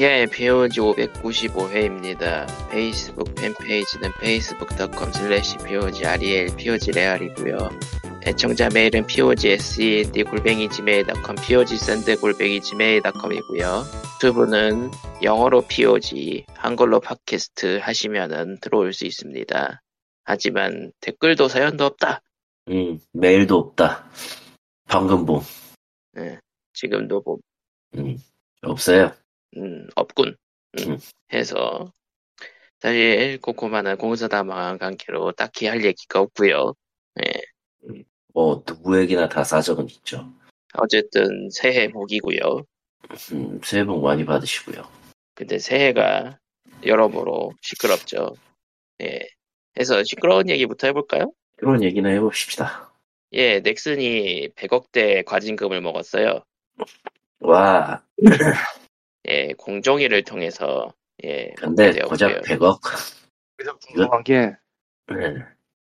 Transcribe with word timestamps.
예, 0.00 0.26
POG 0.26 0.80
595회입니다. 0.80 2.46
페이스북 2.70 3.34
팬페이지는 3.34 4.10
facebook.com 4.20 5.10
slash 5.12 5.58
POG 5.66 6.06
REL 6.06 6.54
POG 6.56 6.92
레알이고요 6.92 7.56
애청자 8.24 8.68
메일은 8.72 9.08
POG 9.08 9.48
SEND 9.48 10.22
골뱅이 10.22 10.68
gmail.com 10.68 11.34
POG 11.44 11.76
SEND 11.76 12.16
골뱅이 12.20 12.60
gmail.com이고요 12.60 13.82
유튜브는 14.14 14.92
영어로 15.24 15.62
POG, 15.62 16.46
한글로 16.54 17.00
팟캐스트 17.00 17.78
하시면은 17.82 18.58
들어올 18.60 18.92
수 18.92 19.04
있습니다. 19.04 19.82
하지만 20.22 20.92
댓글도 21.00 21.48
사연도 21.48 21.84
없다. 21.86 22.22
음, 22.68 23.00
메일도 23.14 23.56
없다. 23.58 24.08
방금 24.86 25.26
봄. 25.26 25.40
예, 26.18 26.38
지금도 26.72 27.22
뭐, 27.24 27.38
음, 27.96 28.16
없어요. 28.62 29.12
음, 29.56 29.86
없군. 29.94 30.36
음, 30.78 30.92
음. 30.92 30.98
해서 31.32 31.92
사실 32.80 33.40
코코마는 33.40 33.96
공사다 33.96 34.44
망한 34.44 34.78
관계로 34.78 35.32
딱히 35.32 35.66
할 35.66 35.84
얘기가 35.84 36.20
없고요. 36.20 36.74
예, 37.24 37.40
뭐, 38.32 38.62
누구에게나 38.66 39.28
다 39.28 39.42
사정은 39.42 39.88
있죠. 39.90 40.32
어쨌든 40.74 41.48
새해 41.50 41.88
복이고요. 41.88 42.64
음, 43.32 43.60
새해 43.64 43.84
복 43.84 44.02
많이 44.02 44.24
받으시고요. 44.24 44.88
근데 45.34 45.58
새해가 45.58 46.38
여러모로 46.84 47.52
시끄럽죠. 47.62 48.34
예. 49.02 49.20
해서 49.78 50.02
시끄러운 50.04 50.48
얘기부터 50.48 50.88
해볼까요? 50.88 51.32
그런 51.56 51.82
얘기나 51.82 52.10
해봅시다. 52.10 52.92
예, 53.32 53.60
넥슨이 53.60 54.48
100억대 54.54 55.24
과징금을 55.24 55.80
먹었어요. 55.80 56.44
와, 57.40 58.02
예, 59.28 59.52
공정위를 59.58 60.24
통해서 60.24 60.92
예, 61.24 61.52
근데 61.56 61.92
고작 62.02 62.28
되었고요. 62.42 62.58
100억? 62.58 62.80
그래서 63.56 63.76
궁금한 63.78 64.22
게 64.24 64.52
네. 65.08 65.34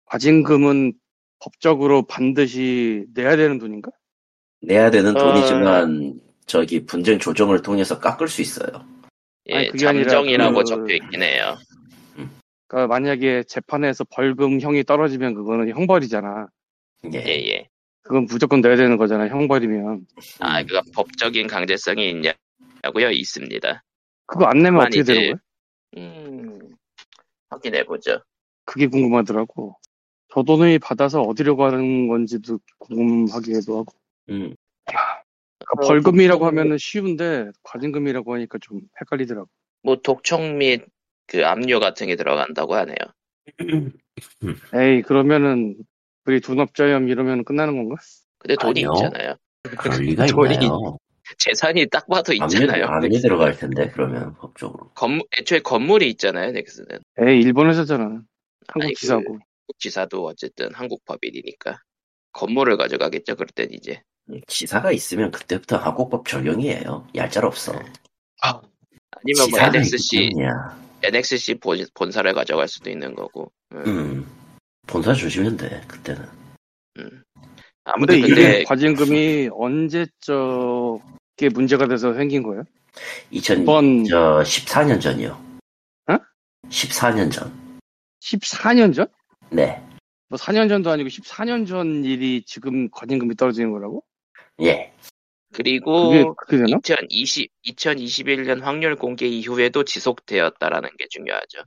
과징금은 0.06 0.94
법적으로 1.40 2.06
반드시 2.06 3.06
내야 3.14 3.36
되는 3.36 3.58
돈인가? 3.58 3.92
내야 4.62 4.92
되는 4.92 5.16
어. 5.16 5.20
돈이지만, 5.20 6.20
저기 6.46 6.86
분쟁 6.86 7.18
조정을 7.18 7.62
통해서 7.62 7.98
깎을 8.00 8.28
수 8.28 8.42
있어요. 8.42 8.86
예, 9.48 9.56
아니, 9.56 9.70
그게 9.70 9.88
아니라 9.88 10.10
잠정이라고 10.10 10.56
그- 10.58 10.64
적혀 10.66 10.94
있긴 10.96 11.24
해요. 11.24 11.58
그러니까 12.68 12.88
만약에 12.88 13.44
재판에서 13.44 14.04
벌금형이 14.06 14.84
떨어지면 14.84 15.34
그거는 15.34 15.70
형벌이잖아. 15.70 16.48
예. 17.14 17.18
예, 17.18 17.48
예. 17.48 17.68
그건 18.04 18.26
무조건 18.26 18.62
내야 18.62 18.76
되는 18.76 18.98
거잖아. 18.98 19.28
형벌이면. 19.28 20.06
아, 20.40 20.64
그가 20.64 20.82
법적인 20.94 21.48
강제성이 21.48 22.10
있냐 22.12 22.34
고요? 22.90 23.12
있습니다. 23.12 23.84
그거 24.26 24.46
안 24.46 24.60
내면 24.60 24.82
어떻게 24.82 25.04
되는 25.04 25.34
거야? 25.34 25.40
음, 25.98 26.76
확인해보죠. 27.50 28.24
그게 28.66 28.88
궁금하더라고. 28.88 29.76
저 30.34 30.44
돈을 30.44 30.80
받아서 30.80 31.22
어디로 31.22 31.58
가는 31.58 32.08
건지도 32.08 32.60
궁금하기도 32.80 33.80
하고. 33.80 33.94
음, 34.30 34.56
그러니까 34.86 35.88
벌금이라고 35.88 36.46
하면은 36.48 36.78
쉬운데 36.78 37.52
과징금이라고 37.64 38.34
하니까 38.34 38.58
좀 38.62 38.82
헷갈리더라고. 39.02 39.50
뭐 39.84 39.98
독촉 39.98 40.42
및 40.42 40.86
그 41.28 41.46
압류 41.46 41.80
같은 41.80 42.08
게 42.08 42.16
들어간다고 42.16 42.76
하네요. 42.76 42.96
에이 44.74 45.02
그러면은 45.02 45.76
우리 46.26 46.42
dun업자염 46.42 47.08
이러면 47.08 47.44
끝나는 47.44 47.78
건가? 47.78 47.96
근데 48.38 48.56
돈이 48.56 48.86
아니요. 48.86 48.92
있잖아요. 48.96 49.36
그럴 49.78 50.02
리가 50.02 50.26
돈이 50.28 50.56
있나요? 50.56 50.98
재산이 51.38 51.88
딱 51.90 52.08
봐도 52.08 52.34
있잖아요. 52.34 52.86
압류 52.86 53.20
들어갈 53.20 53.56
텐데, 53.58 53.90
그러면, 53.94 54.34
법적으로. 54.36 54.90
건물, 54.96 55.24
애초에 55.38 55.60
건물이 55.60 56.10
있잖아요, 56.12 56.52
넥슨은. 56.52 57.00
에이 57.20 57.42
일본 57.42 57.70
회사잖아. 57.70 58.04
아니, 58.06 58.20
한국 58.68 58.88
그- 58.90 58.94
지사고. 59.00 59.40
지사도 59.80 60.26
어쨌든 60.26 60.70
한국 60.74 61.04
법인이니까. 61.06 61.80
건물을 62.34 62.78
가져가겠죠, 62.78 63.36
그럴 63.36 63.48
땐 63.56 63.70
이제. 63.72 64.02
지사가 64.48 64.92
있으면 64.92 65.32
그때부터 65.32 65.78
한국법 65.78 66.28
적용이에요. 66.28 67.08
얄짤 67.16 67.46
없어. 67.46 67.74
아니면 68.42 69.50
뭐 69.50 69.60
NXC. 69.60 70.30
NXC 71.04 71.56
본, 71.56 71.86
본사를 71.94 72.32
가져갈 72.34 72.68
수도 72.68 72.90
있는 72.90 73.16
거고. 73.16 73.52
음, 73.74 73.84
음, 73.88 74.28
본사 74.88 75.14
주시면 75.14 75.58
돼, 75.58 75.82
그때는. 75.88 76.22
음. 77.00 77.24
근데 77.24 77.24
아무튼 77.84 78.18
이게 78.20 78.28
근데, 78.28 78.64
과징금이 78.64 79.50
언제적 79.54 81.02
게 81.38 81.50
문제가 81.50 81.88
돼서 81.88 82.14
생긴 82.14 82.44
거예요? 82.44 82.64
2000, 83.32 83.62
이번 83.64 84.04
저 84.06 84.42
14년 84.44 85.00
전이요. 85.02 85.42
어? 86.10 86.18
14년 86.70 87.32
전. 87.32 87.80
14년 88.22 88.94
전? 88.94 89.08
네. 89.50 89.82
뭐 90.30 90.38
4년 90.38 90.70
전도 90.70 90.90
아니고 90.92 91.10
14년 91.10 91.68
전 91.68 92.06
일이 92.06 92.44
지금 92.46 92.90
과징금이 92.92 93.36
떨어지는 93.36 93.72
거라고? 93.72 94.04
예. 94.62 94.94
그리고 95.54 96.10
그게 96.10 96.24
그게 96.38 96.58
되나? 96.58 96.78
2020, 96.78 97.52
2021년 97.68 98.62
확률 98.62 98.96
공개 98.96 99.26
이후에도 99.28 99.84
지속되었다라는 99.84 100.90
게 100.98 101.08
중요하죠. 101.10 101.60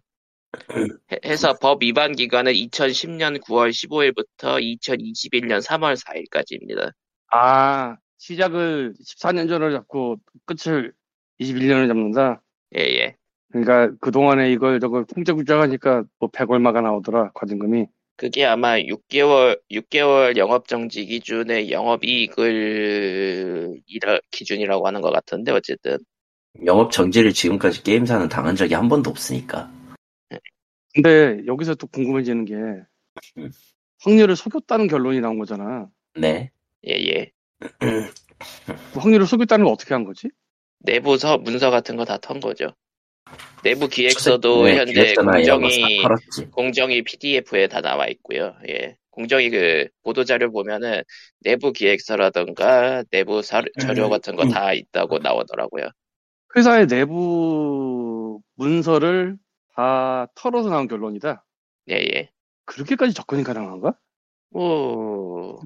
해- 1.12 1.18
해서 1.26 1.54
법 1.60 1.82
위반 1.82 2.12
기간은 2.14 2.52
2010년 2.52 3.42
9월 3.42 3.70
15일부터 3.70 4.58
2021년 4.62 5.60
3월 5.62 5.96
4일까지입니다. 5.96 6.92
아 7.30 7.96
시작을 8.24 8.94
14년 9.04 9.48
전을 9.48 9.72
잡고 9.72 10.16
끝을 10.46 10.94
21년을 11.40 11.88
잡는다. 11.88 12.40
예, 12.74 12.80
예. 12.80 13.16
그러니까 13.52 13.94
그 14.00 14.10
동안에 14.10 14.50
이걸 14.50 14.80
저걸 14.80 15.04
쿵짝쿵짝하니까 15.04 16.04
뭐 16.18 16.30
100 16.32 16.50
얼마가 16.50 16.80
나오더라 16.80 17.32
과징금이. 17.34 17.86
그게 18.16 18.46
아마 18.46 18.78
6개월, 18.78 19.60
6개월 19.70 20.38
영업정지 20.38 21.04
기준의 21.04 21.70
영업이익을 21.70 23.02
이라, 23.86 24.18
기준이라고 24.30 24.86
하는 24.86 25.00
것 25.00 25.10
같은데, 25.10 25.52
어쨌든. 25.52 25.98
영업 26.64 26.92
정지를 26.92 27.32
지금까지 27.32 27.82
게임사는 27.82 28.28
당한 28.28 28.54
적이 28.56 28.74
한 28.74 28.88
번도 28.88 29.10
없으니까. 29.10 29.70
근데 30.94 31.42
여기서 31.46 31.74
또 31.74 31.88
궁금해지는 31.88 32.44
게 32.44 32.54
음. 32.54 33.50
확률을 34.00 34.36
속였다는 34.36 34.86
결론이 34.86 35.20
나온 35.20 35.40
거잖아. 35.40 35.88
네. 36.14 36.52
예, 36.86 36.92
예. 36.92 37.33
그 37.78 38.98
확률을 39.00 39.26
속였다는 39.26 39.64
건 39.64 39.72
어떻게 39.72 39.94
한 39.94 40.04
거지? 40.04 40.28
내부서 40.80 41.38
문서 41.38 41.70
같은 41.70 41.96
거 41.96 42.04
다 42.04 42.18
턴 42.18 42.40
거죠. 42.40 42.74
내부 43.62 43.88
기획서도 43.88 44.64
네, 44.64 44.76
현재 44.76 45.14
공정이. 45.14 46.02
공정이 46.52 47.02
PDF에 47.02 47.68
다 47.68 47.80
나와 47.80 48.06
있고요. 48.08 48.54
예. 48.68 48.96
공정이 49.10 49.48
그 49.50 49.88
보도 50.02 50.24
자료 50.24 50.50
보면은 50.52 51.02
내부 51.40 51.72
기획서라던가 51.72 53.04
내부 53.10 53.42
사, 53.42 53.62
자료 53.80 54.06
음, 54.06 54.10
같은 54.10 54.36
거 54.36 54.42
음. 54.42 54.50
다 54.50 54.72
있다고 54.72 55.18
나오더라고요. 55.20 55.88
회사의 56.56 56.86
내부 56.86 58.40
문서를 58.56 59.36
다 59.74 60.26
털어서 60.34 60.68
나온 60.68 60.86
결론이다. 60.88 61.44
예, 61.90 61.94
예. 61.94 62.30
그렇게까지 62.66 63.14
접근이 63.14 63.42
가능한가? 63.44 63.94
뭐, 64.50 65.60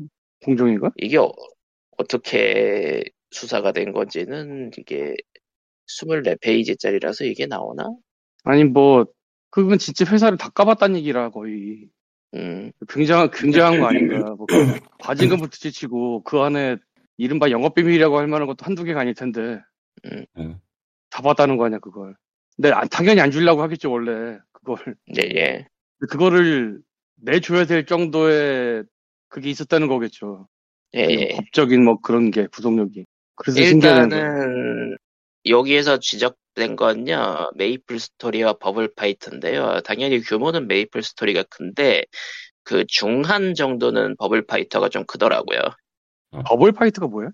공정인가? 0.44 0.90
이게 0.96 1.18
어, 1.98 2.02
어떻게 2.02 3.04
수사가 3.30 3.72
된 3.72 3.92
건지는 3.92 4.70
이게 4.78 5.14
24페이지짜리라서 5.88 7.24
이게 7.26 7.46
나오나? 7.46 7.84
아니 8.44 8.64
뭐 8.64 9.06
그건 9.50 9.78
진짜 9.78 10.04
회사를 10.10 10.38
다 10.38 10.48
까봤다는 10.50 10.96
얘기라 10.96 11.30
거의 11.30 11.88
음, 12.34 12.70
굉장한 12.88 13.30
굉장한 13.30 13.80
거 13.80 13.86
아닌가? 13.86 14.34
뭐 14.36 14.46
과징금부터 15.00 15.50
지치고 15.56 16.22
그 16.24 16.38
안에 16.40 16.76
이른바 17.16 17.50
영업비밀이라고 17.50 18.18
할 18.18 18.26
만한 18.28 18.46
것도 18.46 18.64
한두 18.64 18.84
개가 18.84 19.00
아닐 19.00 19.14
텐데 19.14 19.60
음. 20.04 20.58
다 21.10 21.22
봤다는 21.22 21.56
거 21.56 21.64
아니야 21.66 21.78
그걸? 21.78 22.14
근데 22.56 22.70
안- 22.70 22.88
당연히 22.88 23.20
안 23.20 23.30
주려고 23.30 23.62
하겠죠 23.62 23.90
원래 23.90 24.38
그걸 24.52 24.76
예, 25.16 25.22
예. 25.34 25.66
근데 25.98 26.10
그거를 26.10 26.80
내줘야 27.16 27.64
될 27.64 27.86
정도의 27.86 28.84
그게 29.28 29.50
있었다는 29.50 29.88
거겠죠. 29.88 30.48
예, 30.94 31.00
예. 31.00 31.28
법적인 31.36 31.84
뭐 31.84 31.98
그런 32.00 32.30
게 32.30 32.46
구속력이. 32.46 33.04
그래서. 33.36 33.60
일단은 33.60 34.96
여기에서 35.46 35.98
지적된 35.98 36.76
건요 36.76 37.50
메이플 37.54 37.98
스토리와 37.98 38.54
버블 38.54 38.94
파이터인데요 38.94 39.80
당연히 39.84 40.20
규모는 40.20 40.66
메이플 40.66 41.02
스토리가 41.02 41.44
큰데 41.44 42.04
그 42.64 42.84
중한 42.86 43.54
정도는 43.54 44.16
버블 44.16 44.46
파이터가 44.46 44.88
좀 44.88 45.04
크더라고요 45.06 45.60
버블 46.46 46.72
파이터가 46.72 47.06
뭐야? 47.06 47.30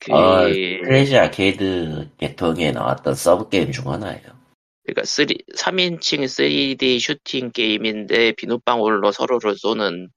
그 0.00 0.12
아, 0.12 0.44
크레이지 0.44 1.16
아케이드 1.16 2.10
계통에 2.18 2.70
나왔던 2.70 3.14
서브 3.14 3.48
게임 3.48 3.72
중 3.72 3.90
하나예요. 3.90 4.38
그러니까 4.84 5.04
3, 5.04 5.26
3인칭 5.56 6.24
3D 6.24 6.98
슈팅 7.00 7.50
게임인데 7.50 8.32
비눗방울로 8.32 9.12
서로를 9.12 9.56
쏘는 9.56 10.08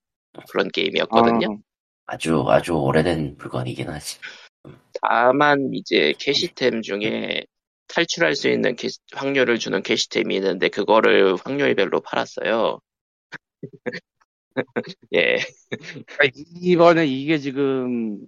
그런 0.49 0.69
게임이었거든요 0.69 1.59
아, 2.11 2.15
아주 2.15 2.43
아주 2.49 2.73
오래된 2.73 3.37
물건이긴 3.37 3.89
하지. 3.89 4.19
다만 5.01 5.69
이제 5.73 6.13
캐시템 6.19 6.81
중에 6.81 7.45
탈출할 7.87 8.35
수 8.35 8.49
있는 8.49 8.75
캐시- 8.75 8.99
확률을 9.13 9.57
주는 9.57 9.81
캐시템이 9.81 10.35
있는데 10.35 10.67
그거를 10.67 11.35
확률별로 11.37 12.01
팔았어요. 12.01 12.79
예, 15.13 15.37
그러니까 15.69 16.41
이번에 16.61 17.05
이게 17.07 17.37
지금 17.37 18.19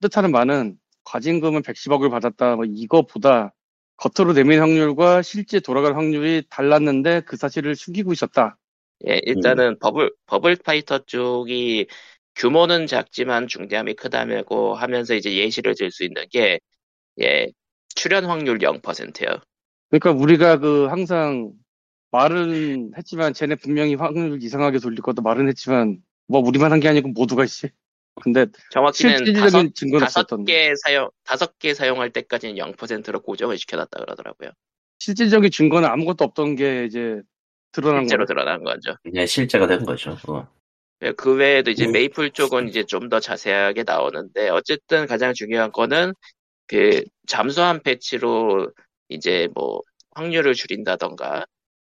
뜻하는 0.00 0.32
바는 0.32 0.76
과징금은 1.04 1.62
110억을 1.62 2.10
받았다. 2.10 2.56
뭐 2.56 2.64
이거보다 2.66 3.54
겉으로 3.96 4.32
내민 4.32 4.60
확률과 4.60 5.22
실제 5.22 5.60
돌아갈 5.60 5.96
확률이 5.96 6.42
달랐는데 6.50 7.22
그 7.22 7.36
사실을 7.36 7.76
숨기고 7.76 8.12
있었다. 8.12 8.58
예, 9.06 9.20
일단은 9.24 9.78
버블 9.78 10.12
버블 10.26 10.56
파이터 10.56 11.04
쪽이 11.06 11.86
규모는 12.38 12.86
작지만 12.86 13.46
중대함이 13.48 13.94
크다고 13.94 14.74
하면서 14.74 15.14
이제 15.14 15.34
예시를 15.34 15.74
들 15.74 15.90
수 15.90 16.04
있는 16.04 16.24
게 16.30 16.60
예, 17.20 17.48
출연 17.94 18.24
확률 18.26 18.58
0%예요. 18.58 19.40
그러니까 19.90 20.12
우리가 20.12 20.58
그 20.58 20.86
항상 20.86 21.50
말은 22.12 22.92
했지만 22.96 23.34
쟤네 23.34 23.56
분명히 23.56 23.94
확률 23.94 24.42
이상하게 24.42 24.78
돌릴 24.78 25.00
것도 25.02 25.20
말은 25.22 25.48
했지만 25.48 25.98
뭐 26.28 26.40
우리만 26.40 26.72
한 26.72 26.80
게 26.80 26.88
아니고 26.88 27.08
모두가 27.08 27.44
있지. 27.44 27.70
근데 28.22 28.46
정확히는 28.70 29.12
다섯 29.12 29.24
실질적인 29.24 29.74
증거는 29.74 30.06
다섯. 30.06 30.44
개 30.44 30.72
사용 30.84 31.10
다섯 31.24 31.58
개 31.58 31.74
사용할 31.74 32.10
때까지는 32.12 32.54
0%로 32.56 33.20
고정을 33.22 33.58
시켜놨다 33.58 33.98
그러더라고요. 34.00 34.50
실질적인 35.00 35.50
증거는 35.50 35.88
아무것도 35.88 36.24
없던 36.24 36.56
게 36.56 36.84
이제 36.86 37.20
드러난 37.72 38.02
실제로 38.04 38.24
거죠. 38.24 38.34
드러난 38.34 38.64
거죠. 38.64 38.96
그냥 39.02 39.26
실제가 39.26 39.66
된 39.66 39.84
거죠. 39.84 40.16
어. 40.28 40.40
예, 40.40 40.57
그 41.16 41.34
외에도 41.34 41.70
이제 41.70 41.86
음. 41.86 41.92
메이플 41.92 42.30
쪽은 42.32 42.68
이제 42.68 42.84
좀 42.84 43.08
더 43.08 43.20
자세하게 43.20 43.84
나오는데 43.84 44.48
어쨌든 44.50 45.06
가장 45.06 45.32
중요한 45.32 45.70
거는 45.72 46.12
그 46.66 47.02
잠수함 47.26 47.80
패치로 47.82 48.70
이제 49.08 49.48
뭐 49.54 49.80
확률을 50.14 50.54
줄인다던가 50.54 51.46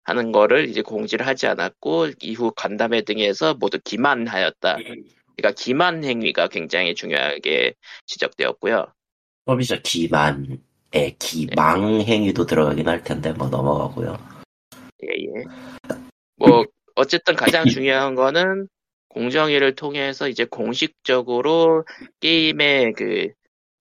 하는 0.05 0.32
거를 0.32 0.69
이제 0.69 0.82
공지를 0.82 1.26
하지 1.26 1.47
않았고 1.47 2.08
이후 2.20 2.53
간담회 2.55 3.03
등에서 3.03 3.55
모두 3.55 3.79
기만하였다. 3.82 4.76
그러니까 4.76 5.53
기만 5.56 6.05
행위가 6.05 6.49
굉장히 6.49 6.94
중요하게 6.94 7.75
지적되었고요. 8.06 8.87
소비자 9.47 9.81
기만의 9.82 10.58
기망 11.19 12.00
행위도 12.00 12.47
들어가긴 12.47 12.88
할 12.88 13.03
텐데 13.03 13.32
뭐 13.32 13.49
넘어가고요. 13.49 14.19
예, 15.05 15.25
예. 15.25 15.44
뭐, 16.37 16.64
어쨌든 16.94 17.37
가장 17.37 17.67
중요한 17.67 18.14
거는 18.14 18.69
공정위를 19.16 19.74
통해서 19.76 20.28
이제 20.28 20.44
공식적으로 20.44 21.86
게임의 22.20 22.92
그 22.92 23.28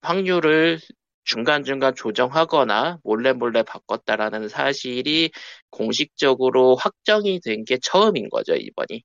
확률을 0.00 0.78
중간중간 1.24 1.94
조정하거나 1.94 3.00
몰래 3.04 3.34
몰래 3.34 3.62
바꿨다라는 3.62 4.48
사실이 4.48 5.30
공식적으로 5.68 6.76
확정이 6.76 7.38
된 7.40 7.64
게 7.66 7.76
처음인 7.82 8.30
거죠, 8.30 8.54
이번이. 8.54 9.02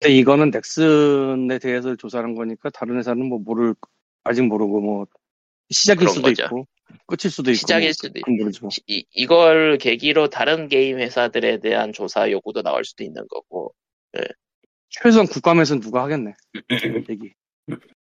근데 0.00 0.14
이거는 0.16 0.50
넥슨에 0.50 1.60
대해서 1.60 1.94
조사한 1.94 2.34
거니까 2.34 2.70
다른 2.70 2.96
회사는 2.98 3.26
뭐 3.26 3.38
모를 3.38 3.76
아직 4.24 4.42
모르고 4.42 4.80
뭐 4.80 5.06
시작일 5.70 6.08
수도 6.08 6.22
거죠. 6.22 6.42
있고 6.44 6.66
끝일 7.06 7.30
수도 7.30 7.52
있고 7.52 7.58
시작일 7.58 7.88
뭐 7.88 7.92
수도 7.92 8.18
있 8.18 8.22
그건 8.22 8.36
모르죠. 8.38 8.68
이, 8.88 9.04
이걸 9.12 9.78
계기로 9.78 10.28
다른 10.28 10.66
게임 10.68 10.98
회사들에 10.98 11.60
대한 11.60 11.92
조사 11.92 12.28
요구도 12.32 12.62
나올 12.62 12.84
수도 12.84 13.04
있는 13.04 13.22
거고, 13.28 13.72
최소한 14.90 15.26
국감에서는 15.26 15.80
누가 15.82 16.02
하겠네. 16.04 16.34
얘기. 17.10 17.32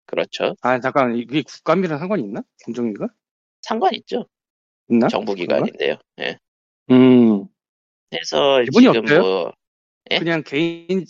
그렇죠. 0.06 0.54
아 0.62 0.78
잠깐 0.80 1.16
이게 1.16 1.42
국감이랑 1.42 1.98
상관이 1.98 2.22
있나? 2.22 2.42
공정위가 2.64 3.08
상관 3.62 3.94
있죠. 3.94 4.26
있나? 4.88 5.08
정부 5.08 5.34
기관인데요. 5.34 5.96
예. 6.20 6.38
음 6.90 7.46
그래서 8.10 8.62
기분이 8.64 8.86
지금 8.86 9.04
어때요? 9.04 9.20
뭐, 9.22 9.52
예? 10.12 10.18
그냥 10.18 10.42
개인 10.44 11.04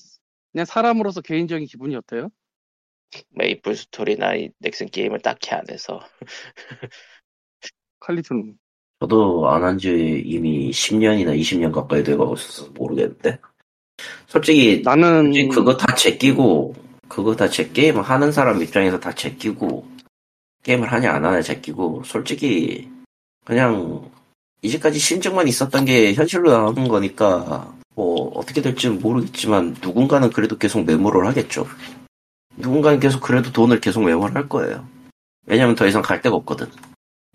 그냥 0.52 0.64
사람으로서 0.66 1.20
개인적인 1.20 1.66
기분이 1.66 1.94
어때요? 1.96 2.30
메이플 3.30 3.76
스토리나 3.76 4.34
이 4.36 4.50
넥슨 4.58 4.86
게임을 4.88 5.20
딱히 5.20 5.52
안 5.54 5.64
해서 5.70 6.00
칼리토는 8.00 8.58
저도 9.00 9.48
안 9.48 9.62
한 9.64 9.78
지 9.78 10.22
이미 10.24 10.70
10년이나 10.70 11.38
20년 11.38 11.72
가까이 11.72 12.02
돼가고 12.02 12.34
있어서 12.34 12.70
모르겠는데. 12.72 13.38
솔직히, 14.28 14.82
나는 14.84 15.24
솔직히 15.26 15.48
그거 15.48 15.76
다 15.76 15.94
제끼고, 15.94 16.74
그거 17.08 17.34
다 17.36 17.48
제 17.48 17.68
게임 17.70 17.98
하는 18.00 18.32
사람 18.32 18.60
입장에서 18.62 18.98
다 19.00 19.14
제끼고, 19.14 19.86
게임을 20.62 20.90
하냐 20.92 21.12
안 21.12 21.24
하냐 21.24 21.42
제끼고, 21.42 22.02
솔직히, 22.04 22.88
그냥, 23.44 24.10
이제까지 24.62 24.98
심증만 24.98 25.46
있었던 25.48 25.84
게 25.84 26.12
현실로 26.14 26.50
나오는 26.50 26.88
거니까, 26.88 27.72
뭐, 27.94 28.30
어떻게 28.36 28.60
될지는 28.60 29.00
모르겠지만, 29.00 29.76
누군가는 29.80 30.28
그래도 30.30 30.58
계속 30.58 30.84
메모를 30.84 31.26
하겠죠. 31.28 31.66
누군가는 32.56 32.98
계속 33.00 33.20
그래도 33.20 33.52
돈을 33.52 33.80
계속 33.80 34.02
메모를 34.02 34.34
할 34.34 34.48
거예요. 34.48 34.86
왜냐면 35.46 35.74
더 35.76 35.86
이상 35.86 36.02
갈 36.02 36.20
데가 36.20 36.34
없거든. 36.36 36.66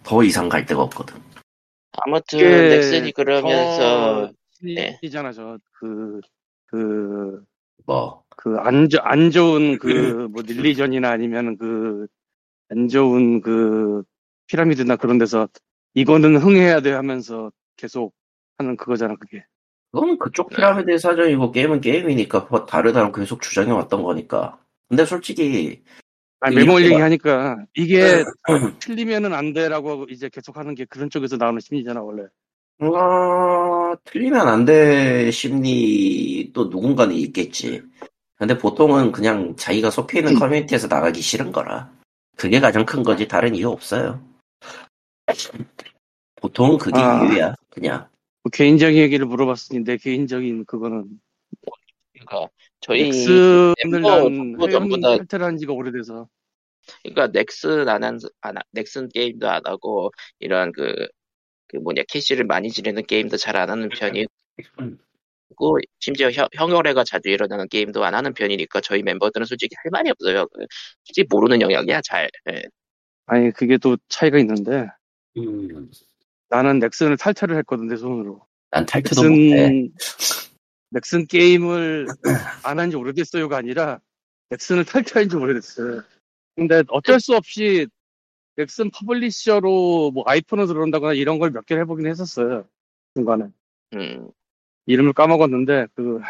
더 0.04 0.24
이상 0.24 0.50
갈 0.50 0.66
데가 0.66 0.82
없거든. 0.82 1.16
아무튼 1.94 2.40
넥슨이 2.40 3.12
그러면서 3.14 4.32
네. 4.62 4.98
이잖아 5.02 5.32
저그 5.32 6.22
그 6.72 7.44
뭐, 7.86 8.24
그안안 8.38 9.32
좋은 9.32 9.78
그 9.80 10.28
뭐 10.32 10.42
릴리전이나 10.44 11.10
아니면 11.10 11.58
그 11.58 12.08
안 12.74 12.88
좋은 12.88 13.42
그 13.42 14.04
피라미드나 14.48 14.96
그런 14.96 15.18
데서 15.18 15.50
이거는 15.94 16.38
흥해야 16.38 16.80
돼 16.80 16.92
하면서 16.94 17.52
계속 17.76 18.14
하는 18.58 18.78
그거잖아 18.78 19.16
그게. 19.18 19.44
그건 19.92 20.18
그쪽 20.18 20.50
피라미드의 20.50 20.98
사정이고 21.00 21.52
게임은 21.52 21.82
게임이니까 21.82 22.48
뭐 22.50 22.66
다르다고 22.66 23.12
계속 23.12 23.42
주장해 23.42 23.72
왔던 23.72 24.04
거니까. 24.04 24.58
근데 24.88 25.04
솔직히 25.04 25.84
아니, 26.40 26.56
이게 26.56 26.64
메모 26.66 26.80
이거야. 26.80 26.92
얘기하니까 26.92 27.66
이게 27.74 28.24
틀리면은 28.80 29.34
안 29.34 29.52
돼라고 29.52 30.06
이제 30.10 30.30
계속 30.30 30.56
하는 30.56 30.74
게 30.74 30.86
그런 30.86 31.10
쪽에서 31.10 31.36
나오는 31.36 31.60
심리잖아 31.60 32.02
원래. 32.02 32.24
어, 32.82 33.94
틀리면 34.06 34.48
안돼 34.48 35.30
심리도 35.32 36.66
누군가는 36.66 37.14
있겠지. 37.16 37.84
근데 38.36 38.58
보통은 38.58 39.12
그냥 39.12 39.56
자기가 39.56 39.92
속해 39.92 40.20
있는 40.20 40.34
커뮤니티에서 40.40 40.88
나가기 40.88 41.22
싫은 41.22 41.52
거라. 41.52 41.92
그게 42.36 42.60
가장 42.60 42.84
큰 42.86 43.04
거지 43.04 43.28
다른 43.28 43.54
이유 43.54 43.70
없어요. 43.70 44.20
보통은 46.42 46.80
그게 46.80 47.00
아. 47.00 47.24
이유야. 47.24 47.54
그냥. 47.70 48.08
뭐 48.44 48.50
개인적인 48.52 48.98
얘기를 49.00 49.28
물어봤으니 49.28 49.84
내 49.84 49.98
개인적인 49.98 50.66
그거는 50.66 51.06
그러니까 52.14 52.50
저희 52.80 53.04
넥슨을 53.04 53.76
난 53.92 54.02
전부 54.02 54.70
전부 54.72 55.00
다- 55.00 55.18
탈퇴한 55.18 55.58
지가 55.58 55.74
오래돼서 55.74 56.28
그러니까 57.04 57.28
넥슨 57.28 57.88
안 57.88 58.04
한, 58.04 58.18
안 58.42 58.58
하- 58.58 58.64
넥슨 58.72 59.08
게임도 59.10 59.48
안 59.48 59.62
하고 59.66 60.12
이런 60.40 60.72
그, 60.72 61.08
그 61.72 61.78
뭐냐 61.78 62.04
캐시를 62.10 62.46
많이 62.46 62.70
지르는 62.70 63.06
게임도 63.06 63.38
잘 63.38 63.56
안 63.56 63.70
하는 63.70 63.90
편이고 63.90 64.28
심지어 66.00 66.32
형, 66.32 66.48
형열애가 66.54 67.04
자주 67.04 67.30
일어나는 67.30 67.68
게임도 67.70 68.04
안 68.04 68.16
하는 68.16 68.34
편이니까 68.34 68.82
저희 68.82 69.04
멤버들은 69.04 69.46
솔직히 69.46 69.76
할 69.84 69.90
말이 69.92 70.10
없어요. 70.12 70.48
그, 70.48 70.66
솔직히 71.06 71.28
모르는 71.30 71.62
영역이야 71.62 72.02
잘. 72.04 72.30
예. 72.52 72.64
아니 73.28 73.52
그게 73.52 73.78
또 73.78 73.98
차이가 74.10 74.38
있는데 74.40 74.88
음, 75.38 75.90
나는 76.50 76.80
넥슨을 76.80 77.18
탈퇴를 77.18 77.56
했거든 77.60 77.88
내 77.88 77.96
손으로. 77.96 78.46
난 78.72 78.86
탈퇴도 78.86 79.22
못해. 79.24 79.70
넥슨 79.70 79.94
넥슨 80.92 81.28
게임을 81.28 82.08
안 82.66 82.80
한 82.80 82.90
지 82.92 82.98
오래됐어요가 82.98 83.58
아니라 83.58 84.00
넥슨을 84.50 84.84
탈퇴한 84.86 85.30
지 85.30 85.36
오래됐어요. 85.38 86.04
근데 86.58 86.84
어쩔 86.90 87.20
수 87.22 87.34
없이 87.36 87.88
넥슨 88.62 88.92
publisher로 88.92 90.12
뭐 90.12 90.24
아이폰을 90.28 90.68
들어온다거나 90.68 91.14
이런 91.14 91.40
걸 91.40 91.52
몇 91.52 91.66
개를 91.66 91.82
해보긴 91.84 92.06
했었어요. 92.08 92.66
중간에 93.16 93.46
음, 93.96 94.30
이름을 94.86 95.14
까먹었는데 95.14 95.88
그 95.96 96.22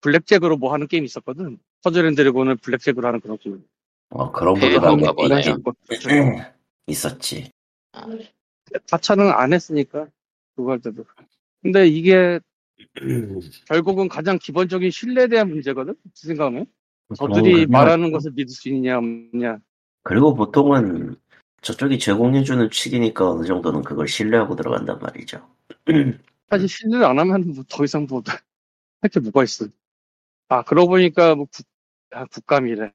블랙잭으로 0.00 0.56
뭐 0.56 0.72
하는 0.72 0.88
게임 0.88 1.04
있었거든. 1.04 1.58
퍼즐 1.84 2.04
앤 2.06 2.14
드래곤을 2.16 2.56
블랙잭으로 2.56 3.06
하는 3.06 3.20
그런 3.20 3.38
게임. 3.38 3.64
어, 4.10 4.30
그런 4.32 4.54
네, 4.54 4.72
것도 4.72 4.80
그런가 4.80 5.06
나오겠네. 5.06 5.28
보네요. 5.28 5.40
이런 5.40 5.62
거. 5.62 5.72
있었지. 6.88 7.50
아, 7.92 8.06
가차는 8.90 9.30
안 9.30 9.52
했으니까 9.52 10.08
그거 10.56 10.72
할 10.72 10.80
때도. 10.80 11.04
근데 11.62 11.86
이게 11.86 12.40
결국은 13.66 14.08
가장 14.08 14.38
기본적인 14.38 14.90
신뢰에 14.90 15.28
대한 15.28 15.48
문제거든. 15.48 15.94
제 16.14 16.28
생각에. 16.28 16.66
저들이 17.16 17.66
말하는. 17.66 18.10
것을 18.12 18.32
믿을 18.32 18.48
수 18.48 18.68
있냐 18.68 18.98
없냐. 18.98 19.58
그리고 20.02 20.34
보통은 20.34 21.16
저쪽이 21.66 21.98
제공해주는 21.98 22.70
측이니까 22.70 23.28
어느 23.28 23.44
정도는 23.44 23.82
그걸 23.82 24.06
신뢰하고 24.06 24.54
들어간단 24.54 25.00
말이죠. 25.00 25.44
사실 26.48 26.68
신뢰를 26.68 27.04
안 27.04 27.18
하면 27.18 27.54
뭐더 27.54 27.82
이상 27.84 28.06
뭐 28.08 28.22
할게 29.02 29.18
뭐가 29.18 29.42
있어. 29.42 29.66
아 30.48 30.62
그러고 30.62 30.90
보니까 30.90 31.34
뭐 31.34 31.46
국, 31.52 31.66
아, 32.12 32.24
국감이래. 32.26 32.92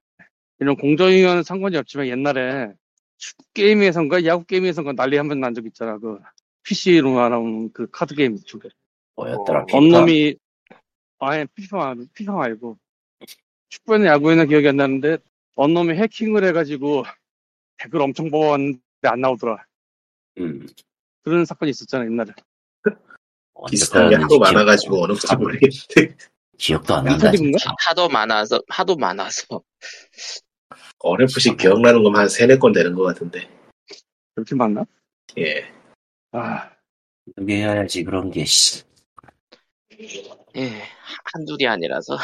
이런 0.60 0.78
공정위와는 0.78 1.44
상관이 1.44 1.76
없지만 1.76 2.08
옛날에 2.08 2.72
축구 3.18 3.44
게임에선가 3.54 4.24
야구 4.26 4.46
게임에선가 4.46 4.94
난리 4.94 5.18
한 5.18 5.28
번 5.28 5.42
난 5.42 5.54
적 5.54 5.66
있잖아. 5.66 5.98
그 5.98 6.20
PC로 6.64 7.12
나온 7.30 7.74
그 7.74 7.90
카드 7.92 8.16
게임 8.16 8.38
쪽에. 8.38 8.70
뭐였더라? 9.18 9.64
어? 9.64 9.66
언놈이 9.74 10.36
아예 11.20 11.46
피파 11.56 11.94
피파 12.14 12.32
말고 12.32 12.78
축구에는 13.68 14.08
야구에는 14.08 14.48
기억이 14.48 14.70
안 14.70 14.78
나는데 14.78 15.18
언놈이 15.56 15.94
해킹을 15.96 16.46
해가지고 16.46 17.04
댓글 17.84 18.02
엄청 18.02 18.30
뽑았는데 18.30 18.80
안 19.04 19.22
나오더라. 19.22 19.64
음. 20.40 20.68
그런 21.24 21.46
사건이 21.46 21.72
있었잖아 21.72 22.06
옛날에. 22.06 22.32
비슷한 23.70 24.10
게 24.10 24.16
하도 24.16 24.40
많아가지고 24.40 25.04
어느 25.04 25.14
건지 25.14 25.36
모르겠는데 25.36 26.16
기억도 26.58 26.96
안 26.96 27.06
난다. 27.06 27.32
하도 27.86 28.10
많아서 28.10 28.60
하도 28.68 28.96
많아서 28.96 29.62
어렴풋이 31.00 31.58
기억나는 31.58 32.02
것만 32.04 32.22
한 32.22 32.30
세네 32.30 32.58
건 32.58 32.72
되는 32.72 32.96
것 32.96 33.04
같은데 33.04 33.50
그렇게 34.36 34.56
많나? 34.56 34.86
예 35.38 35.72
아 36.34 36.72
그게 37.36 37.58
해야지 37.58 38.04
그런 38.04 38.32
게 38.32 38.46
씨. 38.46 38.84
예, 40.56 40.82
한둘이 41.34 41.68
아니라서 41.68 42.18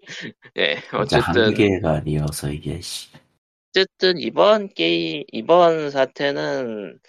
예 0.58 0.76
어쨌든 0.92 1.20
한계가 1.46 1.96
아니어서 1.96 2.50
이게 2.50 2.80
씨. 2.80 3.08
어쨌든 3.76 4.18
이번 4.18 4.68
게임 4.68 5.24
이번 5.32 5.90
사태는 5.90 7.00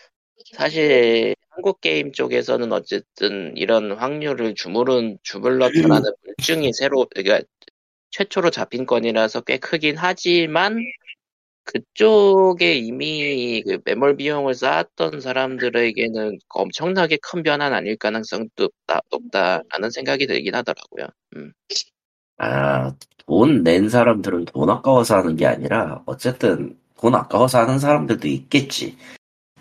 사실 0.53 1.35
한국 1.49 1.79
게임 1.79 2.11
쪽에서는 2.11 2.71
어쨌든 2.71 3.55
이런 3.55 3.91
확률을 3.91 4.55
주물은 4.55 5.19
주물럭혀라는 5.21 6.11
물증이 6.23 6.73
새로 6.73 7.05
그러니까 7.13 7.47
최초로 8.09 8.49
잡힌 8.49 8.87
건이라서 8.87 9.41
꽤 9.41 9.57
크긴 9.57 9.95
하지만 9.95 10.79
그쪽에 11.65 12.73
이미 12.73 13.61
그 13.61 13.79
매몰 13.85 14.17
비용을 14.17 14.55
쌓았던 14.55 15.21
사람들에게는 15.21 16.39
엄청나게 16.49 17.19
큰 17.21 17.43
변화는 17.43 17.77
아닐 17.77 17.95
가능성도 17.95 18.49
높다, 18.63 19.01
높다라는 19.11 19.91
생각이 19.91 20.25
들긴 20.25 20.55
하더라고요. 20.55 21.07
음. 21.35 21.53
아, 22.37 22.93
돈 23.27 23.63
낸 23.63 23.89
사람들은 23.89 24.45
돈 24.45 24.69
아까워서 24.69 25.17
하는 25.17 25.35
게 25.35 25.45
아니라, 25.45 26.01
어쨌든, 26.05 26.77
돈 26.99 27.15
아까워서 27.15 27.59
하는 27.59 27.79
사람들도 27.79 28.27
있겠지. 28.27 28.97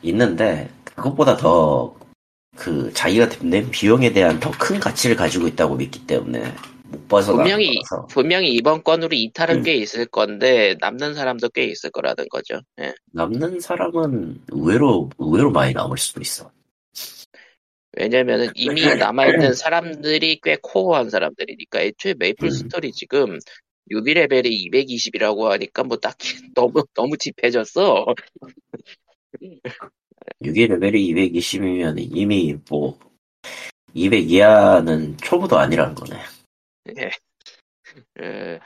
있는데, 0.03 0.69
그것보다 0.85 1.37
더, 1.37 1.95
그, 2.57 2.93
자기가 2.93 3.29
낸 3.43 3.71
비용에 3.71 4.13
대한 4.13 4.39
더 4.41 4.51
큰 4.53 4.79
가치를 4.81 5.17
가지고 5.17 5.47
있다고 5.49 5.77
믿기 5.77 6.07
때문에, 6.07 6.55
못 6.85 7.09
벗어나는 7.09 7.43
분명히 7.45 7.81
거라서. 7.83 8.07
분명히 8.09 8.53
이번 8.55 8.83
건으로 8.85 9.15
이탈은 9.17 9.57
음. 9.59 9.63
꽤 9.65 9.75
있을 9.75 10.07
건데 10.07 10.77
남는 10.81 11.15
사람도 11.15 11.49
꽤 11.51 11.65
있을 11.65 11.91
거라는 11.91 12.29
거죠. 12.31 12.61
예. 12.81 12.95
남는 13.13 13.59
사람은 13.61 14.43
의외로, 14.53 15.11
의외로 15.19 15.51
많이 15.51 15.73
남을 15.73 15.99
수도 15.99 16.21
있어. 16.21 16.51
왜냐면은 17.97 18.49
이미 18.55 18.83
남아있는 19.13 19.55
사람들이 19.55 20.41
꽤 20.43 20.57
core한 20.63 21.11
사람들이니까 21.11 21.83
애초에 21.83 22.15
메이플 22.19 22.49
음. 22.49 22.51
스토리 22.51 22.93
지금 22.93 23.39
유비 23.91 24.15
레벨이 24.15 24.69
220이라고 24.71 25.45
하니까 25.51 25.85
뭐 25.85 25.99
딱히 25.99 26.29
너무 26.55 26.85
너무 26.95 27.17
deep해졌어. 27.17 28.07
6위 30.43 30.69
레벨이 30.69 31.13
220이면 31.13 31.97
이미 31.99 32.57
뭐, 32.71 32.99
200 33.93 34.31
이하는 34.31 35.17
초보도 35.19 35.59
아니라는 35.59 35.95
거네. 35.95 36.19
예. 36.99 37.11
예, 38.21 38.61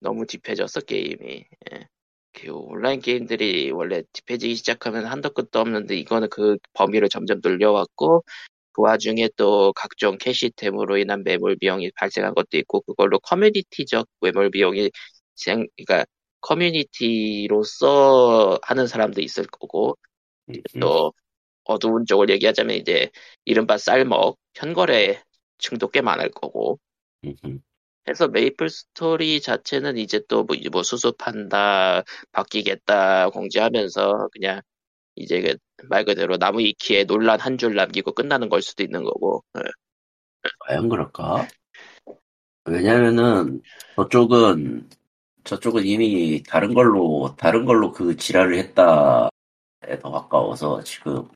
너무 0.00 0.26
딥해졌어 0.26 0.80
게임이. 0.80 1.44
예. 1.72 1.88
그 2.32 2.50
온라인 2.52 3.00
게임들이 3.00 3.70
원래 3.70 4.02
딥해지기 4.12 4.56
시작하면 4.56 5.06
한도 5.06 5.30
끝도 5.30 5.60
없는데 5.60 5.96
이거는 5.96 6.28
그 6.30 6.58
범위를 6.72 7.08
점점 7.08 7.40
늘려왔고 7.42 8.24
그 8.74 8.82
와중에 8.82 9.28
또 9.36 9.72
각종 9.74 10.18
캐시템으로 10.18 10.98
인한 10.98 11.22
매몰 11.24 11.56
비용이 11.58 11.92
발생한 11.96 12.34
것도 12.34 12.58
있고 12.58 12.82
그걸로 12.82 13.18
커뮤니티적 13.20 14.08
매몰 14.20 14.50
비용이 14.50 14.90
생 15.36 15.66
그러니까 15.76 16.04
커뮤니티로서 16.40 17.88
하는 18.62 18.86
사람도 18.86 19.22
있을 19.22 19.46
거고 19.46 19.96
음, 20.50 20.54
또 20.80 21.12
어두운 21.64 22.06
쪽을 22.06 22.30
얘기하자면 22.30 22.76
이제 22.76 23.10
이른바 23.44 23.78
쌀먹 23.78 24.38
현거래 24.54 25.22
층도 25.58 25.88
꽤 25.90 26.00
많을 26.02 26.30
거고. 26.30 26.78
해서 28.08 28.28
메이플 28.28 28.68
스토리 28.68 29.40
자체는 29.40 29.96
이제 29.96 30.20
또 30.28 30.44
뭐, 30.44 30.56
뭐 30.72 30.82
수습한다, 30.82 32.02
바뀌겠다 32.32 33.30
공지하면서 33.30 34.28
그냥 34.32 34.60
이제 35.16 35.56
그말 35.76 36.04
그대로 36.04 36.36
나무 36.38 36.60
위키에 36.60 37.04
논란 37.04 37.40
한 37.40 37.56
줄 37.58 37.74
남기고 37.74 38.12
끝나는 38.12 38.48
걸 38.48 38.62
수도 38.62 38.82
있는 38.82 39.04
거고. 39.04 39.44
예. 39.58 39.62
과연 40.60 40.88
그럴까? 40.88 41.46
왜냐면은 42.66 43.62
저쪽은 43.96 44.88
저쪽은 45.44 45.84
이미 45.84 46.42
다른 46.42 46.72
걸로 46.74 47.34
다른 47.36 47.64
걸로 47.64 47.92
그 47.92 48.16
지랄을 48.16 48.56
했다에 48.56 49.28
더 50.00 50.10
가까워서 50.10 50.82
지금 50.82 51.28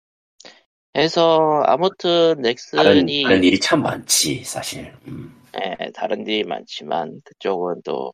해서 0.96 1.62
아무튼 1.66 2.34
다른 2.74 3.06
넥슨이 3.06 3.22
다른 3.24 3.44
일이 3.44 3.60
참 3.60 3.82
많지 3.82 4.42
사실. 4.44 4.92
음, 5.06 5.34
예, 5.56 5.90
다른 5.94 6.26
일이 6.26 6.44
많지만 6.44 7.20
그쪽은 7.24 7.82
또 7.84 8.12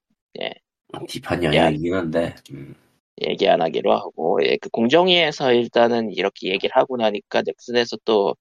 딥한 1.09 1.43
영역이긴 1.43 1.95
한데 1.95 2.35
음, 2.53 2.75
얘기 3.23 3.49
안 3.49 3.63
하기로 3.63 3.93
하고 3.95 4.41
예, 4.45 4.57
그 4.59 4.69
공정위에서 4.71 5.53
일단은 5.53 6.11
이렇게 6.13 6.49
얘기를 6.51 6.77
하고 6.77 6.97
나니까 6.97 7.43
넥슨에서 7.47 7.97
또 8.05 8.37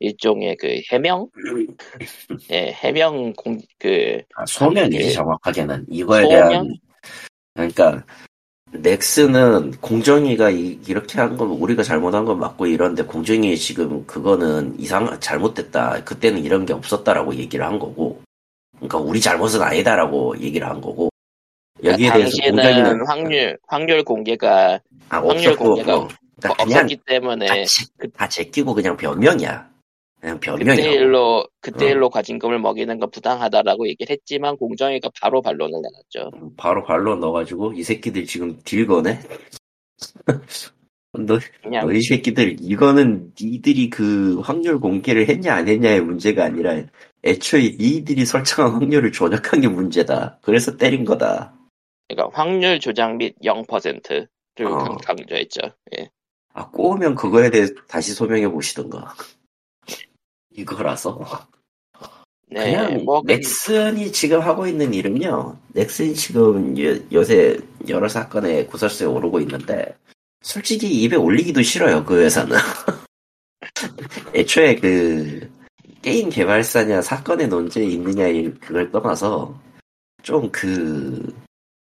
일종의 0.00 0.56
그 0.58 0.80
해명, 0.92 1.28
예, 2.52 2.72
해명 2.72 3.32
공 3.34 3.58
그 3.78 4.22
아, 4.36 4.46
소명이지 4.46 4.98
그 4.98 5.12
정확하게는. 5.12 5.86
이거에 5.90 6.22
소명? 6.24 6.48
대한 6.50 6.68
그러니까 7.54 8.04
넥슨은 8.72 9.72
공정위가 9.80 10.50
이, 10.50 10.78
렇게 10.88 11.18
한 11.20 11.36
건 11.38 11.48
우리가 11.50 11.82
잘못한 11.82 12.24
건 12.24 12.38
맞고 12.38 12.66
이런데 12.66 13.02
공정위 13.04 13.56
지금 13.56 14.06
그거는 14.06 14.78
이상 14.80 15.18
잘못됐다. 15.20 16.04
그때는 16.04 16.44
이런 16.44 16.66
게 16.66 16.72
없었다라고 16.74 17.34
얘기를 17.36 17.64
한 17.66 17.78
거고 17.78 18.22
그러니까 18.76 18.98
우리 18.98 19.20
잘못은 19.20 19.62
아니다라고 19.62 20.38
얘기를 20.40 20.68
한 20.68 20.80
거고 20.80 21.07
여기에 21.84 22.12
대해서 22.12 22.36
당시에는 22.42 23.06
확률 23.06 23.58
확률 23.66 24.04
공개가 24.04 24.80
아, 25.08 25.16
확률 25.16 25.52
없었고 25.52 25.64
공개가 25.64 25.96
어, 25.96 26.08
그러니까 26.40 26.62
없었기 26.62 27.00
때문에 27.06 27.46
다, 27.46 27.54
제, 27.64 28.08
다 28.14 28.28
제끼고 28.28 28.74
그냥 28.74 28.96
변명이야 28.96 29.68
그냥 30.20 30.40
그때 30.40 30.50
변명이야 30.52 30.90
일로 30.92 31.46
그때 31.60 31.86
어. 31.86 31.88
일로 31.90 32.10
과징금을 32.10 32.58
먹이는 32.58 32.98
건 32.98 33.10
부당하다라고 33.10 33.88
얘기를 33.88 34.12
했지만 34.12 34.56
공정위가 34.56 35.10
바로 35.20 35.40
반론을 35.42 35.80
내놨죠. 35.82 36.52
바로 36.56 36.84
반론 36.84 37.20
넣어가지고 37.20 37.72
이 37.74 37.82
새끼들 37.82 38.24
지금 38.24 38.58
딜거네 38.64 39.20
너 41.12 41.38
그냥 41.62 41.86
너희 41.86 42.02
새끼들 42.02 42.56
이거는 42.60 43.32
니들이 43.40 43.90
그 43.90 44.40
확률 44.40 44.78
공개를 44.78 45.28
했냐 45.28 45.54
안 45.54 45.68
했냐의 45.68 46.00
문제가 46.00 46.44
아니라 46.44 46.82
애초에 47.24 47.76
니들이 47.78 48.24
설정한 48.24 48.72
확률을 48.74 49.10
조작한 49.10 49.60
게 49.60 49.68
문제다. 49.68 50.38
그래서 50.42 50.76
때린 50.76 51.04
거다. 51.04 51.57
그러니까 52.08 52.30
확률 52.36 52.80
조작 52.80 53.16
및 53.16 53.36
0%를 53.42 54.26
어. 54.66 54.96
강조했죠. 55.04 55.60
예. 55.98 56.10
아 56.54 56.68
꼬우면 56.70 57.14
그거에 57.14 57.50
대해 57.50 57.66
다시 57.86 58.12
소명해 58.14 58.48
보시던가. 58.48 59.14
이거라서 60.50 61.20
네, 62.50 62.72
그냥 62.72 63.04
뭐 63.04 63.20
그- 63.22 63.32
넥슨이 63.32 64.10
지금 64.10 64.40
하고 64.40 64.66
있는 64.66 64.92
일은요. 64.94 65.58
넥슨이 65.74 66.14
지금 66.14 66.76
요, 66.82 66.98
요새 67.12 67.58
여러 67.88 68.08
사건에 68.08 68.64
구설수에 68.66 69.06
오르고 69.06 69.40
있는데 69.40 69.94
솔직히 70.40 71.02
입에 71.02 71.16
올리기도 71.16 71.62
싫어요. 71.62 72.04
그 72.04 72.22
회사는. 72.22 72.56
애초에 74.34 74.76
그 74.76 75.50
게임 76.00 76.30
개발사냐 76.30 77.02
사건의 77.02 77.48
논제에 77.48 77.84
있느냐 77.84 78.24
그걸 78.60 78.90
떠나서 78.90 79.54
좀 80.22 80.50
그 80.50 81.34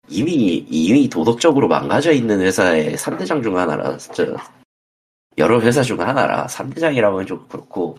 이미 0.10 0.66
이미 0.70 1.08
도덕적으로 1.08 1.68
망가져 1.68 2.12
있는 2.12 2.42
회사의 2.42 2.96
3대장 2.96 3.44
중 3.44 3.58
하나라 3.58 3.98
저 3.98 4.36
여러 5.38 5.62
회사 5.62 5.82
중 5.82 6.00
하나라. 6.02 6.48
3대장이라고 6.48 7.14
하면 7.14 7.26
좀 7.26 7.48
그렇고 7.48 7.98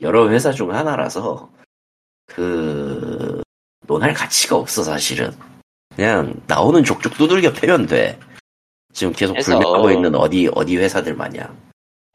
여러 0.00 0.28
회사 0.30 0.52
중 0.52 0.72
하나라서 0.72 1.50
그 2.26 3.42
논할 3.86 4.14
가치가 4.14 4.56
없어 4.56 4.82
사실은. 4.82 5.32
그냥 5.94 6.40
나오는 6.46 6.84
족족 6.84 7.14
두들겨 7.14 7.52
패면 7.54 7.86
돼. 7.86 8.18
지금 8.92 9.12
계속 9.12 9.36
불매하고 9.38 9.90
있는 9.90 10.14
어디 10.14 10.48
어디 10.54 10.76
회사들 10.76 11.14
마냥. 11.14 11.56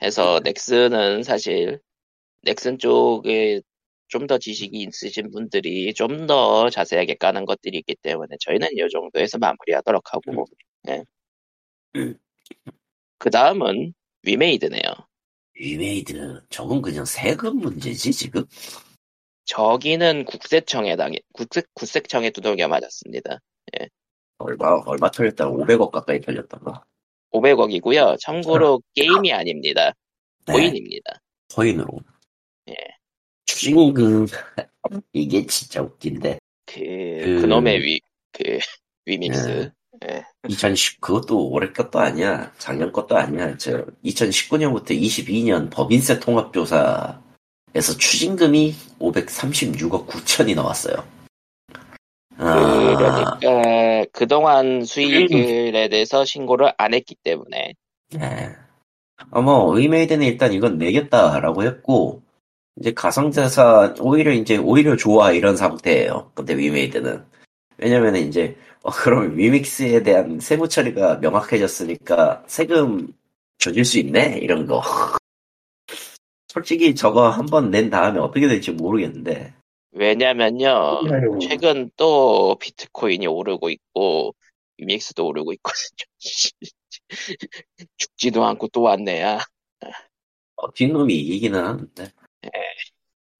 해서 0.01 0.39
넥슨은 0.43 1.23
사실 1.23 1.79
넥슨 2.43 2.77
쪽에 2.77 3.61
좀 4.11 4.27
더 4.27 4.37
지식이 4.37 4.77
있으신 4.89 5.31
분들이 5.31 5.93
좀 5.93 6.27
더 6.27 6.69
자세하게 6.69 7.15
까는 7.15 7.45
것들이 7.45 7.79
있기 7.79 7.95
때문에 8.01 8.35
저희는 8.39 8.69
이 8.73 8.89
정도에서 8.91 9.37
마무리하도록 9.39 10.13
하고 10.13 10.45
예. 10.89 11.03
음. 11.95 12.17
그 13.17 13.29
다음은 13.29 13.93
위메이드네요. 14.23 14.81
위메이드 15.55 16.43
저건 16.49 16.81
그냥 16.81 17.05
세금 17.05 17.57
문제지 17.57 18.11
지금? 18.11 18.45
저기는 19.45 20.25
국세청에 20.25 20.95
당해 20.95 21.19
국세 21.33 21.61
국세청에 21.73 22.29
두들겨 22.31 22.67
맞았습니다. 22.67 23.39
얼마 24.37 24.81
얼마 24.85 25.09
털렸다 25.11 25.49
500억 25.49 25.91
가까이 25.91 26.19
털렸다가 26.19 26.83
500억이고요. 27.31 28.17
참고로 28.19 28.81
게임이 28.95 29.31
아닙니다. 29.33 29.93
네, 30.45 30.53
코인입니다. 30.53 31.19
코인으로 31.53 31.99
예. 32.69 32.75
추징금 33.65 34.25
이게 35.13 35.45
진짜 35.45 35.81
웃긴데 35.81 36.39
그 36.65 36.79
그- 36.79 37.41
그놈의 37.41 37.79
위 37.83 37.99
그 38.33 38.59
위믹스. 39.05 39.71
예. 40.09 40.23
2010 40.47 41.01
그것도 41.01 41.49
올해 41.49 41.71
것도 41.73 41.99
아니야 41.99 42.51
작년 42.57 42.91
것도 42.91 43.17
아니야 43.17 43.57
저 43.57 43.85
2019년부터 44.05 44.91
22년 44.91 45.69
법인세 45.69 46.19
통합조사에서 46.19 47.19
추징금이 47.99 48.73
536억 48.99 50.07
9천이 50.07 50.55
나왔어요. 50.55 51.03
아, 52.37 52.55
그러니까 52.97 54.05
그동안 54.13 54.83
수익에 54.85 55.89
대해서 55.89 56.23
신고를 56.25 56.73
안 56.77 56.93
했기 56.93 57.15
때문에 57.15 57.73
네. 58.13 58.49
어머, 59.29 59.77
의메이드는 59.77 60.25
일단 60.25 60.51
이건 60.53 60.77
내겠다라고 60.79 61.63
했고, 61.63 62.23
이제 62.77 62.93
가상자산, 62.93 63.97
오히려 63.99 64.31
이제, 64.31 64.57
오히려 64.57 64.95
좋아, 64.95 65.31
이런 65.31 65.55
상태예요. 65.57 66.31
근데 66.33 66.55
위메이드는. 66.55 67.25
왜냐면 67.77 68.15
이제, 68.15 68.57
어, 68.83 68.89
그럼 68.91 69.37
위믹스에 69.37 70.03
대한 70.03 70.39
세무 70.39 70.69
처리가 70.69 71.17
명확해졌으니까 71.17 72.43
세금 72.47 73.13
줘줄 73.57 73.85
수 73.85 73.99
있네? 73.99 74.39
이런 74.39 74.65
거. 74.65 74.81
솔직히 76.47 76.95
저거 76.95 77.29
한 77.29 77.45
번 77.45 77.71
낸 77.71 77.89
다음에 77.89 78.19
어떻게 78.19 78.47
될지 78.47 78.71
모르겠는데. 78.71 79.53
왜냐면요 79.93 81.01
최근 81.41 81.91
또 81.97 82.55
비트코인이 82.59 83.27
오르고 83.27 83.69
있고 83.69 84.33
위믹스도 84.77 85.25
오르고 85.27 85.53
있거든요. 85.53 86.05
죽지도 87.97 88.45
않고 88.45 88.67
또 88.69 88.81
왔네야. 88.83 89.39
어, 90.55 90.71
뒷놈이 90.73 91.13
이기기는 91.13 91.59
하는데. 91.63 92.11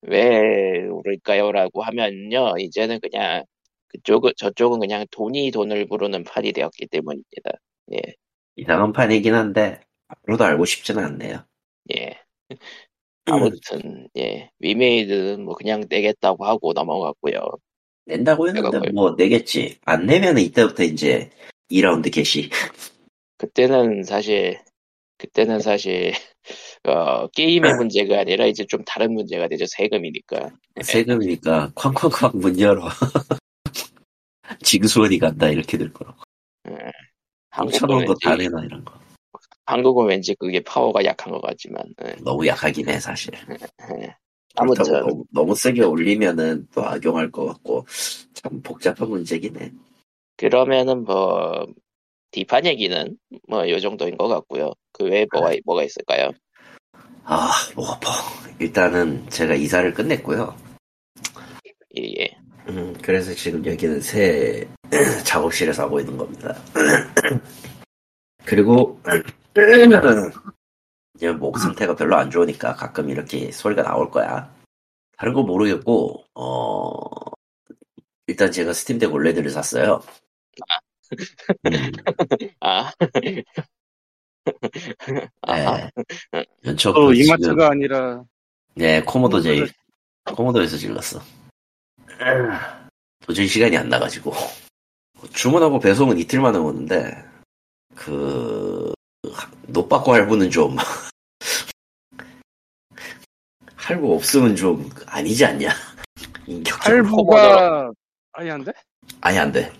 왜 0.02 0.86
오를까요?라고 0.88 1.84
하면요 1.84 2.56
이제는 2.60 3.00
그냥 3.02 3.44
그쪽은 3.90 4.32
저쪽은 4.38 4.80
그냥 4.80 5.06
돈이 5.12 5.52
돈을 5.52 5.88
부르는 5.88 6.24
판이 6.24 6.54
되었기 6.54 6.88
때문입니다. 6.88 7.52
이상한 8.56 8.94
판이긴 8.94 9.34
한데, 9.34 9.82
앞으로도 10.08 10.44
알고 10.44 10.66
싶지는 10.66 11.04
않네요. 11.06 11.46
예. 11.96 12.18
아무튼 13.26 14.08
예 14.18 14.50
위메이드는 14.60 15.44
뭐 15.44 15.56
그냥 15.56 15.84
내겠다고 15.90 16.46
하고 16.46 16.74
넘어갔고요. 16.74 17.40
낸다고 18.06 18.48
했는데 18.48 18.78
뭘- 18.80 18.92
뭐 18.94 19.16
내겠지. 19.18 19.78
안 19.86 20.06
내면 20.06 20.38
이때부터 20.38 20.84
이제 20.84 21.30
2라운드 21.70 22.12
개시. 22.14 22.50
그때는 23.38 24.04
사실 24.04 24.60
그때는 25.18 25.60
사실 25.60 26.14
어, 26.84 27.28
게임의 27.28 27.76
문제가 27.76 28.20
아니라 28.20 28.46
이제 28.46 28.66
좀 28.66 28.84
다른 28.86 29.14
문제가 29.14 29.48
되죠 29.48 29.66
세금이니까. 29.68 30.50
세금이니까 30.82 31.72
쾅쾅쾅 31.76 32.32
문 32.36 32.60
열어. 32.60 32.88
징수원이 34.64 35.20
간다 35.20 35.50
이렇게 35.50 35.78
될 35.78 35.92
거라고. 35.94 36.22
예. 36.70 36.74
5천 37.52 37.82
한국은 37.82 38.16
다 38.22 38.32
왠지 38.32 38.44
내나 38.44 38.64
이런 38.64 38.86
거. 38.86 39.00
한국은 39.66 40.08
왠지 40.08 40.36
그게 40.36 40.60
파워가 40.62 41.04
약한 41.06 41.32
것 41.32 41.42
같지만 41.42 41.84
예. 42.06 42.16
너무 42.24 42.46
약하긴 42.48 42.90
해 42.90 43.00
사실. 43.00 43.34
예. 44.02 44.16
아무튼 44.56 44.84
너무, 44.84 45.24
너무 45.32 45.56
세게 45.56 45.84
올리면은 45.84 46.68
또 46.74 46.84
악용할 46.84 47.32
것 47.32 47.46
같고 47.46 47.86
참 48.34 48.62
복잡한 48.62 49.10
문제긴 49.10 49.60
해. 49.60 49.72
그러면은 50.38 51.04
뭐 51.04 51.68
딥한 52.32 52.66
얘기는 52.66 53.18
뭐 53.48 53.70
요 53.70 53.80
정도인 53.80 54.18
것 54.18 54.28
같고요. 54.28 54.72
그 54.94 55.06
외에 55.06 55.26
뭐가 55.34 55.54
뭐가 55.66 55.84
있을까요? 55.84 56.32
아 57.24 57.52
뭐가 57.76 58.00
뭐 58.02 58.12
일단은 58.60 59.30
제가 59.30 59.54
이사를 59.56 59.94
끝냈고요. 59.94 60.56
예, 61.98 62.04
예. 62.22 62.30
음, 62.70 62.94
그래서 63.02 63.34
지금 63.34 63.66
여기는 63.66 64.02
새 64.02 64.68
작업실에서 65.26 65.84
하고 65.84 66.00
있는 66.00 66.18
겁니다. 66.18 66.56
그리고 68.46 69.00
목 71.40 71.60
상태가 71.60 71.96
별로 71.96 72.16
안 72.16 72.32
좋으니까 72.32 72.76
가끔 72.76 73.10
이렇게 73.10 73.52
소리가 73.52 73.84
나올 73.84 74.10
거야. 74.10 74.52
다른 75.18 75.34
거 75.34 75.44
모르겠고 75.44 76.24
어 76.36 76.92
일단 78.28 78.52
제가 78.52 78.74
스팀덱 78.74 79.14
OLED를 79.14 79.50
샀어요. 79.52 80.02
음, 81.66 81.92
아. 82.60 82.92
아, 85.42 85.90
네. 86.32 86.46
연초 86.66 86.94
또그 86.94 87.16
이마트가 87.16 87.70
아니라 87.72 88.24
네, 88.76 89.02
코모도 89.04 89.42
J. 89.42 89.66
코모도에서 90.26 90.78
질렀어. 90.78 91.22
도저히 93.26 93.48
시간이 93.48 93.78
안 93.78 93.90
나가지고. 93.90 94.34
주문하고 95.34 95.80
배송은 95.80 96.18
이틀 96.18 96.40
만에 96.42 96.58
오는데, 96.58 97.24
그, 97.96 98.92
노빠꾸 99.68 100.14
할부는 100.14 100.50
좀, 100.50 100.76
할부 103.76 104.16
없으면 104.16 104.56
좀 104.56 104.90
아니지 105.06 105.46
않냐. 105.46 105.70
할부가 106.80 107.92
아니 108.34 108.50
안 108.50 108.64
돼? 108.64 108.72
아니, 109.20 109.38
안 109.38 109.52
돼. 109.52 109.72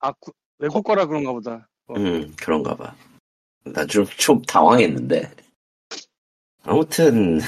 아 0.00 0.12
구- 0.20 0.32
외국 0.58 0.82
거라 0.82 1.06
그런가 1.06 1.32
보다. 1.32 1.68
어. 1.86 1.94
음, 1.96 2.34
그런가 2.40 2.74
봐. 2.76 2.94
나 3.64 3.84
좀, 3.86 4.04
좀 4.06 4.40
당황했는데. 4.42 5.30
아무튼, 6.62 7.40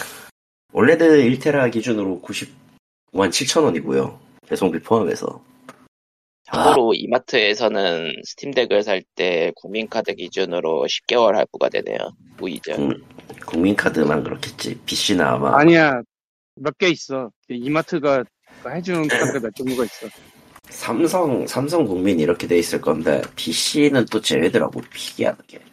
원래는 0.72 1.08
1테라 1.30 1.72
기준으로 1.72 2.20
95만 2.22 3.30
7천 3.30 3.64
원이고요. 3.64 4.18
배송비 4.46 4.80
포함해서. 4.80 5.42
참고로 6.44 6.94
이마트에서는 6.94 8.12
스팀덱을 8.24 8.82
살 8.82 9.02
때 9.14 9.52
국민카드 9.56 10.14
기준으로 10.14 10.86
10개월 10.86 11.34
할부가 11.34 11.68
되네요. 11.68 11.98
무이자. 12.38 12.76
음. 12.76 13.02
국민카드만 13.46 14.22
그렇겠지. 14.24 14.78
PC는 14.86 15.32
아마. 15.34 15.58
아니야 15.58 16.00
몇 16.54 16.74
개 16.78 16.88
있어. 16.88 17.30
이마트가 17.48 18.24
해주는 18.66 19.08
카드 19.08 19.38
몇 19.38 19.54
종류가 19.54 19.84
있어. 19.84 20.06
삼성, 20.70 21.46
삼성 21.46 21.84
국민 21.84 22.20
이렇게 22.20 22.46
돼 22.46 22.58
있을 22.58 22.80
건데, 22.80 23.22
PC는 23.36 24.06
또 24.10 24.20
제외더라고, 24.20 24.80
희귀하게. 24.94 25.58
게. 25.58 25.64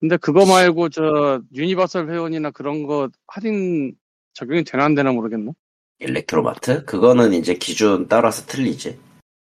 근데 0.00 0.16
그거 0.18 0.44
말고 0.44 0.90
저 0.90 1.40
유니버설 1.54 2.10
회원이나 2.10 2.50
그런 2.50 2.82
거 2.84 3.08
할인 3.26 3.96
적용이 4.34 4.64
되나 4.64 4.84
안 4.84 4.94
되나 4.94 5.12
모르겠네. 5.12 5.52
일렉트로마트? 5.98 6.84
그거는 6.84 7.32
이제 7.32 7.54
기준 7.54 8.06
따라서 8.06 8.44
틀리지. 8.46 8.98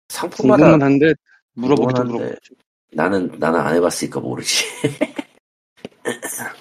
상품마다 0.10 0.73
한데 0.73 1.13
물어보기도. 1.54 2.04
물어보죠. 2.04 2.56
나는, 2.93 3.32
나는 3.39 3.60
안 3.60 3.76
해봤으니까 3.76 4.19
모르지. 4.19 4.63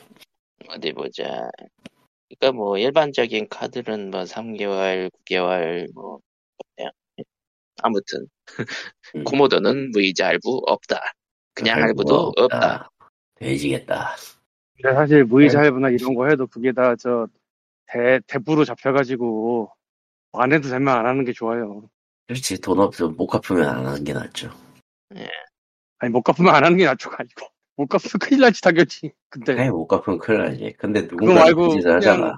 어디 0.69 0.93
보자. 0.93 1.51
그러니까 2.29 2.57
뭐 2.57 2.79
일반적인 2.79 3.49
카드는 3.49 4.11
뭐 4.11 4.23
3개월, 4.23 5.11
9개월 5.29 5.93
뭐 5.95 6.19
아무튼 7.83 8.27
음. 9.15 9.25
코모도는 9.25 9.91
무이자 9.91 10.27
할부 10.27 10.63
없다. 10.67 11.01
그냥 11.55 11.83
할부도 11.83 12.33
없다. 12.37 12.91
돼지겠다. 13.37 14.17
근데 14.77 14.95
사실 14.95 15.19
네. 15.19 15.25
무이자 15.25 15.61
할부나 15.61 15.91
이런 15.91 16.15
거 16.15 16.29
해도 16.29 16.47
그게 16.47 16.73
다저 16.73 17.29
대, 17.87 18.21
대부로 18.27 18.65
잡혀가지고 18.65 19.71
안 20.33 20.53
해도 20.53 20.69
되면 20.69 20.89
안 20.95 21.07
하는 21.07 21.25
게 21.25 21.33
좋아요. 21.33 21.89
그렇지, 22.27 22.61
돈 22.61 22.81
없으면 22.81 23.17
못 23.17 23.27
갚으면 23.27 23.69
안 23.69 23.87
하는 23.87 24.05
게 24.05 24.13
낫죠. 24.13 24.51
아니 25.99 26.13
못 26.13 26.23
갚으면 26.23 26.55
안 26.55 26.65
하는 26.65 26.77
게 26.77 26.85
낫죠가 26.85 27.17
아니고 27.21 27.47
못 27.77 27.87
갚으면 27.87 28.19
큰일 28.21 28.41
나지 28.41 28.61
당연히. 28.61 29.13
근데 29.31 29.59
아예 29.59 29.71
못 29.71 29.87
갚으면 29.87 30.19
큰일 30.19 30.41
나지. 30.41 30.75
근데 30.79 31.07
누군가 31.07 31.35
말고 31.35 31.69
그 31.69 31.77
그냥 31.77 31.97
하잖아. 31.97 32.35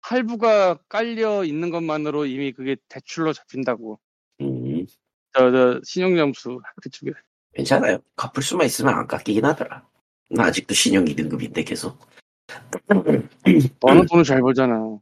할부가 0.00 0.78
깔려 0.88 1.44
있는 1.44 1.70
것만으로 1.70 2.26
이미 2.26 2.52
그게 2.52 2.76
대출로 2.88 3.32
잡힌다고. 3.32 3.98
음, 5.36 5.50
저, 5.50 5.50
저 5.50 5.80
신용점수 5.84 6.60
그쪽에 6.82 7.12
괜찮아요. 7.54 7.98
갚을 8.16 8.42
수만 8.42 8.66
있으면 8.66 8.94
안 8.94 9.06
깎이긴 9.06 9.44
하더라. 9.44 9.86
나 10.30 10.44
아직도 10.44 10.74
신용 10.74 11.04
2등급인데 11.04 11.66
계속. 11.66 11.98
어느 13.80 14.06
돈을 14.06 14.24
잘 14.24 14.40
벌잖아. 14.40 14.98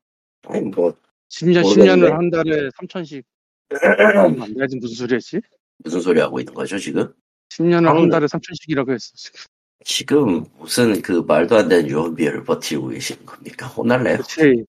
아니, 0.49 0.61
뭐, 0.62 0.97
10년, 1.29 1.62
모르겠네. 1.62 2.07
10년을 2.07 2.11
한 2.12 2.31
달에 2.31 2.69
3천씩 2.71 3.25
안 4.43 4.55
돼야지 4.55 4.77
무슨 4.77 4.95
소리였지? 4.95 5.41
무슨 5.79 6.01
소리 6.01 6.21
하고 6.21 6.39
있는 6.39 6.55
거죠, 6.55 6.79
지금? 6.79 7.12
10년을 7.51 7.87
한 7.87 8.09
달에 8.09 8.27
3천씩이라고 8.27 8.93
했어. 8.93 9.12
지금. 9.15 9.41
지금 9.85 10.45
무슨 10.59 11.03
그 11.03 11.25
말도 11.27 11.57
안 11.57 11.69
되는 11.69 11.89
유언비어를 11.89 12.45
버티고 12.45 12.89
계시는 12.89 13.27
겁니까? 13.27 13.67
혼날래요? 13.67 14.19
그치. 14.19 14.65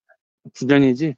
9년이지. 0.53 1.15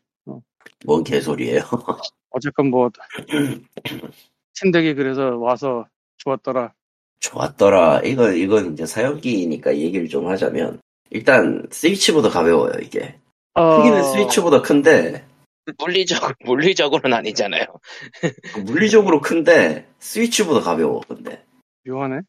뭔 0.85 1.03
개소리예요? 1.03 1.61
어쨌건 2.29 2.67
뭐, 2.69 2.89
침대기 4.59 4.93
그래서 4.95 5.37
와서 5.37 5.87
좋았더라. 6.17 6.73
좋았더라. 7.19 8.01
이건, 8.01 8.35
이건 8.35 8.73
이제 8.73 8.85
사용기니까 8.85 9.77
얘기를 9.77 10.07
좀 10.09 10.27
하자면, 10.27 10.81
일단, 11.11 11.65
스위치보다 11.71 12.29
가벼워요, 12.29 12.73
이게. 12.81 13.15
어, 13.53 13.77
크기는 13.77 14.03
스위치보다 14.03 14.61
큰데, 14.61 15.25
물리적 15.77 16.33
물리적으로는 16.45 17.17
아니잖아요. 17.17 17.65
물리적으로 18.65 19.21
큰데, 19.21 19.87
스위치보다 19.99 20.61
가벼워, 20.61 21.01
근데. 21.07 21.43
묘하네. 21.85 22.21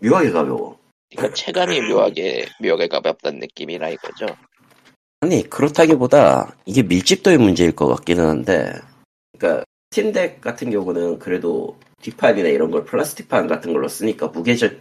묘하게 0.00 0.30
가벼워. 0.30 0.78
그러니까 1.10 1.34
체감이 1.34 1.80
묘하게 1.82 2.46
묘하게 2.62 2.88
가볍다는 2.88 3.40
느낌이라 3.40 3.90
이거죠. 3.90 4.26
아니, 5.20 5.42
그렇다기보다, 5.48 6.56
이게 6.66 6.82
밀집도의 6.82 7.38
문제일 7.38 7.72
것 7.72 7.88
같기는 7.88 8.26
한데, 8.26 8.72
그니까, 9.32 9.64
팀덱 9.94 10.40
같은 10.40 10.72
경우는 10.72 11.20
그래도 11.20 11.78
뒷판이나 12.02 12.48
이런 12.48 12.72
걸 12.72 12.84
플라스틱판 12.84 13.46
같은 13.46 13.72
걸로 13.72 13.86
쓰니까 13.86 14.26
무게를 14.26 14.80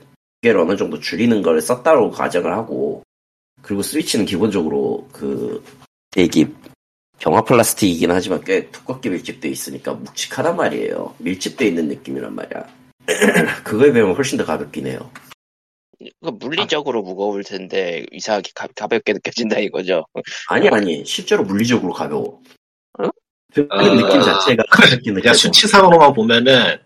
어느 0.58 0.76
정도 0.76 1.00
줄이는 1.00 1.44
걸 1.44 1.62
썼다고 1.62 2.10
가정을 2.10 2.52
하고, 2.52 3.04
그리고 3.62 3.84
스위치는 3.84 4.26
기본적으로 4.26 5.08
그, 5.12 5.64
되게 6.10 6.48
경화 7.20 7.44
플라스틱이긴 7.44 8.10
하지만 8.10 8.42
꽤 8.44 8.72
두껍게 8.72 9.12
밀집되어 9.12 9.52
있으니까 9.52 9.94
묵직하단 9.94 10.56
말이에요. 10.56 11.14
밀집되어 11.20 11.68
있는 11.68 11.90
느낌이란 11.90 12.34
말이야. 12.34 12.68
그거에 13.64 13.94
비하면 13.94 14.16
훨씬 14.16 14.40
더 14.40 14.46
가볍긴 14.46 14.88
해요. 14.88 15.12
그 16.22 16.32
물리적으로 16.32 17.04
무거울 17.04 17.44
텐데 17.44 18.04
이상하게 18.12 18.50
가, 18.56 18.68
가볍게 18.76 19.14
느껴진다 19.14 19.60
이거죠. 19.60 20.08
아니, 20.50 20.68
아니, 20.70 21.06
실제로 21.06 21.44
물리적으로 21.44 21.94
가벼워. 21.94 22.42
응? 23.58 23.68
그 23.68 23.68
아, 23.70 23.84
느낌 23.84 24.22
자체가 24.22 24.64
가볍게 24.70 24.98
그냥 25.12 25.16
느껴져. 25.16 25.34
수치상으로만 25.38 26.14
보면은 26.14 26.78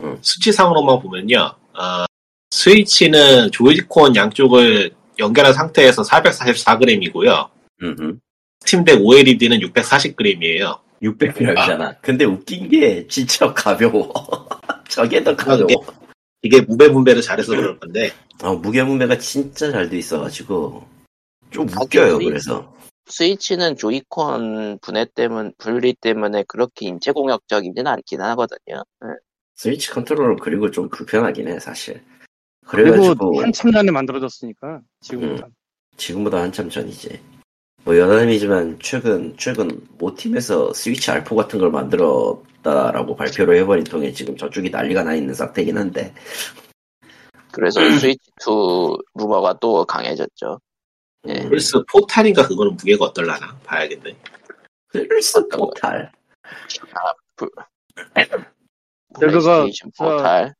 응. 0.00 0.18
수치상으로만 0.20 1.00
보면요. 1.00 1.54
어, 1.74 2.04
스위치는 2.50 3.50
조이콘 3.50 4.14
양쪽을 4.16 4.90
연결한 5.18 5.52
상태에서 5.52 6.02
444g이고요. 6.02 7.48
음, 7.82 7.96
음. 8.00 8.20
스팀덱 8.60 9.00
OLED는 9.04 9.60
640g이에요. 9.60 10.78
600g이잖아. 11.02 11.96
근데 12.00 12.24
웃긴 12.24 12.68
게 12.68 13.06
진짜 13.08 13.52
가벼워. 13.52 14.12
저게 14.88 15.22
더 15.24 15.34
가벼워. 15.34 15.66
이게 16.42 16.60
무게 16.60 16.90
분배를 16.90 17.22
잘해서 17.22 17.54
그럴 17.54 17.78
건데 17.78 18.12
아, 18.42 18.50
무게 18.52 18.84
분배가 18.84 19.16
진짜 19.18 19.70
잘 19.70 19.88
돼 19.88 19.98
있어가지고 19.98 20.86
좀 21.50 21.66
아, 21.74 21.82
웃겨요. 21.82 22.18
그래서 22.18 22.72
스위치는 23.06 23.76
조이콘 23.76 24.78
분해 24.80 25.06
때문 25.14 25.52
분리 25.58 25.92
때문에 25.94 26.44
그렇게 26.48 26.86
인체 26.86 27.12
공학적이진 27.12 27.86
않긴 27.86 28.20
하거든요. 28.20 28.84
네. 29.00 29.08
스위치 29.54 29.90
컨트롤러 29.90 30.36
그리고 30.36 30.70
좀 30.70 30.88
불편하긴 30.88 31.48
해 31.48 31.58
사실. 31.60 32.02
그리고 32.66 32.90
그래가지고 32.92 33.42
한참 33.42 33.72
전에 33.72 33.90
만들어졌으니까, 33.90 34.80
지금부터. 35.00 35.48
지금보다 35.96 36.40
한참 36.40 36.70
전이지. 36.70 37.20
뭐 37.84 37.98
여담이지만 37.98 38.78
최근 38.80 39.34
최근 39.36 39.68
모팀에서 39.98 40.72
스위치 40.72 41.10
R4 41.10 41.34
같은 41.34 41.58
걸 41.58 41.70
만들었다라고 41.70 43.16
발표를 43.16 43.56
해버린 43.56 43.82
통에 43.84 44.12
지금 44.12 44.36
저쪽이 44.36 44.70
난리가 44.70 45.02
나 45.02 45.14
있는 45.14 45.34
상태긴 45.34 45.76
한데 45.76 46.14
그래서 47.50 47.80
스위치 47.98 48.30
2 48.40 48.96
루머가 49.14 49.58
또 49.58 49.84
강해졌죠. 49.84 50.60
예. 51.28 51.34
음, 51.34 51.50
플스 51.50 51.82
포탈인가 51.90 52.46
그거는 52.48 52.74
무게가 52.76 53.06
어떨라나 53.06 53.56
봐야겠네. 53.64 54.16
플스 54.92 55.46
포탈 55.48 56.10
그거가 59.14 59.64
플레이스테이션 59.64 59.90
저- 59.96 60.04
포탈. 60.16 60.54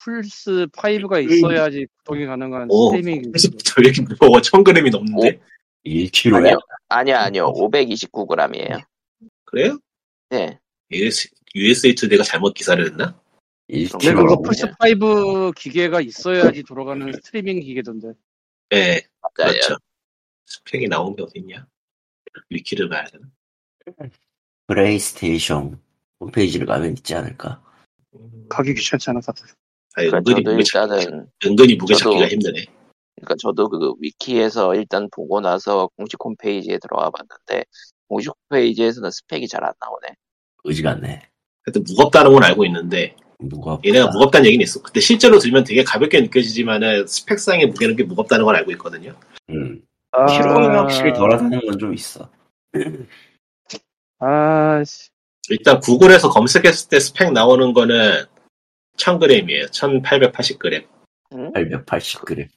플스 0.00 0.66
5가 0.72 1.28
있어야지 1.28 1.86
구동이 1.98 2.24
가능한 2.26 2.68
오, 2.70 2.90
스트리밍. 2.90 3.32
플스부터 3.32 3.74
왜 3.78 3.88
이렇게 3.88 4.02
무거워? 4.02 4.40
1000g이 4.40 4.90
넘는데? 4.92 5.40
1kg야? 5.84 6.34
아니요, 6.36 6.58
아니요, 6.88 7.16
아니요. 7.16 7.52
529g이에요. 7.54 8.80
그래요? 9.44 9.78
네. 10.30 10.58
US, 10.92 11.28
USA 11.54 11.94
Today가 11.94 12.22
잘못 12.22 12.54
기사를 12.54 12.82
했나? 12.86 13.18
근데 13.66 13.84
1kg. 13.86 14.14
그거 14.14 14.22
그럼- 14.36 14.42
플스 14.42 14.66
5 14.80 15.52
기계가 15.52 16.00
있어야지 16.00 16.62
돌아가는 16.62 17.12
스트리밍 17.12 17.60
기계던데. 17.60 18.12
네, 18.70 19.02
맞아요. 19.20 19.50
그렇죠. 19.52 19.76
스펙이 20.48 20.88
나온 20.88 21.14
게 21.14 21.22
어딨냐? 21.22 21.66
위키를 22.50 22.88
봐야 22.88 23.04
되나? 23.04 23.26
플레이스테이션 24.66 25.80
홈페이지를 26.20 26.66
가면 26.66 26.92
있지 26.92 27.14
않을까? 27.14 27.62
가기 28.48 28.74
귀찮지 28.74 29.10
않아, 29.10 29.20
다들. 29.20 29.46
아니, 29.94 30.08
그러니까 30.08 30.30
은근히 30.30 30.42
저도 30.44 30.52
무게 30.52 30.64
찾기가, 30.64 30.96
일단은 30.96 31.30
은근히 31.44 31.74
무게 31.76 31.94
저도- 31.94 31.98
찾기가 31.98 32.28
힘드네. 32.28 32.64
그러니까 33.16 33.34
저도 33.38 33.68
그 33.68 33.92
위키에서 34.00 34.74
일단 34.74 35.08
보고 35.10 35.40
나서 35.40 35.88
공식 35.96 36.22
홈페이지에 36.22 36.78
들어가 36.78 37.10
봤는데 37.10 37.64
공식 38.08 38.30
홈페이지에서는 38.50 39.10
스펙이 39.10 39.48
잘 39.48 39.64
안 39.64 39.72
나오네. 39.80 40.14
의지같네. 40.64 41.28
하여튼 41.66 41.84
무겁다는 41.86 42.32
건 42.32 42.44
알고 42.44 42.64
있는데, 42.66 43.16
무겁다. 43.38 43.86
얘네가 43.88 44.08
무겁다는 44.12 44.46
얘기는 44.46 44.62
있어. 44.62 44.80
근데 44.82 45.00
실제로 45.00 45.38
들면 45.38 45.64
되게 45.64 45.84
가볍게 45.84 46.20
느껴지지만은 46.20 47.06
스펙상의 47.06 47.66
무게는 47.68 47.96
꽤 47.96 48.04
무겁다는 48.04 48.44
걸 48.44 48.56
알고 48.56 48.70
있거든요. 48.72 49.18
음. 49.50 49.82
아, 50.22 50.26
키로는 50.26 50.78
확실히 50.78 51.12
덜하다는 51.12 51.60
건 51.66 51.78
좀 51.78 51.94
있어. 51.94 52.30
아, 54.20 54.82
씨. 54.84 55.10
일단 55.50 55.80
구글에서 55.80 56.30
검색했을 56.30 56.88
때 56.90 57.00
스펙 57.00 57.32
나오는 57.32 57.72
거는 57.72 58.24
1000g이에요. 58.96 59.70
1880g. 59.70 60.86
응? 61.34 61.52
880g. 61.52 62.48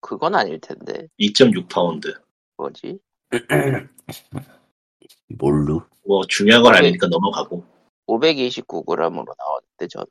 그건 0.00 0.34
아닐 0.34 0.60
텐데 0.60 1.08
2.6파운드. 1.18 2.20
뭐지? 2.56 2.98
뭘로? 5.38 5.82
뭐 6.06 6.22
중요한 6.28 6.62
건 6.62 6.74
아니니까 6.74 7.08
넘어가고. 7.08 7.64
529g으로 8.06 9.10
나왔는데 9.10 9.88
저는 9.90 10.06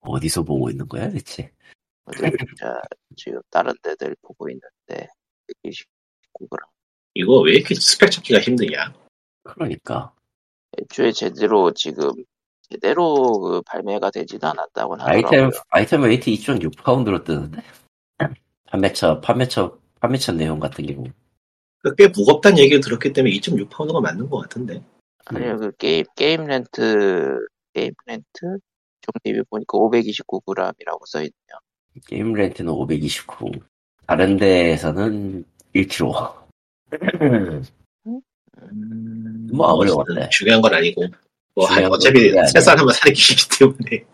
어디서 0.00 0.44
보고 0.44 0.70
있는 0.70 0.86
거야, 0.86 1.10
대체? 1.10 1.50
자 2.60 2.80
지금 3.16 3.40
다른 3.50 3.72
데들 3.82 4.14
보고 4.22 4.48
있는데 4.48 5.08
129g. 5.64 6.58
이거 7.14 7.40
왜 7.40 7.54
이렇게 7.54 7.74
스펙 7.74 8.10
찾기가 8.10 8.40
힘드냐? 8.40 8.94
그러니까. 9.42 10.12
애초에 10.78 11.12
제대로 11.12 11.72
지금 11.72 12.12
제대로 12.70 13.40
그 13.40 13.62
발매가 13.62 14.10
되지도 14.10 14.46
않았다고 14.46 14.96
아이템, 15.00 15.24
하더라고요. 15.24 15.60
item 15.70 16.02
weight 16.02 16.30
2.6파운드로 16.30 17.24
뜨는데? 17.24 17.62
판매처, 18.66 19.20
판매처, 19.20 19.78
판매처 20.00 20.32
내용 20.32 20.60
같은 20.60 20.86
경우. 20.86 21.06
꽤 21.96 22.08
무겁다는 22.08 22.58
얘기를 22.58 22.80
들었기 22.80 23.12
때문에 23.12 23.34
2.6파운드가 23.36 24.02
맞는 24.02 24.28
것 24.28 24.38
같은데. 24.42 24.82
아니요 25.24 25.58
그 25.58 25.72
게임 25.76 26.04
게임 26.16 26.44
Rant 26.44 27.46
Game 27.72 27.92
Rant 28.06 28.24
좀 28.40 29.12
리뷰 29.24 29.44
보니까 29.50 29.78
529g이라고 29.78 31.06
써 31.06 31.18
있네요. 31.20 31.58
Game 32.06 32.32
Rant는 32.32 32.72
529. 32.72 33.50
다른 34.08 34.38
데에서는 34.38 35.44
1kg. 35.74 36.34
뭐, 39.52 39.66
어려웠네. 39.66 40.30
중요한 40.30 40.62
건 40.62 40.74
아니고. 40.74 41.04
뭐, 41.54 41.66
건 41.66 41.92
어차피. 41.92 42.32
살 42.50 42.58
사람은 42.58 42.94
사는 42.94 43.12
기기 43.14 43.58
때문에. 43.58 44.04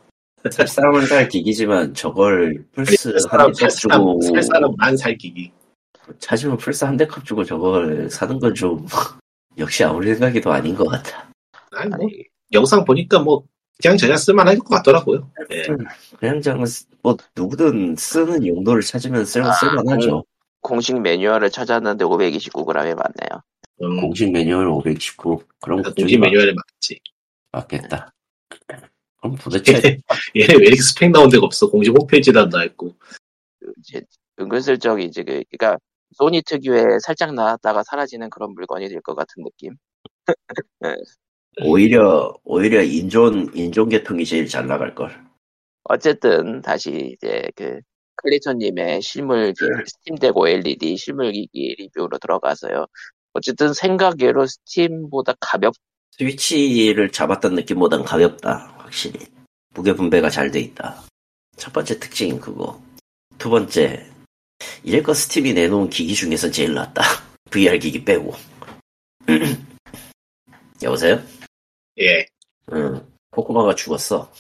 살 0.51 0.67
사람은 0.67 1.07
살 1.07 1.29
기기지만 1.29 1.95
저걸 1.95 2.65
플스 2.73 3.13
살 3.13 3.21
사람, 3.21 3.47
한대살값 3.47 3.71
주고 3.79 4.21
살 4.21 4.43
사람은 4.43 4.77
안살 4.81 5.17
기기. 5.17 5.53
찾으면 6.19 6.57
플스 6.59 6.85
한대값 6.85 7.25
주고 7.25 7.45
저걸 7.45 8.11
사는 8.11 8.39
건 8.41 8.53
좀 8.53 8.85
역시 9.57 9.85
아무리 9.85 10.13
생각해도 10.13 10.53
아닌 10.53 10.75
것 10.75 10.89
같아. 10.89 11.31
아니, 11.71 11.89
뭐, 11.89 11.99
아니 12.03 12.25
영상 12.53 12.85
보니까 12.85 13.21
뭐, 13.21 13.45
그냥 13.83 13.97
저냥 13.97 14.17
쓸만 14.17 14.47
할 14.49 14.59
것 14.59 14.69
같더라고요. 14.69 15.31
예. 15.51 15.63
그냥 16.19 16.41
저는 16.41 16.67
쓰- 16.67 16.87
뭐 17.03 17.17
누구든 17.37 17.97
쓰는 17.97 18.47
용도를 18.47 18.83
찾으면 18.83 19.25
쓸, 19.25 19.43
아, 19.43 19.53
쓸만하죠. 19.53 20.25
공식 20.61 20.99
매뉴얼을 21.01 21.51
찾았는데 21.51 22.05
529g이 22.05 22.95
맞네요. 22.95 23.43
음, 23.83 24.01
공식 24.01 24.31
매뉴얼 24.31 24.69
519. 24.69 25.43
그럼 25.61 25.83
그쪽이 25.83 26.03
공식 26.03 26.19
맞, 26.19 26.27
매뉴얼에 26.29 26.53
맞지. 26.55 27.01
맞겠다. 27.53 28.13
그럼 29.21 29.37
도대체 29.37 29.73
얘네 30.37 30.55
왜 30.55 30.67
이렇게 30.67 30.81
스펙 30.81 31.11
나온 31.11 31.29
데가 31.29 31.45
없어? 31.45 31.69
공식 31.69 31.91
홈페이지도 31.91 32.41
안 32.41 32.49
나와있고. 32.49 32.95
그 33.61 33.73
이제 33.81 34.03
은근슬쩍 34.41 35.01
이제 35.01 35.23
그 35.25 35.43
그러니까 35.51 35.79
소니 36.17 36.43
특유의 36.43 37.01
살짝 37.01 37.35
나왔다가 37.35 37.83
사라지는 37.83 38.31
그런 38.31 38.55
물건이 38.55 38.89
될 38.89 39.01
것 39.03 39.15
같은 39.15 39.43
느낌. 39.43 39.75
오히려 41.63 42.35
오히려 42.45 42.83
INZONE 42.83 43.51
INZONE 43.55 43.89
계통이 43.89 44.25
제일 44.25 44.49
잘 44.49 44.67
나갈 44.67 44.95
걸. 44.95 45.11
어쨌든 45.85 46.63
다시 46.63 47.15
이제 47.17 47.51
그 47.55 47.79
칼리토님의 48.17 49.03
실물기 49.03 49.61
스팀덱 49.87 50.37
OLED 50.37 50.97
실물 50.97 51.33
기기 51.33 51.75
리뷰로 51.79 52.19
들어가서요. 52.19 52.87
어쨌든 53.35 53.73
생각외로 53.75 54.47
스팀보다 54.47 55.35
가볍 55.41 55.75
스위치를 56.13 57.11
잡았던 57.11 57.55
느낌보단 57.57 58.05
가볍다. 58.05 58.75
확실히. 58.79 59.19
무게 59.75 59.93
분배가 59.93 60.31
잘 60.31 60.51
돼 60.51 60.61
있다. 60.61 61.03
첫 61.57 61.73
번째 61.73 61.99
특징인 61.99 62.41
그거. 62.41 62.81
두 63.39 63.51
번째, 63.51 64.07
여태껏 64.85 65.17
스팀이 65.17 65.53
내놓은 65.53 65.91
기기 65.91 66.15
중에서 66.15 66.51
제일 66.51 66.75
낫다. 66.75 67.03
VR 67.51 67.79
기기 67.79 68.05
빼고. 68.05 68.33
여보세요? 70.83 71.21
예. 71.99 72.27
응. 72.73 73.07
코코마가 73.31 73.75
죽었어. 73.75 74.31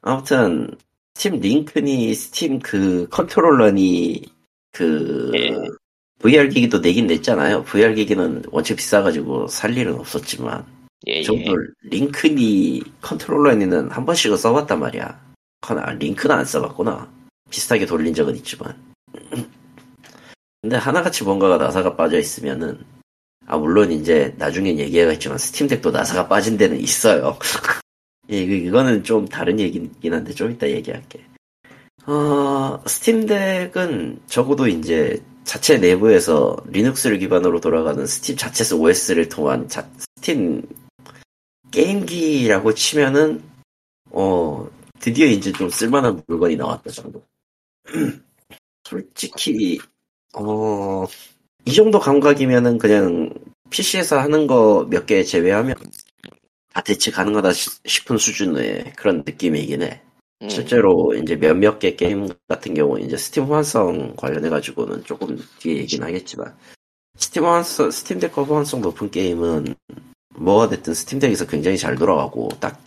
아무튼, 0.00 0.76
스팀 1.14 1.40
링크니, 1.40 2.14
스팀 2.14 2.58
그 2.60 3.06
컨트롤러니, 3.08 4.24
그, 4.72 5.30
예. 5.34 5.50
VR 6.20 6.48
기기도 6.48 6.78
내긴 6.78 7.06
냈잖아요. 7.06 7.64
VR 7.64 7.94
기기는 7.94 8.42
원체 8.50 8.74
비싸가지고 8.74 9.48
살 9.48 9.76
일은 9.76 9.94
없었지만. 9.94 10.64
예, 11.08 11.14
예. 11.14 11.22
정도 11.22 11.56
링크니 11.82 12.80
컨트롤러니는 13.00 13.90
한 13.90 14.04
번씩은 14.06 14.36
써봤단 14.36 14.78
말이야. 14.78 15.32
아, 15.62 15.92
링크는 15.92 16.36
안 16.36 16.44
써봤구나. 16.44 17.10
비슷하게 17.50 17.86
돌린 17.86 18.14
적은 18.14 18.36
있지만. 18.36 18.76
근데 20.62 20.76
하나같이 20.76 21.24
뭔가가 21.24 21.58
나사가 21.58 21.96
빠져 21.96 22.18
있으면은 22.18 22.84
아 23.46 23.56
물론 23.56 23.92
이제 23.92 24.34
나중엔 24.38 24.78
얘기하겠지만 24.78 25.38
스팀덱도 25.38 25.90
나사가 25.90 26.28
빠진 26.28 26.56
데는 26.56 26.78
있어요. 26.80 27.38
예, 28.30 28.38
이거- 28.38 28.54
이거는 28.54 29.02
좀 29.04 29.26
다른 29.26 29.58
얘기긴 29.60 30.14
한데 30.14 30.32
좀 30.32 30.50
이따 30.50 30.68
얘기할게. 30.68 31.24
어, 32.06 32.82
스팀덱은 32.86 34.20
적어도 34.26 34.66
이제 34.68 35.22
자체 35.44 35.76
내부에서 35.78 36.56
리눅스를 36.66 37.18
기반으로 37.18 37.60
돌아가는 37.60 38.06
스팀 38.06 38.36
자체 38.36 38.74
OS를 38.74 39.28
통한 39.28 39.68
자- 39.68 39.88
스팀 40.16 40.62
게임기라고 41.70 42.74
치면은 42.74 43.42
어 44.10 44.68
드디어 45.00 45.26
이제 45.26 45.50
좀 45.52 45.68
쓸만한 45.70 46.22
물건이 46.26 46.56
나왔다 46.56 46.90
정도. 46.90 47.24
솔직히 48.84 49.78
어 50.34 51.06
이 51.64 51.72
정도 51.74 51.98
감각이면은 52.00 52.78
그냥 52.78 53.30
PC에서 53.70 54.18
하는 54.18 54.46
거 54.46 54.86
몇 54.90 55.06
개 55.06 55.22
제외하면 55.22 55.76
다 56.72 56.82
대체 56.82 57.10
가능하다 57.10 57.52
시- 57.52 57.70
싶은 57.86 58.18
수준의 58.18 58.94
그런 58.96 59.22
느낌이긴 59.26 59.82
해. 59.82 60.00
음, 60.42 60.48
실제로 60.48 61.14
이제 61.14 61.36
몇몇 61.36 61.78
개 61.78 61.94
게임 61.94 62.28
같은 62.48 62.74
경우 62.74 62.98
이제 62.98 63.16
스팀 63.16 63.44
호환성 63.44 64.14
관련해 64.16 64.48
가지고는 64.48 65.04
조금 65.04 65.38
뒤에 65.60 65.76
얘기는 65.76 66.04
하겠지만 66.06 66.54
스팀 67.16 67.44
호환성 67.44 67.90
스팀덱 67.90 68.36
호환성 68.36 68.80
높은 68.80 69.10
게임은 69.10 69.74
뭐가 70.34 70.68
됐든 70.70 70.94
스팀덱에서 70.94 71.46
굉장히 71.46 71.76
잘 71.78 71.94
돌아가고 71.96 72.48
딱 72.58 72.82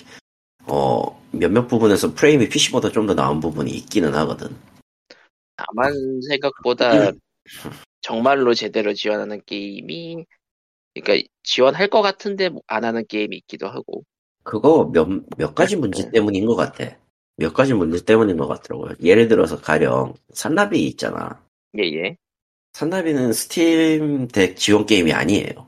어, 0.68 1.24
몇몇 1.32 1.68
부분에서 1.68 2.14
프레임이 2.16 2.50
PC보다 2.50 2.90
좀 2.92 3.06
더 3.08 3.14
나은 3.14 3.40
부분이 3.40 3.70
있기는 3.72 4.14
하거든. 4.16 4.56
다만 5.56 5.94
생각보다 6.28 7.12
정말로 8.06 8.54
제대로 8.54 8.94
지원하는 8.94 9.42
게임이 9.48 10.28
그러니까 10.94 11.28
지원할 11.42 11.88
것 11.88 12.04
같은데 12.04 12.52
안 12.68 12.86
하는 12.86 13.04
게임이 13.08 13.36
있기도 13.38 13.68
하고 13.68 14.04
그거 14.44 14.92
몇, 14.94 15.08
몇 15.38 15.56
가지 15.56 15.76
문제 15.76 16.12
때문인 16.12 16.46
것 16.46 16.56
같아. 16.56 16.96
몇 17.36 17.52
가지 17.52 17.74
문제 17.74 18.06
때문인 18.06 18.38
것 18.38 18.48
같더라고요. 18.48 18.94
예를 19.02 19.28
들어서 19.28 19.60
가령 19.60 20.14
산나비 20.32 20.86
있잖아. 20.86 21.44
예예 21.76 22.18
산나비는 22.74 23.34
Steam 23.34 24.28
Deck 24.28 24.56
지원 24.56 24.86
게임이 24.86 25.12
아니에요. 25.12 25.68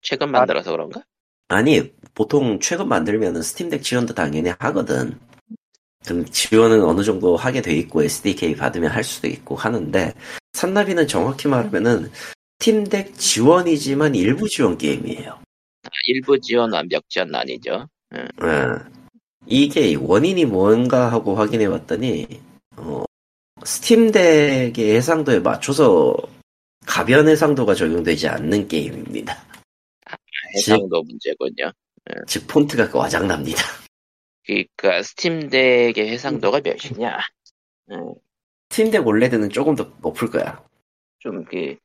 최근 0.00 0.30
만들어서 0.30 0.70
그런가? 0.70 1.02
아니, 1.48 1.92
보통 2.14 2.58
최근 2.60 2.88
만들면은 2.88 3.42
Steam 3.42 3.68
Deck 3.68 3.82
지원도 3.82 4.14
당연히 4.14 4.50
하거든. 4.58 5.18
그럼 6.04 6.24
지원은 6.24 6.82
어느 6.82 7.02
정도 7.02 7.36
하게 7.36 7.60
돼 7.60 7.74
있고 7.74 8.02
SDK 8.02 8.56
받으면 8.56 8.90
할 8.90 9.04
수도 9.04 9.26
있고 9.26 9.56
하는데 9.56 10.14
산나비는 10.64 11.06
정확히 11.06 11.46
말하면은 11.46 12.10
Steam 12.58 12.84
Deck 12.84 13.18
지원이지만 13.18 14.14
일부 14.14 14.48
지원 14.48 14.78
게임이에요. 14.78 15.32
아, 15.32 15.90
일부 16.06 16.40
지원 16.40 16.72
완벽 16.72 17.06
지원은 17.10 17.34
아니죠. 17.34 17.86
예. 18.14 18.26
이게 19.46 19.94
원인이 19.94 20.46
뭔가 20.46 21.12
하고 21.12 21.34
확인해 21.36 21.68
봤더니 21.68 22.26
어, 22.76 23.04
Steam 23.62 24.10
Deck의 24.10 24.96
해상도에 24.96 25.40
맞춰서 25.40 26.16
가변 26.86 27.28
해상도가 27.28 27.74
적용되지 27.74 28.28
않는 28.28 28.66
게임입니다. 28.66 29.36
해상도 30.56 31.02
문제군요. 31.02 31.72
즉 32.26 32.46
폰트가 32.46 32.96
와장창 32.98 33.34
납니다. 33.34 33.62
그러니까 34.46 35.02
Steam 35.02 35.50
Deck의 35.50 36.08
해상도가 36.08 36.62
몇이냐? 36.64 37.18
Steam 38.74 38.90
Deck 38.90 39.06
OLED는 39.06 39.50
조금 39.50 39.76
더 39.76 39.88
높을 40.02 40.30
거야. 40.30 40.60
좀 41.20 41.44
그 41.44 41.76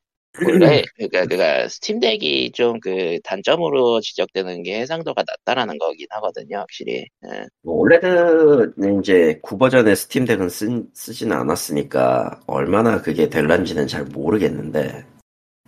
원래 0.44 0.82
그러니까 0.96 1.26
그가 1.28 1.68
Steam 1.68 2.10
Deck이 2.10 2.52
좀 2.52 2.80
그 2.80 3.20
단점으로 3.24 4.02
지적되는 4.02 4.64
게 4.64 4.80
해상도가 4.80 5.24
낮다라는 5.28 5.78
거긴 5.78 6.08
하거든요, 6.10 6.58
확실히. 6.58 7.06
예. 7.32 7.46
뭐 7.62 7.76
OLED는 7.76 9.00
이제 9.00 9.40
구버전의 9.44 9.96
Steam 9.96 10.26
Deck은 10.26 10.50
쓰, 10.50 10.84
쓰지는 10.96 11.38
않았으니까 11.38 12.42
얼마나 12.48 13.00
그게 13.04 13.30
될란지는 13.30 13.86
잘 13.86 14.06
모르겠는데 14.06 15.06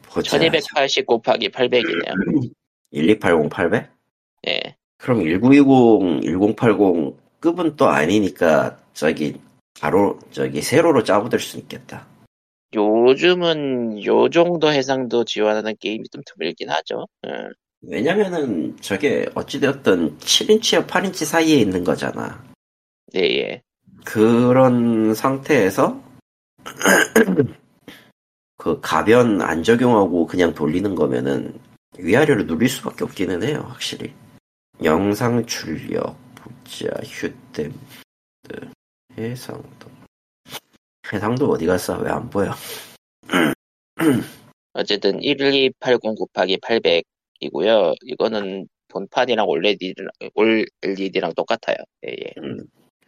보자. 0.01 0.39
1280 0.39 1.05
곱하기 1.05 1.49
800이네요. 1.49 2.51
12808 2.91 3.69
800? 3.69 3.89
예. 4.47 4.75
그럼 4.97 5.19
1920, 5.19 6.23
1080 6.23 7.39
급은 7.39 7.75
또 7.75 7.89
아니니까 7.89 8.79
저기 8.93 9.39
바로 9.81 10.19
저기 10.29 10.61
세로로 10.61 11.03
짜부들 11.03 11.39
수 11.39 11.57
있겠다. 11.57 12.05
요즘은 12.75 14.05
요 14.05 14.29
정도 14.29 14.71
해상도 14.71 15.25
지원하는 15.25 15.75
게임이 15.79 16.07
좀 16.09 16.21
드물긴 16.23 16.69
하죠. 16.69 17.07
예. 17.25 17.31
왜냐면은 17.81 18.77
저게 18.79 19.25
어찌되었든 19.33 20.19
7인치와 20.19 20.85
8인치 20.85 21.25
사이에 21.25 21.55
있는 21.55 21.83
거잖아. 21.83 22.43
네, 23.11 23.39
예. 23.39 23.63
그런 24.05 25.15
상태에서 25.15 25.99
그 28.57 28.79
가변 28.81 29.41
안 29.41 29.63
적용하고 29.63 30.27
그냥 30.27 30.53
돌리는 30.53 30.93
거면은 30.93 31.59
위아래로 31.97 32.45
누릴 32.45 32.69
수밖에 32.69 33.03
없기는 33.03 33.41
해요, 33.41 33.65
확실히. 33.67 34.13
영상 34.83 35.43
출력, 35.47 36.15
보자, 36.35 36.87
휴댐, 37.03 37.73
해상도. 39.17 39.89
해상도 41.13 41.49
어디 41.51 41.65
갔어? 41.65 41.97
왜 41.99 42.09
안 42.09 42.29
보여? 42.29 42.51
어쨌든 44.73 45.19
1280 45.21 46.15
곱하기 46.15 46.57
800이고요. 46.57 47.95
이거는 48.03 48.67
본판이랑 48.87 49.47
OLED랑, 49.47 50.09
OLED랑 50.35 51.33
똑같아요. 51.33 51.77
예, 52.07 52.11
예. 52.11 52.33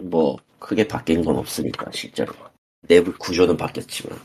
뭐 0.03 0.37
크게 0.59 0.87
바뀐 0.87 1.23
건 1.23 1.37
없으니까 1.37 1.91
실제로 1.91 2.33
내부 2.81 3.13
구조는 3.17 3.55
바뀌었지만 3.57 4.17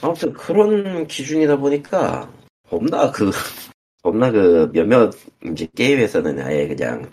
아무튼 0.00 0.32
그런 0.32 1.06
기준이다 1.06 1.56
보니까 1.56 2.32
겁나 2.68 3.10
그 3.10 3.30
겁나 4.02 4.30
그 4.30 4.70
몇몇 4.72 5.12
이제 5.44 5.68
게임에서는 5.76 6.40
아예 6.40 6.66
그냥 6.68 7.10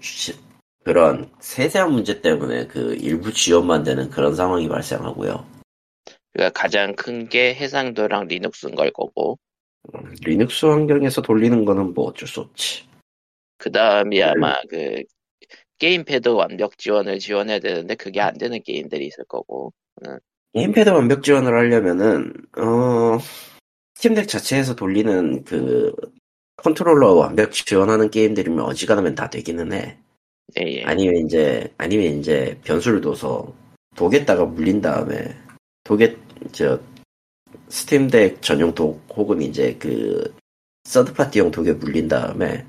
그런 0.84 1.32
세세한 1.40 1.92
문제 1.92 2.22
때문에 2.22 2.68
그 2.68 2.96
일부 2.96 3.32
지원만 3.32 3.84
되는 3.84 4.10
그런 4.10 4.36
상황이 4.36 4.68
발생하고요. 4.68 5.46
그러니까 6.34 6.60
가장 6.60 6.96
큰 6.96 7.28
게 7.30 7.54
해상도랑 7.54 8.28
리눅스인 8.28 8.76
걸 8.76 8.92
거고, 8.92 9.38
음, 9.94 10.16
리눅스 10.22 10.66
환경에서 10.66 11.22
돌리는 11.22 11.66
거는 11.66 11.94
뭐 11.94 12.06
어쩔 12.06 12.28
수 12.28 12.40
없지. 12.42 12.86
그 13.58 13.72
다음이 13.72 14.24
아마 14.24 14.56
그 14.70 15.04
게임패드 15.80 16.30
완벽 16.30 16.78
지원을 16.78 17.20
지원해야 17.20 17.60
되는데 17.60 17.96
그게 17.96 18.22
안 18.22 18.38
되는 18.38 18.62
게임들이 18.64 19.06
있을 19.08 19.26
거고, 19.26 19.74
게임패드 20.54 20.90
완벽 20.90 21.24
지원을 21.24 21.54
하려면은 21.54 22.34
어 22.58 23.18
Steam 23.96 24.14
Deck 24.14 24.28
자체에서 24.28 24.76
돌리는 24.76 25.44
그 25.44 25.94
컨트롤러 26.58 27.14
완벽 27.14 27.52
지원하는 27.52 28.10
게임들이면 28.10 28.62
어지간하면 28.66 29.16
다 29.16 29.30
되기는 29.30 29.74
해. 29.74 30.00
예, 30.60 30.80
예. 30.80 30.84
아니면 30.84 31.26
이제 31.26 31.72
아니면 31.78 32.20
이제 32.20 32.60
변수를 32.64 33.02
둬서 33.02 33.54
dock에다가 33.96 34.46
물린 34.46 34.82
다음에 34.82 35.36
dock에 35.84 36.18
저 36.52 36.80
Steam 37.70 38.10
Deck 38.10 38.42
전용 38.42 38.74
dock 38.74 39.02
혹은 39.16 39.42
이제 39.42 39.76
그 39.80 40.34
third 40.84 41.14
party용 41.14 41.52
dock에 41.52 41.74
물린 41.74 42.08
다음에 42.08 42.66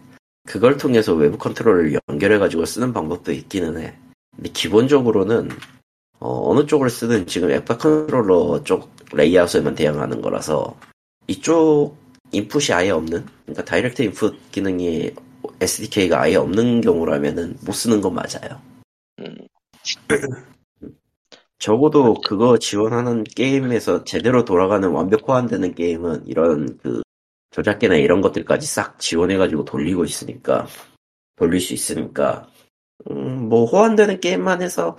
그걸 0.46 0.76
통해서 0.76 1.14
외부 1.14 1.38
컨트롤을 1.38 1.98
연결해 2.08 2.38
가지고 2.38 2.64
쓰는 2.64 2.92
방법도 2.92 3.32
있기는 3.32 3.78
해. 3.78 3.94
근데 4.36 4.50
기본적으로는 4.50 5.50
어느 6.18 6.66
쪽을 6.66 6.88
쓰든 6.88 7.26
지금 7.26 7.50
엑박 7.50 7.78
컨트롤러 7.78 8.62
쪽 8.64 8.90
레이아웃에만 9.12 9.74
대응하는 9.74 10.20
거라서 10.20 10.76
이쪽 11.26 11.96
인풋이 12.30 12.72
아예 12.72 12.90
없는 12.90 13.26
그러니까 13.44 13.64
다이렉트 13.64 14.02
인풋 14.02 14.52
기능이 14.52 15.10
SDK가 15.62 16.20
아예 16.20 16.36
없는 16.36 16.80
경우라면은 16.80 17.56
못 17.64 17.72
쓰는 17.72 18.00
건 18.00 18.14
맞아요. 18.14 18.60
음, 19.20 19.36
적어도 21.58 22.14
그거 22.14 22.58
지원하는 22.58 23.22
게임에서 23.24 24.04
제대로 24.04 24.44
돌아가는 24.44 24.88
완벽 24.90 25.28
호환되는 25.28 25.74
게임은 25.74 26.26
이런 26.26 26.76
그 26.78 27.02
조작계나 27.50 27.96
이런 27.96 28.20
것들까지 28.20 28.66
싹 28.66 28.98
지원해가지고 28.98 29.64
돌리고 29.64 30.04
있으니까 30.04 30.66
돌릴 31.36 31.60
수 31.60 31.74
있으니까 31.74 32.48
음, 33.10 33.48
뭐 33.48 33.64
호환되는 33.66 34.20
게임만 34.20 34.62
해서 34.62 34.96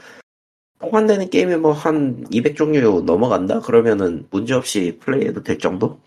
호환되는 0.81 1.29
게임이 1.29 1.57
뭐한 1.57 2.25
200종류 2.25 3.03
넘어간다 3.03 3.59
그러면은 3.59 4.27
문제없이 4.29 4.97
플레이해도 4.99 5.43
될 5.43 5.57
정도? 5.57 5.99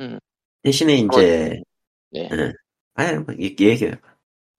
음. 0.00 0.18
대신에 0.62 0.96
이제 0.96 1.62
네. 2.10 2.28
예. 2.32 2.52
아니 2.94 3.18
뭐 3.18 3.34
얘- 3.40 3.44
얘기해. 3.44 3.96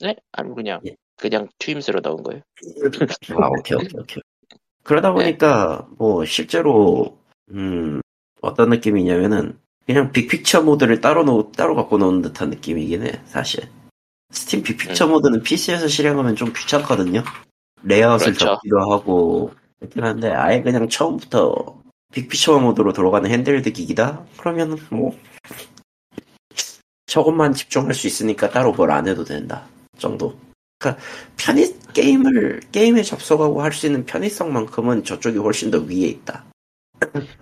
네? 0.01 0.15
아니 0.33 0.53
그냥 0.55 0.81
예. 0.87 0.95
그냥 1.17 1.47
추임새로 1.59 2.01
넣은 2.01 2.23
거예요. 2.23 2.41
아 3.41 3.47
오케이 3.47 3.77
오케이 3.77 3.99
오케이. 3.99 4.21
그러다 4.83 5.09
네. 5.09 5.13
보니까 5.13 5.87
뭐 5.97 6.25
실제로 6.25 7.17
음 7.51 8.01
어떤 8.41 8.69
느낌이냐면은 8.69 9.57
그냥 9.85 10.11
Big 10.11 10.27
Picture 10.27 10.63
모드를 10.63 10.99
따로 11.01 11.23
놓 11.23 11.51
따로 11.53 11.75
갖고 11.75 11.97
노는 11.97 12.21
듯한 12.21 12.49
느낌이긴 12.49 13.05
해 13.05 13.21
사실. 13.25 13.63
스팀 14.31 14.59
음. 14.59 14.63
Big 14.63 14.76
Picture 14.76 15.07
모드는 15.07 15.43
PC에서 15.43 15.87
실행하면 15.87 16.35
좀 16.35 16.51
귀찮거든요. 16.53 17.23
레이아웃을 17.83 18.33
그렇죠. 18.33 18.45
적기도 18.45 18.79
하고 18.91 19.51
그렇긴 19.79 20.03
한데 20.03 20.31
아예 20.31 20.61
그냥 20.61 20.89
처음부터 20.89 21.81
Big 22.13 22.27
Picture 22.27 22.59
모드로 22.59 22.93
돌아가는 22.93 23.29
handheld 23.29 23.71
기기다? 23.71 24.25
그러면 24.37 24.77
뭐 24.89 25.15
저것만 27.15 27.53
집중할 27.53 27.93
수 27.93 28.07
있으니까 28.07 28.49
따로 28.49 28.73
뭘 28.73 28.91
안 28.91 29.07
해도 29.07 29.23
된다 29.23 29.65
정도. 29.97 30.37
그러니까 30.79 31.01
편의 31.37 31.73
게임을 31.93 32.59
게임에 32.73 33.03
접속하고 33.03 33.61
할 33.61 33.71
수 33.71 33.85
있는 33.85 34.05
편의성만큼은 34.05 35.05
저쪽이 35.05 35.37
훨씬 35.37 35.71
더 35.71 35.77
위에 35.79 36.07
있다. 36.07 36.43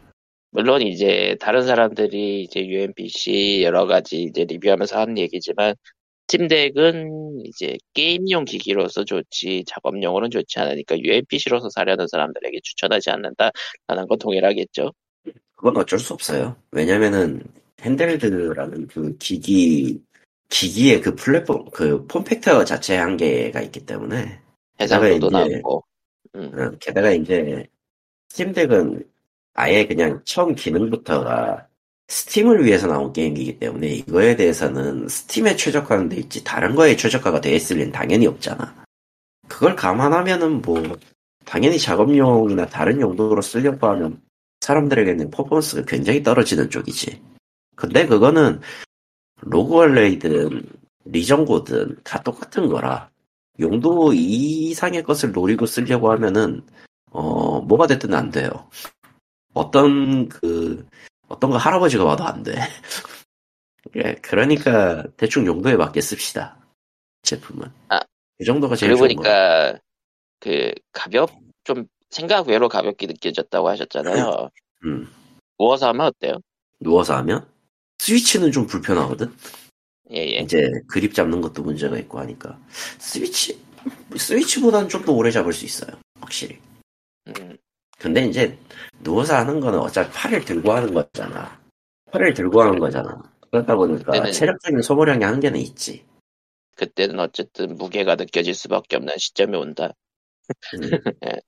물론 0.51 0.83
이제 0.83 1.36
다른 1.39 1.63
사람들이 1.65 2.43
이제 2.43 2.63
UMPC 2.63 3.63
여러 3.63 3.88
가지 3.88 4.21
이제 4.21 4.45
리뷰하면서 4.45 4.99
하는 4.99 5.17
얘기지만 5.17 5.73
Steam 6.27 6.75
Deck은 6.75 7.41
이제 7.43 7.75
게임용 7.95 8.45
기기로서 8.45 9.03
좋지 9.03 9.63
작업용으로는 9.65 10.29
좋지 10.29 10.59
않으니까 10.59 10.99
UMPC로서 10.99 11.69
사려는 11.71 12.05
사람들에게 12.07 12.59
추천하지 12.62 13.09
않는다라는 13.09 14.07
건 14.07 14.19
동일하겠죠. 14.19 14.91
그건 15.55 15.77
어쩔 15.77 15.97
수 15.97 16.13
없어요. 16.13 16.55
왜냐면은 16.71 17.41
handheld라는 17.83 18.88
그 18.87 19.15
기기 19.17 20.01
기기의 20.49 21.01
그 21.01 21.15
플랫폼 21.15 21.65
그 21.71 22.05
form 22.07 22.30
factor 22.30 22.63
자체의 22.65 22.99
한계가 22.99 23.61
있기 23.61 23.85
때문에 23.85 24.39
해상도도 24.79 25.29
낮고 25.29 25.83
음, 26.35 26.51
어, 26.59 26.71
게다가 26.79 27.11
이제 27.11 27.67
Steam 28.29 28.60
Deck은 28.60 29.03
아예 29.53 29.85
그냥 29.85 30.21
처음 30.25 30.55
기능부터가 30.55 31.67
Steam을 32.07 32.65
위해서 32.65 32.87
나온 32.87 33.13
게임이기 33.13 33.59
때문에 33.59 33.87
이거에 33.87 34.35
대해서는 34.35 35.07
Steam에 35.07 35.55
최적화는 35.55 36.09
돼 36.09 36.17
있지 36.17 36.43
다른 36.43 36.75
거에 36.75 36.95
최적화가 36.95 37.41
돼 37.41 37.55
있을 37.55 37.77
리는 37.77 37.91
당연히 37.91 38.27
없잖아. 38.27 38.83
그걸 39.47 39.75
감안하면은 39.75 40.61
뭐 40.61 40.81
당연히 41.45 41.79
작업용이나 41.79 42.65
다른 42.65 42.99
용도로 43.01 43.41
쓰려고 43.41 43.87
하면 43.87 44.21
사람들에게는 44.61 45.29
퍼포먼스가 45.31 45.83
굉장히 45.85 46.23
떨어지는 46.23 46.69
쪽이지. 46.69 47.21
근데 47.75 48.05
그거는 48.05 48.62
로그월레이든 49.41 50.63
리전고든 51.05 51.97
다 52.03 52.21
똑같은 52.21 52.67
거라 52.69 53.09
용도 53.59 54.13
이상의 54.13 55.03
것을 55.03 55.31
노리고 55.31 55.65
쓰려고 55.65 56.12
하면은 56.12 56.65
어 57.12 57.62
뭐가 57.62 57.88
됐든 57.88 58.13
안 58.13 58.31
돼요. 58.31 58.69
어떤 59.53 60.27
그 60.29 60.88
어떤 61.27 61.51
거 61.51 61.57
할아버지가 61.57 62.03
와도 62.03 62.23
안 62.23 62.43
돼. 62.43 62.55
예, 63.95 64.15
그러니까 64.21 65.03
대충 65.17 65.45
용도에 65.45 65.75
맞게 65.75 66.01
씁시다. 66.01 66.57
제품은. 67.21 67.71
아, 67.89 67.99
그 68.38 68.45
정도가 68.45 68.75
제일 68.75 68.95
좋은. 68.95 69.09
보니까 69.09 69.77
그 70.39 70.73
가볍 70.91 71.29
좀 71.63 71.86
생각 72.09 72.47
외로 72.47 72.67
가볍게 72.69 73.07
느껴졌다고 73.07 73.69
하셨잖아요. 73.69 74.49
음. 74.86 75.07
누워서 75.59 75.88
하면 75.89 76.07
어때요? 76.07 76.38
누워서 76.79 77.15
하면 77.17 77.47
스위치는 78.07 78.51
좀 78.51 78.67
불편하거든. 78.67 79.33
예 80.11 80.17
예. 80.17 80.39
이제 80.39 80.69
그립 80.89 81.13
잡는 81.13 81.39
것도 81.39 81.63
문제가 81.63 81.97
있고 81.97 82.19
하니까 82.19 82.59
스위치 82.99 83.57
스위치보다는 84.17 84.89
좀 84.89 85.05
더 85.05 85.13
오래 85.13 85.31
잡을 85.31 85.53
수 85.53 85.63
있어요. 85.65 85.91
확실히. 86.19 86.59
음, 87.27 87.57
근데 87.97 88.25
이제 88.25 88.57
누워서 89.01 89.35
하는 89.37 89.61
거는 89.61 89.79
어차피 89.79 90.11
팔을 90.11 90.43
들고 90.43 90.71
하는 90.73 90.93
거잖아. 90.93 91.57
팔을 92.11 92.33
들고 92.33 92.61
하는 92.61 92.79
거잖아. 92.79 93.23
그러다 93.49 93.75
보니까 93.77 94.11
그때는- 94.11 94.33
체력적인 94.33 94.81
소모량이 94.81 95.23
한계는 95.23 95.59
있지. 95.61 96.03
그때는 96.75 97.19
어쨌든 97.19 97.77
무게가 97.77 98.15
느껴질 98.15 98.53
수밖에 98.53 98.97
없는 98.97 99.15
시점이 99.17 99.55
온다. 99.55 99.93
음. 100.75 100.81
예. 101.25 101.39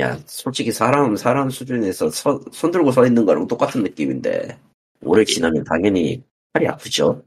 야, 0.00 0.18
솔직히 0.26 0.72
사람, 0.72 1.14
사람 1.16 1.50
수준에서 1.50 2.10
서- 2.10 2.40
손 2.52 2.70
들고 2.72 2.90
서 2.90 3.06
있는 3.06 3.24
거랑 3.26 3.46
똑같은 3.46 3.82
느낌인데, 3.84 4.58
오래 5.02 5.24
지나면 5.24 5.64
당연히 5.64 6.22
팔이 6.52 6.66
아프죠? 6.68 7.22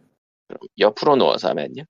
옆으로 0.80 1.16
누워서 1.16 1.50
하면요. 1.50 1.84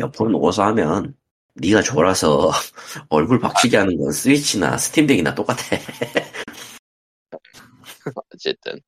옆으로 0.00 0.30
누워서 0.30 0.64
하면, 0.66 1.14
네가 1.54 1.82
졸아서 1.82 2.50
얼굴 3.08 3.40
박치게 3.40 3.76
하는 3.76 3.98
건 3.98 4.12
스위치나 4.12 4.76
스팀덱이나 4.78 5.34
똑같아. 5.34 5.58
어쨌든 8.32 8.80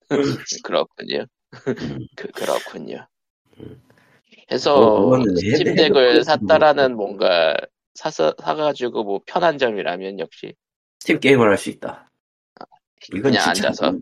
그렇군요. 0.65 1.27
음. 1.67 2.07
그 2.17 2.29
그렇군요. 2.29 3.07
음. 3.59 3.83
해서 4.51 5.17
해도- 5.19 5.37
Steam 5.37 5.74
Deck을 5.74 6.25
샀다라는 6.25 6.97
뭔가 6.97 7.55
사서 7.95 8.35
사가지고 8.43 9.05
뭐 9.05 9.21
편한 9.27 9.59
점이라면 9.59 10.19
역시 10.21 10.55
스팀 11.01 11.21
게임을 11.21 11.49
할 11.49 11.59
수 11.59 11.71
있다. 11.71 12.09
이건 13.09 13.23
그냥 13.33 13.55
진짜, 13.55 13.69
앉아서. 13.69 13.99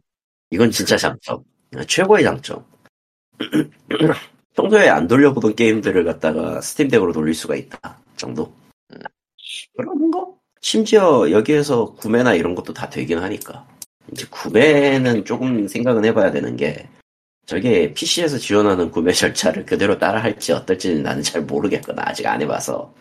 이건 0.50 0.70
진짜 0.70 0.96
장점. 0.96 1.42
최고의 1.86 2.24
장점. 2.24 2.64
평소에 4.54 4.88
안 4.88 5.06
돌려보던 5.06 5.54
게임들을 5.54 6.04
갖다가 6.04 6.60
Steam 6.60 6.80
Deck으로 6.80 7.12
돌릴 7.12 7.34
수가 7.34 7.54
있다. 7.54 7.98
정도. 8.16 8.52
음. 8.92 9.00
그런 9.76 10.10
거? 10.10 10.34
심지어 10.60 11.30
여기에서 11.30 11.94
구매나 11.94 12.34
이런 12.34 12.54
것도 12.54 12.72
다 12.72 12.90
되긴 12.90 13.18
하니까. 13.18 13.66
이제 14.12 14.26
구매는 14.30 15.24
조금 15.24 15.68
생각은 15.68 16.04
해봐야 16.04 16.32
되는 16.32 16.56
게, 16.56 16.88
저게 17.46 17.94
PC에서 17.94 18.38
지원하는 18.38 18.90
구매 18.90 19.12
절차를 19.12 19.64
그대로 19.64 19.98
따라 19.98 20.22
할지 20.22 20.52
어떨지는 20.52 21.02
나는 21.02 21.22
잘 21.22 21.42
모르겠거나 21.42 22.02
아직 22.04 22.26
안 22.26 22.42
해봐서. 22.42 22.92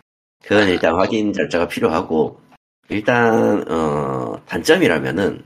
그건 0.44 0.70
일단 0.70 0.96
확인 0.96 1.34
절차가 1.34 1.68
필요하고, 1.68 2.40
일단, 2.90 3.70
어, 3.70 4.40
단점이라면은, 4.46 5.44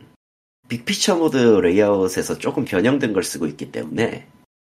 빅피처 0.72 1.18
모드 1.18 1.36
레이아웃에서 1.38 2.38
조금 2.38 2.64
변형된 2.64 3.12
걸 3.12 3.24
쓰고 3.24 3.46
있기 3.48 3.74
때문에, 3.74 4.26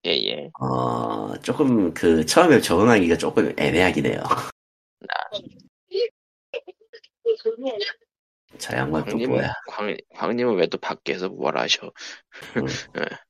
예 0.06 0.10
예. 0.10 0.50
어, 0.60 1.34
조금 1.40 1.94
그 1.94 2.26
처음에 2.26 2.60
적응하기가 2.60 3.16
조금 3.16 3.54
애매하긴 3.56 4.06
해요. 4.06 4.20
저 8.58 8.76
양반 8.76 9.04
또 9.04 9.16
뭐야. 9.18 9.52
광 9.68 9.96
광님은 10.16 10.56
왜 10.56 10.66
또 10.66 10.78
밖에서 10.78 11.28
뭘 11.28 11.56
하셔? 11.56 11.92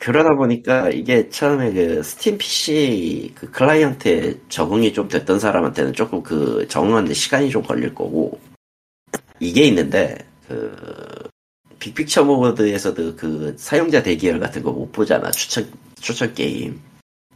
그러다 0.00 0.34
보니까 0.34 0.90
이게 0.90 1.28
처음에 1.28 1.72
그 1.72 2.02
Steam 2.02 2.38
PC 2.38 3.32
그 3.36 3.52
클라이언트에 3.52 4.34
적응이 4.48 4.92
좀 4.92 5.06
됐던 5.06 5.38
사람한테는 5.38 5.92
조금 5.92 6.24
그 6.24 6.66
적응하는데 6.66 7.14
시간이 7.14 7.50
좀 7.50 7.62
걸릴 7.62 7.94
거고 7.94 8.40
이게 9.38 9.62
있는데 9.66 10.18
그 10.48 11.27
Big 11.78 11.92
Picture 11.92 12.24
모드에서도 12.24 13.16
그 13.16 13.54
사용자 13.58 14.02
대기열 14.02 14.38
같은 14.40 14.62
거 14.62 14.72
못 14.72 14.90
보잖아. 14.92 15.30
추천 15.30 15.70
추천 16.00 16.32
게임. 16.34 16.80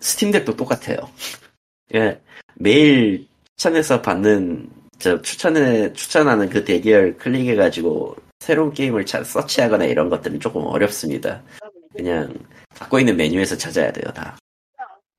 Steam 0.00 0.26
Deck도 0.26 0.56
똑같아요. 0.56 0.96
예. 1.94 2.20
매일 2.56 3.26
추천해서 3.56 4.02
받는 4.02 4.68
저 4.98 5.20
추천에 5.22 5.92
추천하는 5.92 6.48
그 6.48 6.64
대기열 6.64 7.16
클릭해가지고 7.18 8.16
새로운 8.40 8.72
게임을 8.72 9.06
차- 9.06 9.22
search하거나 9.24 9.84
이런 9.84 10.08
것들은 10.08 10.40
조금 10.40 10.62
어렵습니다. 10.66 11.42
그냥 11.96 12.32
갖고 12.74 12.98
있는 12.98 13.16
메뉴에서 13.16 13.56
찾아야 13.56 13.92
돼요 13.92 14.10
다. 14.12 14.36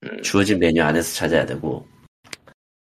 음, 0.03 0.21
주어진 0.21 0.59
메뉴 0.59 0.83
안에서 0.83 1.13
찾아야 1.15 1.45
되고. 1.45 1.85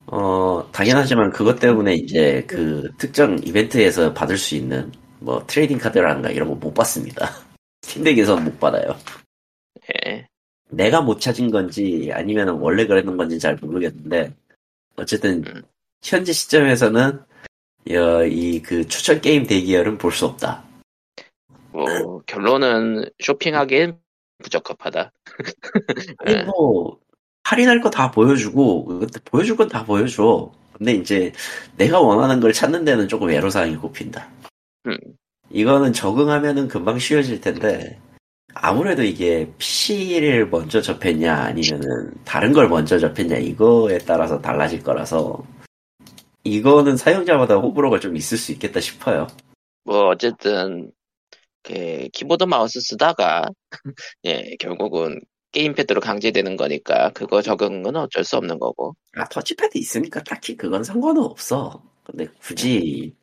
어 0.08 0.70
당연하지만 0.72 1.32
그것 1.32 1.60
때문에 1.60 1.96
이제 1.96 2.44
그 2.48 2.90
특정 2.98 3.38
이벤트에서 3.44 4.14
받을 4.14 4.38
수 4.38 4.56
있는 4.56 4.92
뭐 5.20 5.45
trading 5.48 5.78
card라든가 5.78 6.30
이런 6.30 6.49
거 6.49 6.55
못 6.55 6.74
받습니다. 6.74 7.30
Steam 7.84 8.04
Deck에서 8.04 8.38
못 8.38 8.59
받아요. 8.59 8.95
예. 10.05 10.28
내가 10.70 11.01
못 11.01 11.20
찾은 11.22 11.49
건지 11.51 12.09
아니면 12.13 12.49
원래 12.49 12.86
그랬는 12.86 13.15
건지 13.18 13.39
잘 13.39 13.55
모르겠는데 13.55 14.34
어쨌든 14.97 15.43
음. 15.47 15.63
현재 16.03 16.34
시점에서는 16.34 17.22
이 17.86 18.61
그 18.63 18.86
추천 18.88 19.22
게임 19.22 19.45
대기열은 19.47 19.97
볼 19.97 20.11
수 20.11 20.26
없다. 20.26 20.63
뭐 21.72 22.22
결론은 22.26 23.05
쇼핑하기엔 23.24 23.97
부적합하다. 24.43 25.11
아니 26.20 26.43
뭐 26.43 26.99
할인할 27.43 27.80
거 27.82 27.89
다 27.89 28.11
보여주고 28.11 29.05
보여줄 29.26 29.55
건 29.55 29.70
다 29.70 29.86
보여줘. 29.86 30.51
근데 30.74 30.93
이제 30.93 31.32
내가 31.78 31.99
원하는 32.01 32.39
걸 32.41 32.51
찾는 32.51 32.84
데는 32.84 33.07
조금 33.07 33.30
애로사항이 33.32 33.78
꼽힌다. 33.78 34.30
음. 34.88 34.98
이거는 35.50 35.94
적응하면은 35.94 36.68
금방 36.68 37.00
쉬워질 37.00 37.42
텐데 37.42 38.00
아무래도 38.54 39.04
이게 39.04 39.52
PC를 39.58 40.50
먼저 40.50 40.82
접했냐 40.82 41.34
아니면은 41.34 42.14
다른 42.26 42.54
걸 42.54 42.68
먼저 42.68 42.98
접했냐 42.98 43.38
이거에 43.38 44.00
따라서 44.00 44.42
달라질 44.42 44.82
거라서 44.82 45.46
이거는 46.44 46.98
사용자마다 46.98 47.56
호불호가 47.56 48.00
좀 48.00 48.16
있을 48.16 48.38
수 48.38 48.52
있겠다 48.54 48.80
싶어요. 48.80 49.28
뭐 49.84 50.08
어쨌든 50.08 50.92
그 51.64 52.08
키보드 52.14 52.46
마우스 52.46 52.80
쓰다가 52.82 53.46
예 54.26 54.56
결국은 54.60 55.20
게임패드로 55.52 56.02
강제되는 56.02 56.56
거니까 56.56 57.12
그거 57.14 57.42
적응은 57.42 57.96
어쩔 57.96 58.24
수 58.24 58.38
없는 58.38 58.60
거고 58.60 58.96
아, 59.16 59.26
터치패드 59.26 59.78
있으니까 59.78 60.24
딱히 60.24 60.56
그건 60.56 60.84
상관은 60.84 61.22
없어. 61.24 61.82
근데 62.04 62.28
굳이 62.40 63.14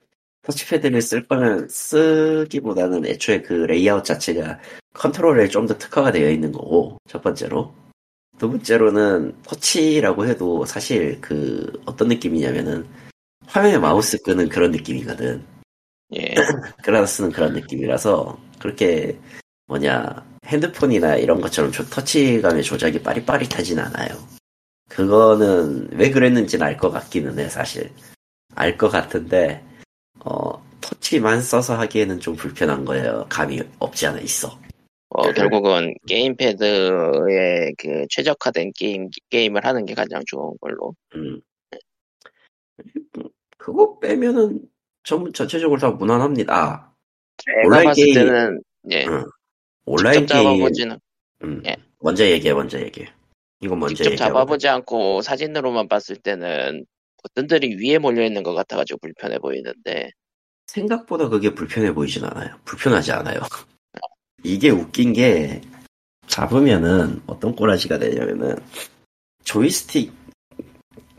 터치패드를 0.44 1.00
쓸 1.02 1.26
거면 1.26 1.68
쓰기보다는 1.68 3.06
애초에 3.06 3.42
그 3.42 3.52
레이아웃 3.54 4.04
자체가 4.04 4.58
컨트롤에 4.94 5.48
좀 5.48 5.66
더 5.66 5.76
특화가 5.78 6.12
되어 6.12 6.30
있는 6.30 6.52
거고, 6.52 6.98
첫 7.08 7.22
번째로. 7.22 7.74
두 8.38 8.50
번째로는 8.50 9.34
터치라고 9.44 10.26
해도 10.26 10.64
사실 10.66 11.20
그 11.20 11.72
어떤 11.86 12.08
느낌이냐면은 12.08 12.86
화면에 13.46 13.78
마우스 13.78 14.20
끄는 14.22 14.48
그런 14.48 14.70
느낌이거든. 14.72 15.44
예 16.16 16.34
그라스는 16.84 17.32
그런 17.32 17.54
느낌이라서 17.54 18.38
그렇게 18.60 19.18
뭐냐 19.66 20.24
핸드폰이나 20.46 21.16
이런 21.16 21.40
것처럼 21.40 21.72
조- 21.72 21.84
터치감의 21.86 22.62
조작이 22.64 23.02
빠릿빠릿하진 23.02 23.78
않아요. 23.80 24.16
그거는 24.88 25.88
왜 25.92 26.10
그랬는지는 26.10 26.66
알 26.66 26.76
것 26.78 26.90
같기는 26.90 27.38
해 27.38 27.48
사실 27.48 27.90
알 28.56 28.76
것 28.78 28.88
같은데 28.90 29.64
어 30.20 30.62
터치만 30.80 31.40
써서 31.42 31.74
하기에는 31.78 32.20
좀 32.20 32.36
불편한 32.36 32.84
거예요. 32.84 33.26
감이 33.28 33.60
없지 33.78 34.06
않아 34.06 34.20
있어. 34.20 34.58
어, 35.10 35.32
결국은 35.32 35.94
게임패드에 36.08 37.72
그 37.78 38.04
최적화된 38.10 38.72
게임 38.76 39.08
게임을 39.30 39.64
하는 39.64 39.84
게 39.86 39.94
가장 39.94 40.20
좋은 40.26 40.56
걸로 40.60 40.94
음. 41.14 41.40
그거 43.58 43.98
빼면은 44.00 44.60
전 45.04 45.32
전체적으로 45.32 45.80
다 45.80 45.90
무난합니다. 45.90 46.92
온라인 47.64 47.84
봤을 47.86 48.04
게임- 48.04 48.14
때는 48.14 48.60
예 48.92 49.04
응. 49.06 49.24
온라인 49.86 50.20
직접 50.20 50.34
게임 50.34 50.44
잡아보지는 50.58 50.98
음. 51.44 51.62
예. 51.66 51.76
먼저 52.00 52.24
얘기해 52.28 52.54
먼저 52.54 52.80
얘기해. 52.80 53.08
이거 53.60 53.76
먼저 53.76 53.94
직접 53.94 54.10
얘기해. 54.12 54.16
잡아보지 54.28 54.68
않고 54.68 55.22
사진으로만 55.22 55.88
봤을 55.88 56.16
때는 56.16 56.84
버튼들이 57.24 57.76
위에 57.82 57.98
몰려 57.98 58.24
있는 58.24 58.42
것 58.42 58.54
같아가지고 58.54 58.98
불편해 59.00 59.38
보이는데 59.38 60.10
생각보다 60.66 61.28
그게 61.28 61.54
불편해 61.54 61.92
보이진 61.92 62.24
않아요. 62.24 62.56
불편하지 62.64 63.12
않아요. 63.12 63.40
이게 64.42 64.70
웃긴 64.70 65.12
게 65.12 65.60
잡으면은 66.26 67.22
어떤 67.26 67.54
꼬라지가 67.54 67.98
되냐면은 67.98 68.56
조이스틱 69.44 70.12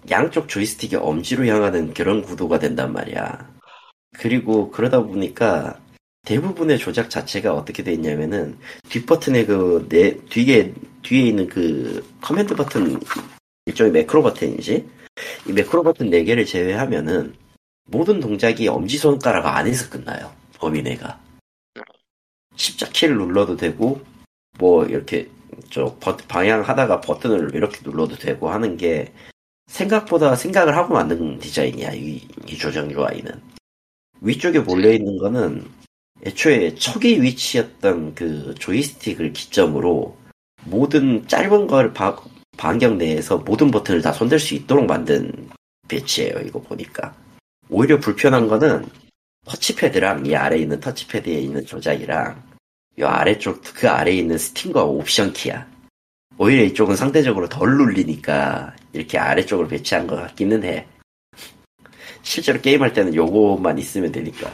양쪽 0.09 0.47
조이스틱이 0.47 0.95
엄지로 0.95 1.45
향하는 1.47 1.93
그런 1.93 2.21
구도가 2.21 2.59
된단 2.59 2.93
말이야. 2.93 3.55
그리고 4.17 4.69
그러다 4.71 5.01
보니까 5.01 5.79
대부분의 6.25 6.77
조작 6.77 7.09
자체가 7.09 7.53
어떻게 7.53 7.83
돼 7.83 7.93
있냐면은 7.93 8.57
뒷버튼에 8.89 9.45
그 9.45 9.81
내 9.81 10.17
뒤에 10.29 10.73
뒤에 11.03 11.27
있는 11.27 11.47
그 11.47 12.05
command 12.21 12.55
버튼 12.55 12.99
일종의 13.65 13.91
매크로 13.91 14.23
버튼이지. 14.23 14.87
이 15.47 15.51
매크로 15.53 15.83
버튼 15.83 16.09
4개를 16.09 16.45
제외하면은 16.45 17.35
모든 17.85 18.19
동작이 18.19 18.67
엄지손가락 18.67 19.45
안에서 19.45 19.89
끝나요. 19.89 20.33
범위 20.57 20.81
내가. 20.81 21.19
십자키를 22.55 23.17
눌러도 23.17 23.57
되고, 23.57 24.01
뭐, 24.57 24.85
이렇게, 24.85 25.29
저, 25.69 25.95
버- 25.99 26.17
방향 26.17 26.61
하다가 26.61 27.01
버튼을 27.01 27.53
이렇게 27.53 27.79
눌러도 27.83 28.15
되고 28.15 28.49
하는 28.49 28.77
게, 28.77 29.13
생각보다 29.67 30.35
생각을 30.35 30.75
하고 30.75 30.93
만든 30.93 31.37
디자인이야, 31.39 31.93
이, 31.93 32.27
이 32.47 32.57
조정 32.57 32.89
UI는. 32.91 33.41
위쪽에 34.21 34.59
몰려있는 34.59 35.17
거는, 35.17 35.69
애초에 36.25 36.75
척의 36.75 37.21
위치였던 37.21 38.15
그 38.15 38.55
조이스틱을 38.57 39.33
기점으로, 39.33 40.17
모든 40.63 41.27
짧은 41.27 41.67
걸 41.67 41.93
바- 41.93 42.15
반경 42.57 42.97
내에서 42.97 43.37
모든 43.37 43.71
버튼을 43.71 44.01
다 44.01 44.11
손댈 44.11 44.39
수 44.39 44.55
있도록 44.55 44.85
만든 44.85 45.49
배치예요, 45.87 46.39
이거 46.45 46.59
보니까. 46.61 47.15
오히려 47.69 47.99
불편한 47.99 48.47
거는 48.47 48.85
터치패드랑 49.45 50.25
이 50.25 50.35
아래에 50.35 50.59
있는 50.59 50.79
터치패드에 50.79 51.33
있는 51.33 51.65
조작이랑 51.65 52.41
이 52.97 53.03
아래쪽 53.03 53.61
그 53.73 53.89
아래에 53.89 54.15
있는 54.15 54.37
스팀과 54.37 54.83
옵션 54.83 55.33
키야. 55.33 55.67
오히려 56.37 56.63
이쪽은 56.63 56.95
상대적으로 56.95 57.47
덜 57.47 57.77
눌리니까 57.77 58.75
이렇게 58.93 59.17
아래쪽으로 59.17 59.67
배치한 59.67 60.07
것 60.07 60.15
같기는 60.15 60.63
해. 60.63 60.87
실제로 62.23 62.59
게임할 62.59 62.93
때는 62.93 63.13
요거만 63.15 63.77
있으면 63.77 64.11
되니까. 64.11 64.51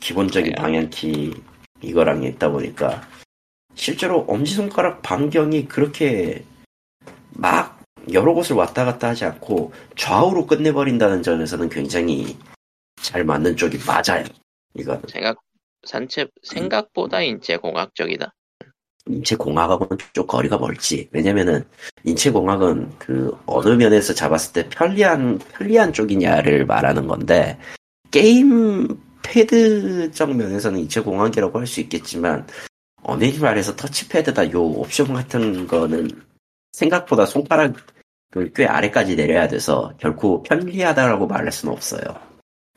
기본적인 0.00 0.54
방향키 0.54 1.34
이거랑 1.82 2.24
있다 2.24 2.50
보니까 2.50 3.06
실제로 3.74 4.24
엄지손가락 4.28 5.02
반경이 5.02 5.66
그렇게 5.66 6.44
막 7.34 7.80
여러 8.12 8.34
곳을 8.34 8.56
왔다 8.56 8.84
갔다 8.84 9.08
하지 9.08 9.24
않고 9.24 9.72
좌우로 9.96 10.46
끝내버린다는 10.46 11.22
점에서는 11.22 11.68
굉장히 11.68 12.36
잘 13.00 13.24
맞는 13.24 13.56
쪽이 13.56 13.78
맞아요. 13.86 14.24
이거는 14.74 15.02
생각 15.08 15.38
산책 15.86 16.30
생각보다 16.42 17.22
인체공학적이다. 17.22 18.32
인체공학하고는 19.06 19.98
좀 20.12 20.26
거리가 20.26 20.58
멀지. 20.58 21.08
왜냐면은 21.12 21.64
인체공학은 22.04 22.98
그 22.98 23.36
어느 23.46 23.70
면에서 23.70 24.14
잡았을 24.14 24.52
때 24.52 24.68
편리한 24.68 25.38
편리한 25.38 25.92
쪽이냐를 25.92 26.66
말하는 26.66 27.08
건데 27.08 27.58
게임 28.12 29.00
패드적 29.22 30.34
면에서는 30.36 30.78
인체공학이라고 30.80 31.58
할 31.58 31.66
수 31.66 31.80
있겠지만 31.80 32.46
어느 33.02 33.24
말에서 33.40 33.74
터치패드다 33.74 34.52
요 34.52 34.62
옵션 34.62 35.12
같은 35.12 35.66
거는 35.66 36.08
생각보다 36.72 37.26
손가락을 37.26 37.74
꽤 38.54 38.66
아래까지 38.66 39.16
내려야 39.16 39.46
돼서 39.48 39.92
결코 39.98 40.42
편리하다라고 40.42 41.26
말할 41.26 41.52
수는 41.52 41.72
없어요. 41.72 42.02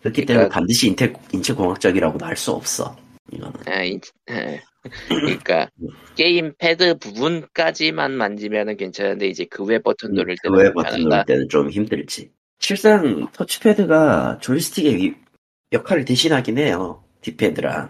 그렇기 0.02 0.26
때문에 0.26 0.48
그러니까- 0.50 0.54
반드시 0.54 0.88
인체, 0.90 1.14
인체공학적이라고도 1.34 2.26
할 2.26 2.36
수 2.36 2.52
없어. 2.52 2.96
이거는. 3.32 3.54
아, 3.68 3.82
인- 3.84 4.00
예. 4.30 4.62
그러니까 5.08 5.68
게임 6.16 6.54
패드 6.60 7.00
부분까지만 7.00 8.12
만지면은 8.12 8.78
괜찮은데 8.78 9.28
이제 9.28 9.46
그 9.46 9.64
외 9.64 9.80
버튼 9.80 10.12
누를 10.14 10.36
때는 10.44 10.56
그 10.58 10.62
외 10.64 10.72
버튼. 10.72 11.00
누를 11.04 11.26
때는 11.26 11.50
좀 11.50 11.70
힘들지. 11.72 12.30
실상 12.60 13.28
터치패드가 13.32 14.38
조이스틱의 14.42 14.96
위- 14.98 15.16
역할을 15.72 16.06
대신하긴 16.06 16.60
해요. 16.60 17.04
뒷패드랑. 17.22 17.90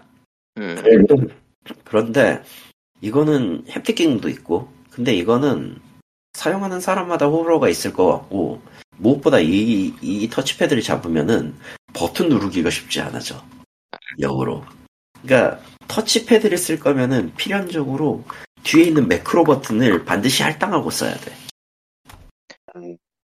음, 0.58 0.76
그런데 1.84 2.42
이거는 3.02 3.64
햅틱 3.64 3.94
기능도 3.96 4.30
있고, 4.30 4.72
근데 4.90 5.12
이거는 5.14 5.76
사용하는 6.36 6.80
사람마다 6.80 7.26
호불호가 7.26 7.68
있을 7.70 7.92
것 7.94 8.06
같고, 8.12 8.60
무엇보다 8.98 9.40
이, 9.40 9.92
이 10.02 10.28
터치패드를 10.28 10.82
잡으면은 10.82 11.54
버튼 11.94 12.28
누르기가 12.28 12.68
쉽지 12.68 13.00
않아져. 13.00 13.42
역으로. 14.20 14.62
그러니까 15.22 15.60
터치패드를 15.88 16.58
쓸 16.58 16.78
거면은 16.78 17.34
필연적으로 17.36 18.24
뒤에 18.64 18.84
있는 18.84 19.08
매크로 19.08 19.44
버튼을 19.44 20.04
반드시 20.04 20.42
할당하고 20.42 20.90
써야 20.90 21.14
돼. 21.14 21.32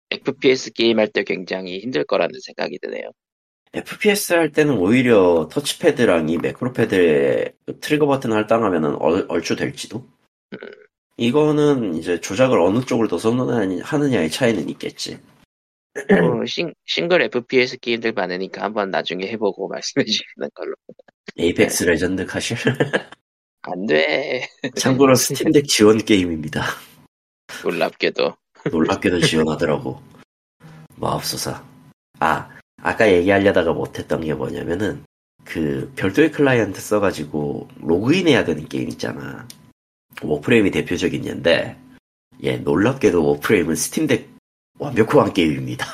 FPS 0.09 0.71
게임 0.71 0.99
할 0.99 1.07
때 1.09 1.23
굉장히 1.23 1.79
힘들 1.79 2.05
거라는 2.05 2.39
생각이 2.41 2.79
드네요. 2.81 3.11
FPS 3.73 4.33
할 4.33 4.51
때는 4.51 4.77
오히려 4.77 5.49
터치패드랑 5.51 6.29
이 6.29 6.37
매크로 6.37 6.73
패드에 6.73 7.53
그 7.65 7.79
트리거 7.79 8.05
버튼 8.05 8.31
할당하면은 8.31 8.95
얼, 8.95 9.25
얼추 9.29 9.55
될지도? 9.57 10.07
이거는 11.17 11.95
이제 11.95 12.19
조작을 12.19 12.59
어느 12.59 12.83
쪽을 12.83 13.07
더 13.07 13.17
선호하느냐의 13.17 14.29
차이는 14.29 14.69
있겠지. 14.69 15.19
뭐 16.09 16.45
싱, 16.45 16.73
싱글 16.85 17.21
FPS 17.23 17.77
게임들 17.79 18.13
많으니까 18.13 18.63
한번 18.63 18.91
나중에 18.91 19.27
해보고 19.27 19.67
말씀해 19.67 20.05
주시는 20.05 20.49
걸로. 20.53 20.73
에이펙스 21.37 21.83
레전드 21.83 22.25
가실. 22.25 22.57
안 23.63 23.85
돼. 23.85 24.47
참고로 24.75 25.15
스팀덱 25.15 25.67
지원 25.67 25.97
게임입니다. 25.99 26.63
놀랍게도. 27.63 28.35
놀랍게도 28.71 29.19
지원하더라고. 29.21 30.01
맙소사. 30.95 31.63
아, 32.19 32.49
아까 32.81 33.11
얘기하려다가 33.11 33.73
못했던 33.73 34.21
게 34.21 34.33
뭐냐면은, 34.33 35.05
그, 35.43 35.91
별도의 35.95 36.31
클라이언트 36.31 36.79
써가지고, 36.79 37.67
로그인 37.81 38.27
해야 38.27 38.43
되는 38.43 38.67
게임 38.67 38.89
있잖아. 38.89 39.47
워프레임이 40.21 40.71
대표적인 40.71 41.25
예인데, 41.25 41.77
예, 42.43 42.57
놀랍게도 42.57 43.25
워프레임은 43.25 43.75
스팀덱 43.75 44.29
완벽한 44.79 45.33
게임입니다. 45.33 45.85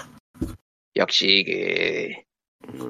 역시 0.95 1.43
그 1.45 2.87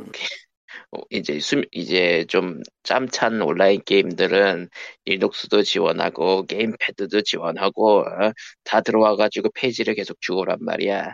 어, 0.92 1.02
이제 1.10 1.40
수, 1.40 1.66
이제 1.72 2.26
좀 2.30 2.62
짬찬 2.84 3.42
온라인 3.42 3.82
게임들은 3.84 4.70
리눅스도 5.06 5.64
지원하고 5.64 6.46
게임패드도 6.46 7.24
지원하고 7.24 8.00
어, 8.02 8.32
다 8.64 8.82
들어와가지고 8.82 9.50
패치를 9.54 9.96
계속 9.96 10.22
주더란 10.22 10.60
말이야. 10.62 11.14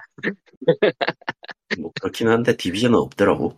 뭐, 1.79 1.91
그렇긴 1.99 2.27
한데, 2.27 2.55
디비전은 2.55 2.95
없더라고. 2.95 3.57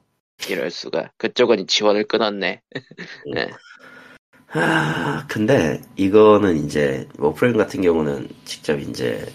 이럴 0.49 0.71
수가. 0.71 1.11
그쪽은 1.17 1.67
지원을 1.67 2.05
끊었네. 2.05 2.61
네. 3.33 3.47
아, 4.57 5.27
근데 5.27 5.81
이거는 5.97 6.55
이제 6.65 7.09
워프레임 7.17 7.57
같은 7.57 7.81
경우는 7.81 8.29
직접 8.45 8.79
이제 8.79 9.29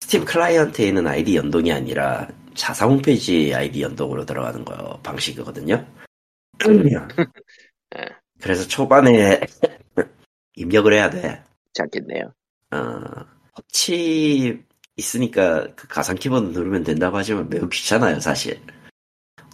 스팀 0.00 0.24
클라이언트에 0.24 0.86
있는 0.86 1.06
아이디 1.06 1.36
연동이 1.36 1.70
아니라 1.70 2.26
자사 2.54 2.86
홈페이지 2.86 3.54
아이디 3.54 3.82
연동으로 3.82 4.24
들어가는 4.24 4.64
거 4.64 4.98
방식이거든요. 5.02 5.86
그래서 8.40 8.66
초반에 8.66 9.38
입력을 10.56 10.90
해야 10.94 11.10
돼. 11.10 11.44
괜찮겠네요. 11.74 12.32
어, 12.70 13.00
터치 13.54 14.64
있으니까 14.96 15.68
그 15.76 15.86
가상 15.88 16.16
키보드 16.16 16.56
누르면 16.58 16.84
된다고 16.84 17.18
하지만 17.18 17.50
매우 17.50 17.68
귀찮아요, 17.68 18.18
사실. 18.18 18.62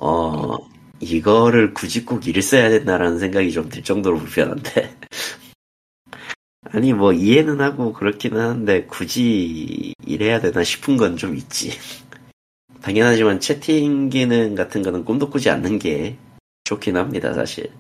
어, 0.00 0.56
이거를 1.00 1.74
굳이 1.74 2.04
꼭 2.04 2.26
이를 2.26 2.42
써야 2.42 2.68
된다라는 2.70 3.18
생각이 3.18 3.52
좀 3.52 3.68
들 3.68 3.82
정도로 3.82 4.18
불편한데. 4.18 4.96
아니, 6.72 6.92
뭐, 6.92 7.12
이해는 7.12 7.60
하고 7.60 7.92
그렇기는 7.92 8.40
한데, 8.40 8.84
굳이 8.86 9.94
이래야 10.06 10.40
되나 10.40 10.64
싶은 10.64 10.96
건 10.96 11.16
좀 11.16 11.36
있지. 11.36 11.72
당연하지만 12.82 13.40
채팅 13.40 14.08
기능 14.10 14.54
같은 14.54 14.82
거는 14.82 15.04
꿈도 15.04 15.30
꾸지 15.30 15.50
않는 15.50 15.78
게 15.78 16.16
좋긴 16.64 16.96
합니다, 16.96 17.32
사실. 17.34 17.70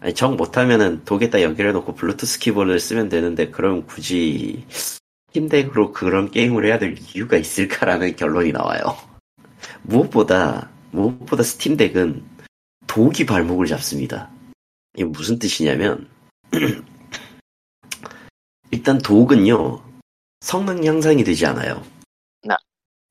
아니, 0.00 0.14
정 0.14 0.36
못하면은 0.36 1.04
독에다 1.04 1.42
연결해놓고 1.42 1.94
블루투스 1.94 2.40
키보드를 2.40 2.80
쓰면 2.80 3.08
되는데, 3.08 3.50
그럼 3.50 3.86
굳이 3.86 4.64
팀덱으로 5.32 5.92
그런 5.92 6.30
게임을 6.30 6.64
해야 6.66 6.78
될 6.78 6.96
이유가 7.14 7.36
있을까라는 7.36 8.16
결론이 8.16 8.52
나와요. 8.52 8.96
무엇보다, 9.82 10.70
무엇보다 10.90 11.42
스팀덱은 11.42 12.33
dock이 12.94 13.26
발목을 13.26 13.66
잡습니다. 13.66 14.30
이게 14.94 15.04
무슨 15.04 15.40
뜻이냐면, 15.40 16.08
일단 18.70 18.98
dock은요, 18.98 19.82
성능 20.40 20.84
향상이 20.84 21.24
되지 21.24 21.44
않아요. 21.46 21.84
나. 22.44 22.56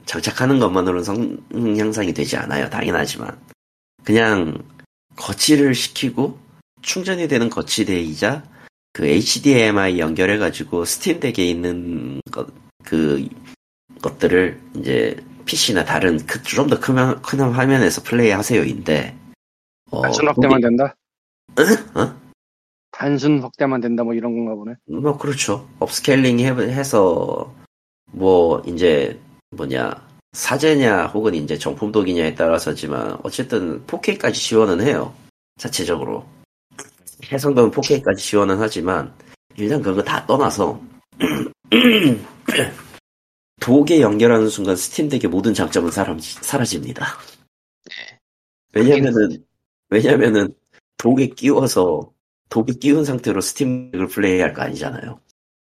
장착하는 0.06 0.60
것만으로는 0.60 1.04
성능 1.04 1.78
향상이 1.78 2.14
되지 2.14 2.38
않아요. 2.38 2.70
당연하지만. 2.70 3.38
그냥 4.06 4.64
거치를 5.18 5.76
시키고 5.76 6.40
충전이 6.82 7.28
되는 7.28 7.50
거치대이자 7.50 8.46
그 8.94 9.06
HDMI 9.06 10.00
연결해가지고 10.00 10.86
스팀덱에 10.86 11.46
있는 11.46 12.22
것, 12.32 12.48
그 12.86 13.28
것들을 14.02 14.62
이제 14.78 15.22
PC나 15.44 15.84
다른 15.84 16.26
그좀더 16.26 16.80
큰, 16.80 17.22
큰 17.22 17.40
화면에서 17.42 18.02
플레이 18.02 18.32
하세요인데 18.32 19.23
어, 19.94 20.02
단순 20.02 20.28
확대만 20.28 20.62
된다. 20.62 20.96
어? 21.96 22.16
단순 22.92 23.40
확대만 23.42 23.82
된다 23.82 24.04
뭐 24.04 24.14
이런 24.14 24.34
건가 24.34 24.56
보네. 24.56 24.76
뭐 24.88 25.18
그렇죠. 25.18 25.68
업스케일링 25.80 26.40
해- 26.40 26.50
해서 26.52 27.54
뭐 28.12 28.62
이제 28.66 29.20
뭐냐 29.52 29.94
사제냐 30.34 31.08
혹은 31.08 31.36
이제 31.36 31.58
정품 31.58 31.92
독이냐에 31.92 32.34
따라서지만 32.34 33.20
어쨌든 33.24 33.86
4K까지 33.86 34.34
지원은 34.34 34.82
해요. 34.82 35.14
자체적으로 35.58 36.26
해상도는 37.32 37.72
4K까지 37.72 38.18
지원은 38.18 38.58
하지만 38.60 39.14
일단 39.56 39.82
그거 39.82 40.02
다 40.02 40.26
떠나서 40.26 40.82
dock에 43.62 44.02
연결하는 44.02 44.50
순간 44.50 44.76
스팀덱의 44.76 45.30
모든 45.30 45.54
장점은 45.54 45.92
사람, 45.92 46.18
사라집니다. 46.20 47.06
왜냐면은 48.74 49.46
왜냐면은 49.90 50.54
dock에 50.98 51.28
끼워서 51.28 52.12
dock에 52.50 52.74
끼운 52.74 53.06
상태로 53.06 53.42
스팀덱을 53.42 54.08
플레이할 54.08 54.54
거 54.54 54.62
아니잖아요. 54.62 55.20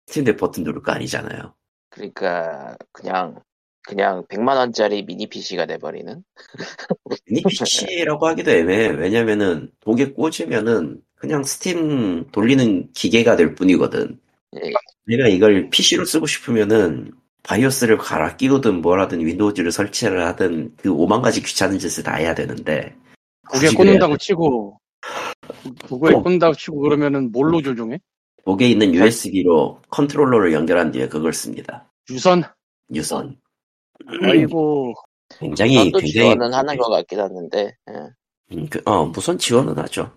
스팀덱 0.07 0.37
버튼 0.37 0.65
누를 0.65 0.83
거 0.83 0.93
아니잖아요. 0.93 1.55
그러니까 1.91 2.77
그냥 2.93 3.41
그냥 3.83 4.25
100만 4.27 4.57
원짜리 4.57 5.05
미니 5.05 5.27
PC가 5.27 5.67
돼버리는. 5.67 6.23
미니 7.27 7.43
PC라고 7.43 8.27
하기도 8.29 8.51
애매해. 8.51 8.89
왜냐면은 8.89 9.71
dock에 9.81 10.13
꽂으면은 10.13 11.03
그냥 11.17 11.43
스팀 11.43 12.31
돌리는 12.31 12.93
기계가 12.93 13.37
될 13.37 13.55
뿐이거든. 13.55 14.21
예, 14.57 14.73
내가 15.07 15.29
이걸 15.29 15.71
PC로 15.71 16.05
쓰고 16.05 16.27
싶으면은 16.27 17.13
바이오스를 17.43 17.99
갈아 17.99 18.37
끼우든 18.37 18.83
뭘 18.83 19.01
하든 19.01 19.25
윈도우즈를 19.25 19.73
설치를 19.73 20.25
하든 20.27 20.75
그 20.77 20.93
오만 20.93 21.23
가지 21.23 21.43
귀찮은 21.43 21.79
짓을 21.79 22.05
다 22.05 22.15
해야 22.15 22.35
되는데 22.35 22.95
dock에 23.51 23.67
굳이 23.67 23.77
꽂는다고 23.77 24.17
치고 24.17 24.81
dock에 25.85 26.15
어. 26.15 26.23
꽂는다고 26.23 26.55
치고 26.55 26.81
그러면은 26.81 27.33
뭘로 27.33 27.63
조종해? 27.63 27.99
dock에 28.45 28.69
있는 28.69 28.95
USB로 28.95 29.81
컨트롤러를 29.91 30.53
연결한 30.53 30.91
뒤에 30.91 31.09
그걸 31.09 31.33
씁니다. 31.33 31.91
유선. 32.11 32.43
유선. 32.95 33.37
아이고 34.23 34.95
굉장히 35.39 35.91
굉장히 35.93 36.11
지원은 36.11 36.53
하는 36.53 36.77
것 36.77 36.91
같긴 36.91 37.21
한데. 37.21 37.77
예. 37.91 38.57
음, 38.57 38.67
그, 38.69 38.83
어, 38.85 39.07
무선 39.07 39.39
지원은 39.39 39.79
하죠. 39.79 40.13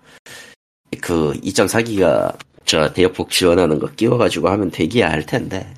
그 1.01 1.34
2.4기가 1.34 2.38
저 2.65 2.91
대역폭 2.91 3.30
지원하는 3.30 3.80
거 3.80 3.88
끼워가지고 3.91 4.49
하면 4.49 4.71
되기야 4.71 5.09
할 5.09 5.26
텐데. 5.26 5.73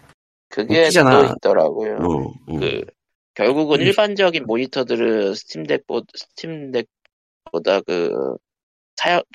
그게 0.50 0.84
웃기잖아. 0.84 1.28
또 1.28 1.34
있더라고요. 1.34 1.96
어, 1.98 2.34
음. 2.50 2.60
그 2.60 2.86
결국은 3.34 3.82
음. 3.82 3.86
일반적인 3.86 4.46
모니터들은 4.46 5.36
스팀덱보 5.36 6.04
스팀덱 6.16 6.88
보다 7.48 7.82
그그 7.82 8.38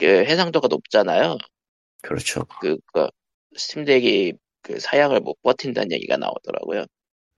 해상도가 0.04 0.68
높잖아요. 0.68 1.38
그렇죠. 2.02 2.44
그, 2.60 2.76
그 2.92 3.08
스팀덱이 3.56 4.34
그 4.62 4.78
사양을 4.80 5.20
못 5.20 5.40
버틴다는 5.42 5.92
얘기가 5.92 6.16
나오더라고요. 6.16 6.84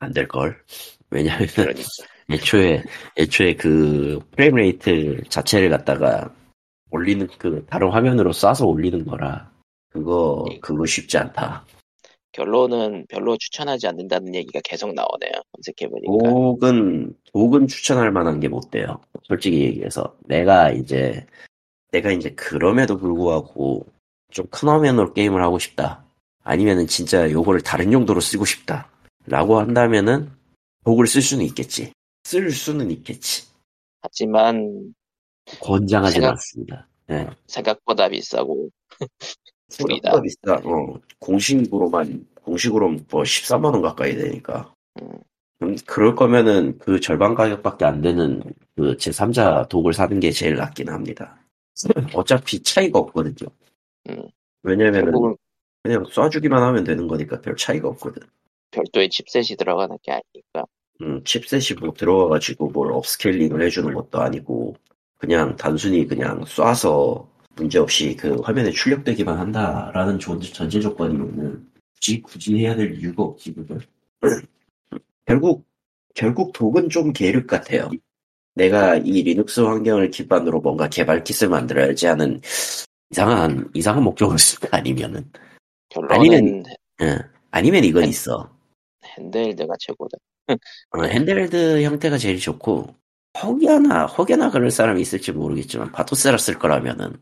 안 0.00 0.12
될 0.12 0.28
걸. 0.28 0.62
왜냐하면 1.10 1.48
그러니까 1.54 1.82
애초에 2.30 2.82
애초에 3.18 3.54
그 3.56 4.20
frame 4.32 4.56
rate 4.56 5.22
자체를 5.28 5.70
갖다가 5.70 6.34
올리는 6.90 7.26
그 7.38 7.64
다른 7.68 7.90
화면으로 7.90 8.32
쏴서 8.32 8.66
올리는 8.66 9.04
거라 9.04 9.50
그거 9.90 10.44
예. 10.50 10.58
그거 10.60 10.84
쉽지 10.86 11.18
않다. 11.18 11.64
결론은 12.34 13.06
별로 13.08 13.36
추천하지 13.38 13.86
않는다는 13.86 14.34
얘기가 14.34 14.60
계속 14.64 14.92
나오네요. 14.92 15.32
검색해 15.52 15.88
보니까. 15.90 16.28
독은 16.30 17.14
독은 17.32 17.66
추천할 17.68 18.10
만한 18.10 18.40
게 18.40 18.48
못 18.48 18.70
돼요. 18.70 19.00
솔직히 19.22 19.60
얘기해서 19.62 20.16
내가 20.24 20.70
이제 20.70 21.24
내가 21.92 22.10
이제 22.10 22.30
그럼에도 22.30 22.98
불구하고 22.98 23.86
좀 24.32 24.46
큰 24.50 24.68
화면으로 24.68 25.12
게임을 25.14 25.42
하고 25.42 25.58
싶다. 25.60 26.04
아니면은 26.42 26.86
진짜 26.88 27.30
요거를 27.30 27.60
다른 27.62 27.92
용도로 27.92 28.20
쓰고 28.20 28.44
싶다. 28.44 28.90
라고 29.26 29.58
한다면은 29.60 30.30
독을 30.84 31.06
쓸 31.06 31.22
수는 31.22 31.44
있겠지. 31.46 31.92
쓸 32.24 32.50
수는 32.50 32.90
있겠지. 32.90 33.44
하지만 34.02 34.92
권장하지는 35.60 36.12
생각- 36.20 36.30
않습니다. 36.32 36.88
예. 37.10 37.28
생각보다 37.46 38.08
비싸고. 38.08 38.70
생각보다 39.68 40.20
비싸. 40.20 40.54
어, 40.64 41.00
공식으로만 41.18 42.26
공식으로 42.42 42.90
뭐 43.10 43.22
14만 43.22 43.72
원 43.72 43.82
가까이 43.82 44.14
되니까. 44.16 44.72
음. 45.00 45.08
음, 45.62 45.76
그럴 45.86 46.14
거면은 46.14 46.78
그 46.78 47.00
절반 47.00 47.34
가격밖에 47.34 47.84
안 47.84 48.00
되는 48.00 48.42
그 48.76 48.96
제3자 48.96 49.68
독을 49.68 49.92
사는 49.92 50.18
게 50.20 50.30
제일 50.30 50.56
낫긴 50.56 50.88
합니다. 50.88 51.38
어차피 52.14 52.62
차이가 52.62 52.98
없거든요. 52.98 53.48
음. 54.10 54.28
왜냐면은 54.62 55.04
결국은 55.04 55.36
그냥 55.82 56.02
쏴주기만 56.04 56.58
하면 56.58 56.84
되는 56.84 57.06
거니까 57.06 57.40
별 57.40 57.56
차이가 57.56 57.88
없거든. 57.88 58.22
별도의 58.70 59.08
칩셋이 59.10 59.56
들어가는 59.56 59.96
게 60.02 60.12
아니니까. 60.12 60.64
음, 61.02 61.22
칩셋이 61.24 61.78
뭐 61.80 61.92
들어와가지고 61.92 62.70
뭘 62.70 62.92
upscaling을 62.92 63.62
해주는 63.62 63.92
것도 63.92 64.20
아니고 64.20 64.76
그냥 65.18 65.56
단순히 65.56 66.06
그냥 66.06 66.42
쏴서 66.44 67.26
문제없이 67.56 68.16
그 68.16 68.36
화면에 68.42 68.70
출력되기만 68.70 69.38
한다라는 69.38 70.18
전- 70.18 70.40
전제 70.40 70.80
조건이면은 70.80 71.66
굳이 71.94 72.20
굳이 72.22 72.58
해야 72.58 72.74
될 72.74 72.94
이유가 72.98 73.22
없지 73.22 73.54
그걸. 73.54 73.80
결국 75.26 75.64
결국 76.14 76.52
dock은 76.52 76.88
좀 76.90 77.12
계륵 77.12 77.46
같아요. 77.46 77.90
내가 78.54 78.96
이 78.96 79.22
리눅스 79.22 79.60
환경을 79.60 80.10
기반으로 80.10 80.60
뭔가 80.60 80.88
개발 80.88 81.24
kit을 81.24 81.48
만들어야지 81.48 82.06
하는 82.06 82.40
이상한 83.10 83.68
이상한 83.74 84.02
목적을 84.04 84.38
쓸 84.38 84.57
거 84.57 84.68
아니면은 84.70 85.30
결론은 85.88 86.14
아니면- 86.16 86.64
예. 87.02 87.18
아니면 87.50 87.84
이건 87.84 88.02
네. 88.02 88.08
있어. 88.10 88.50
handheld가 89.04 89.74
최고다. 89.78 90.16
어, 90.90 91.02
handheld 91.02 91.82
형태가 91.82 92.18
제일 92.18 92.38
좋고 92.38 92.94
혹여나 93.42 94.06
혹여나 94.06 94.50
그럴 94.50 94.70
사람이 94.70 95.00
있을지 95.00 95.32
모르겠지만 95.32 95.90
Batocera 95.92 96.38
쓸 96.38 96.58
거라면은 96.58 97.16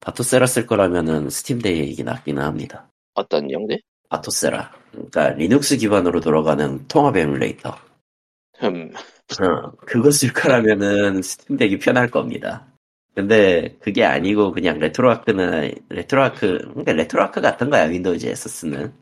Batocera 0.00 0.46
쓸 0.46 0.66
거라면은 0.66 1.30
스팀덱이 1.30 2.04
낫기는 2.04 2.42
합니다. 2.42 2.88
어떤 3.14 3.50
영들? 3.50 3.80
Batocera 4.08 4.72
그러니까 4.90 5.30
리눅스 5.30 5.76
기반으로 5.76 6.20
돌아가는 6.20 6.86
통합 6.88 7.16
에뮬레이터 7.16 7.76
흠. 8.58 8.92
어, 9.42 9.70
그거 9.86 10.10
쓸 10.10 10.32
거라면은 10.32 11.22
스팀덱이 11.22 11.78
편할 11.78 12.10
겁니다. 12.10 12.66
근데 13.14 13.76
그게 13.80 14.04
아니고 14.04 14.52
그냥 14.52 14.78
RetroArch는 14.78 15.74
RetroArch 15.88 16.58
그러니까 16.68 16.92
RetroArch 16.92 17.40
같은 17.40 17.68
거야 17.68 17.84
윈도우즈에서 17.84 18.48
쓰는. 18.48 18.92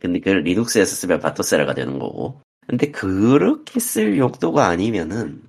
근데 0.00 0.20
그 0.20 0.30
리눅스에서 0.30 0.94
쓰면 0.94 1.20
Batocera가 1.20 1.74
되는 1.74 1.98
거고. 1.98 2.40
근데 2.66 2.90
그렇게 2.90 3.80
쓸 3.80 4.18
용도가 4.18 4.66
아니면은 4.66 5.42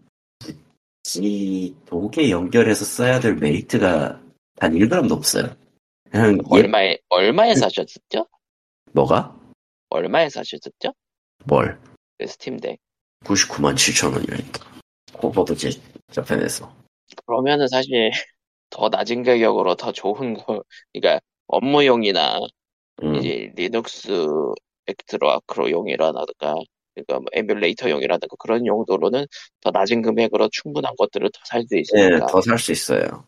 굳이 1.03 1.75
dock에 1.85 2.29
연결해서 2.29 2.85
써야 2.85 3.19
될 3.19 3.35
메리트가 3.35 4.21
단 4.59 4.73
1g도 4.73 5.11
없어요. 5.11 5.55
그냥 6.11 6.37
얘 6.53 6.57
얼마에 6.57 6.97
얼마에 7.09 7.55
사셨었죠? 7.55 8.27
뭐가? 8.91 9.35
얼마에 9.89 10.29
사셨었죠? 10.29 10.93
뭘? 11.45 11.79
그 12.17 12.27
스팀덱. 12.27 12.77
99만 13.23 13.75
7천 13.75 14.13
원이라니까. 14.13 14.65
오버도 15.21 15.55
제 15.55 15.69
저편에서. 16.11 16.73
그러면은 17.25 17.67
사실 17.67 18.11
더 18.69 18.89
낮은 18.89 19.23
가격으로 19.23 19.75
더 19.75 19.91
좋은 19.91 20.33
거, 20.33 20.63
그러니까 20.93 21.21
업무용이나 21.47 22.39
음. 23.03 23.15
이제 23.15 23.51
리눅스 23.55 24.09
RetroArch용이라든가 24.87 26.55
그러니까 26.93 27.19
뭐 27.19 27.25
에뮬레이터용이라든가 27.33 28.35
그런 28.39 28.65
용도로는 28.65 29.25
더 29.61 29.71
낮은 29.71 30.01
금액으로 30.01 30.49
충분한 30.51 30.93
것들을 30.97 31.29
더 31.31 31.39
살수 31.45 31.67
네, 31.71 31.81
있으니까 31.81 32.27
더살 32.27 32.57
수 32.59 32.71
있어요. 32.71 33.25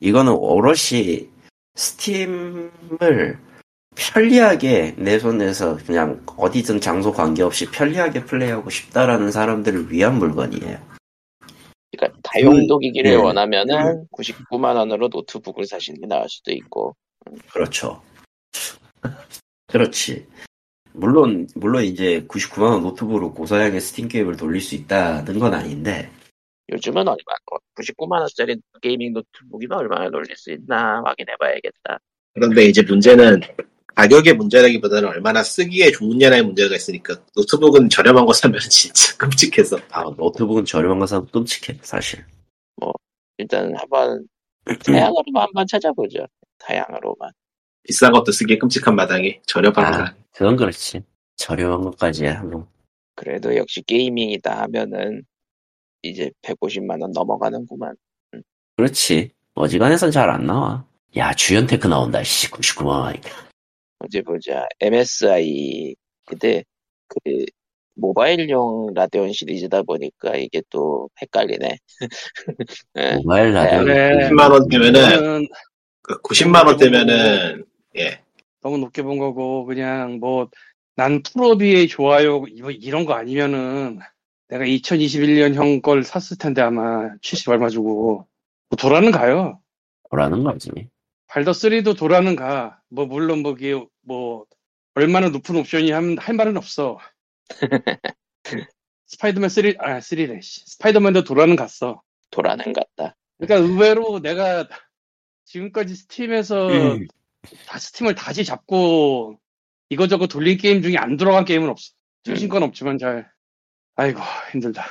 이거는 0.00 0.32
오롯이 0.32 1.28
스팀을 1.74 3.38
편리하게 3.96 4.94
내 4.96 5.18
손에서 5.18 5.76
그냥 5.76 6.24
어디든 6.36 6.80
장소 6.80 7.12
관계없이 7.12 7.70
편리하게 7.70 8.24
플레이하고 8.24 8.70
싶다라는 8.70 9.30
사람들을 9.30 9.90
위한 9.90 10.18
물건이에요. 10.18 10.78
그러니까 11.92 12.20
다용도 12.22 12.78
기기를 12.78 13.10
네. 13.10 13.16
원하면은 13.16 14.06
99만 14.12 14.76
원으로 14.76 15.08
노트북을 15.08 15.66
사시는 15.66 16.00
게 16.00 16.06
나을 16.06 16.28
수도 16.28 16.52
있고 16.52 16.94
그렇죠. 17.52 18.00
그렇지. 19.66 20.26
물론, 20.92 21.46
물론 21.54 21.84
이제 21.84 22.24
99만 22.26 22.62
원 22.62 22.82
노트북으로 22.82 23.32
고사양의 23.34 23.80
스팀 23.80 24.08
게임을 24.08 24.36
돌릴 24.36 24.60
수 24.60 24.74
있다는 24.74 25.38
건 25.38 25.54
아닌데, 25.54 26.10
요즘은 26.72 27.08
얼마 27.08 27.16
99만 27.74 28.20
원짜리 28.20 28.56
게이밍 28.80 29.12
노트북이면 29.12 29.78
얼마나 29.78 30.10
돌릴 30.10 30.36
수 30.36 30.52
있나 30.52 31.02
확인해봐야겠다. 31.04 31.98
그런데 32.34 32.64
이제 32.64 32.82
문제는 32.82 33.40
가격의 33.94 34.34
문제라기보다는 34.34 35.08
얼마나 35.08 35.42
쓰기에 35.42 35.90
좋느냐의 35.90 36.42
문제가 36.42 36.74
있으니까 36.76 37.16
노트북은 37.36 37.88
저렴한 37.88 38.24
거 38.24 38.32
사면 38.32 38.60
진짜 38.70 39.16
끔찍해서 39.16 39.78
아, 39.90 40.04
노트북은 40.16 40.64
저렴한 40.64 41.00
거 41.00 41.06
사면 41.06 41.26
끔찍해, 41.26 41.78
사실. 41.82 42.24
일단 43.38 43.74
한번 43.76 44.26
다나와로만 44.84 45.42
한번 45.44 45.66
찾아보죠. 45.66 46.26
다나와로만. 46.58 47.30
비싼 47.82 48.12
것도 48.12 48.30
쓰기에 48.32 48.58
끔찍한 48.58 48.94
마당에 48.94 49.40
저렴한 49.46 49.74
거 49.74 49.80
아, 49.82 49.92
사. 49.92 50.14
그건 50.32 50.56
그렇지. 50.56 51.02
저렴한 51.36 51.80
것까지 51.82 52.26
하면, 52.26 52.66
그래도 53.14 53.56
역시 53.56 53.82
게이밍이다 53.82 54.62
하면은 54.62 55.22
이제 56.02 56.30
150만 56.42 57.00
원 57.02 57.12
넘어가는구만. 57.12 57.94
그렇지. 58.76 59.30
어지간해선 59.54 60.10
잘 60.10 60.30
안 60.30 60.46
나와. 60.46 60.86
야, 61.16 61.32
주연 61.34 61.66
테크 61.66 61.86
나온다, 61.88 62.22
씨, 62.22 62.48
99만원. 62.50 63.20
어디 63.98 64.22
보자. 64.22 64.66
MSI 64.80 65.94
근데 66.24 66.64
그 67.08 67.18
모바일용 67.96 68.94
라데온 68.94 69.32
시리즈다 69.32 69.82
보니까 69.82 70.36
이게 70.36 70.62
또 70.70 71.10
헷갈리네. 71.20 71.76
예. 72.96 73.14
모바일 73.16 73.52
라디오. 73.52 73.84
그래. 73.84 74.28
90만 74.30 74.50
원대면은 74.52 75.12
이거는 75.12 75.48
90만 76.22 76.66
원대면은 76.66 77.64
예 77.98 78.22
너무 78.62 78.78
높게 78.78 79.02
본 79.02 79.18
거고 79.18 79.64
그냥 79.66 80.18
뭐 80.20 80.48
난 80.96 81.22
프로비의 81.22 81.88
좋아요 81.88 82.44
이거 82.48 82.70
이런 82.70 83.06
거 83.06 83.14
아니면은 83.14 84.00
내가 84.50 84.64
2021년 84.64 85.54
형 85.54 85.80
걸 85.80 86.02
샀을 86.02 86.36
텐데 86.38 86.60
아마 86.60 87.10
70 87.22 87.48
얼마 87.50 87.68
주고 87.68 88.26
뭐 88.68 88.76
돌아는 88.76 89.10
가요. 89.12 89.60
라는 90.10 90.42
거지. 90.42 90.70
발더 91.28 91.52
3도 91.52 91.96
돌아는 91.96 92.34
가. 92.36 92.80
뭐 92.88 93.06
물론 93.06 93.40
뭐기 93.42 93.74
뭐 94.02 94.44
얼마나 94.94 95.28
높은 95.28 95.56
옵션이 95.56 95.92
한- 95.92 96.18
할 96.18 96.34
말은 96.34 96.56
없어. 96.56 96.98
스파이더맨 99.06 99.48
3, 99.48 99.64
아 99.78 99.98
3래. 99.98 100.40
스파이더맨도 100.42 101.24
돌아는 101.24 101.56
갔어. 101.56 102.02
돌아는 102.30 102.72
갔다. 102.72 103.16
그러니까 103.38 103.66
의외로 103.68 104.20
내가 104.20 104.68
지금까지 105.46 105.94
스팀에서 105.96 106.68
음. 106.68 107.06
다 107.66 107.78
스팀을 107.78 108.14
다시 108.14 108.44
잡고 108.44 109.38
이거저거 109.88 110.26
돌린 110.28 110.58
게임 110.58 110.82
중에 110.82 110.96
안 110.96 111.16
돌아간 111.16 111.44
게임은 111.44 111.68
없어. 111.68 111.92
최신 112.24 112.48
건 112.48 112.62
없지만 112.62 112.98
잘. 112.98 113.30
아이고 113.96 114.20
힘들다. 114.52 114.84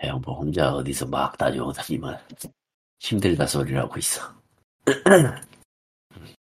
형, 0.00 0.20
뭐, 0.24 0.38
혼자 0.38 0.72
어디서 0.74 1.06
막 1.06 1.36
다녀오다니만. 1.38 2.18
힘들다 3.00 3.46
소리를 3.46 3.78
하고 3.80 3.98
있어. 3.98 4.22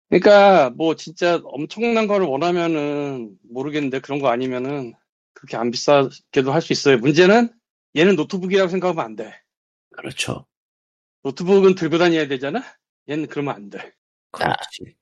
그러니까 0.09 0.69
뭐 0.71 0.95
진짜 0.95 1.41
엄청난 1.43 2.07
거를 2.07 2.25
원하면은 2.27 3.37
모르겠는데 3.49 3.99
그런 3.99 4.19
거 4.19 4.29
아니면은 4.29 4.93
그렇게 5.33 5.57
안 5.57 5.71
비싸게도 5.71 6.51
할 6.51 6.61
수 6.61 6.73
있어요. 6.73 6.97
문제는 6.99 7.49
얘는 7.95 8.15
노트북이라고 8.15 8.69
생각하면 8.69 9.03
안 9.03 9.15
돼. 9.15 9.33
그렇죠. 9.91 10.45
노트북은 11.23 11.75
들고 11.75 11.97
다녀야 11.97 12.27
되잖아. 12.27 12.63
얘는 13.09 13.27
그러면 13.27 13.55
안 13.55 13.69
돼. 13.69 13.93
그렇지. 14.31 14.95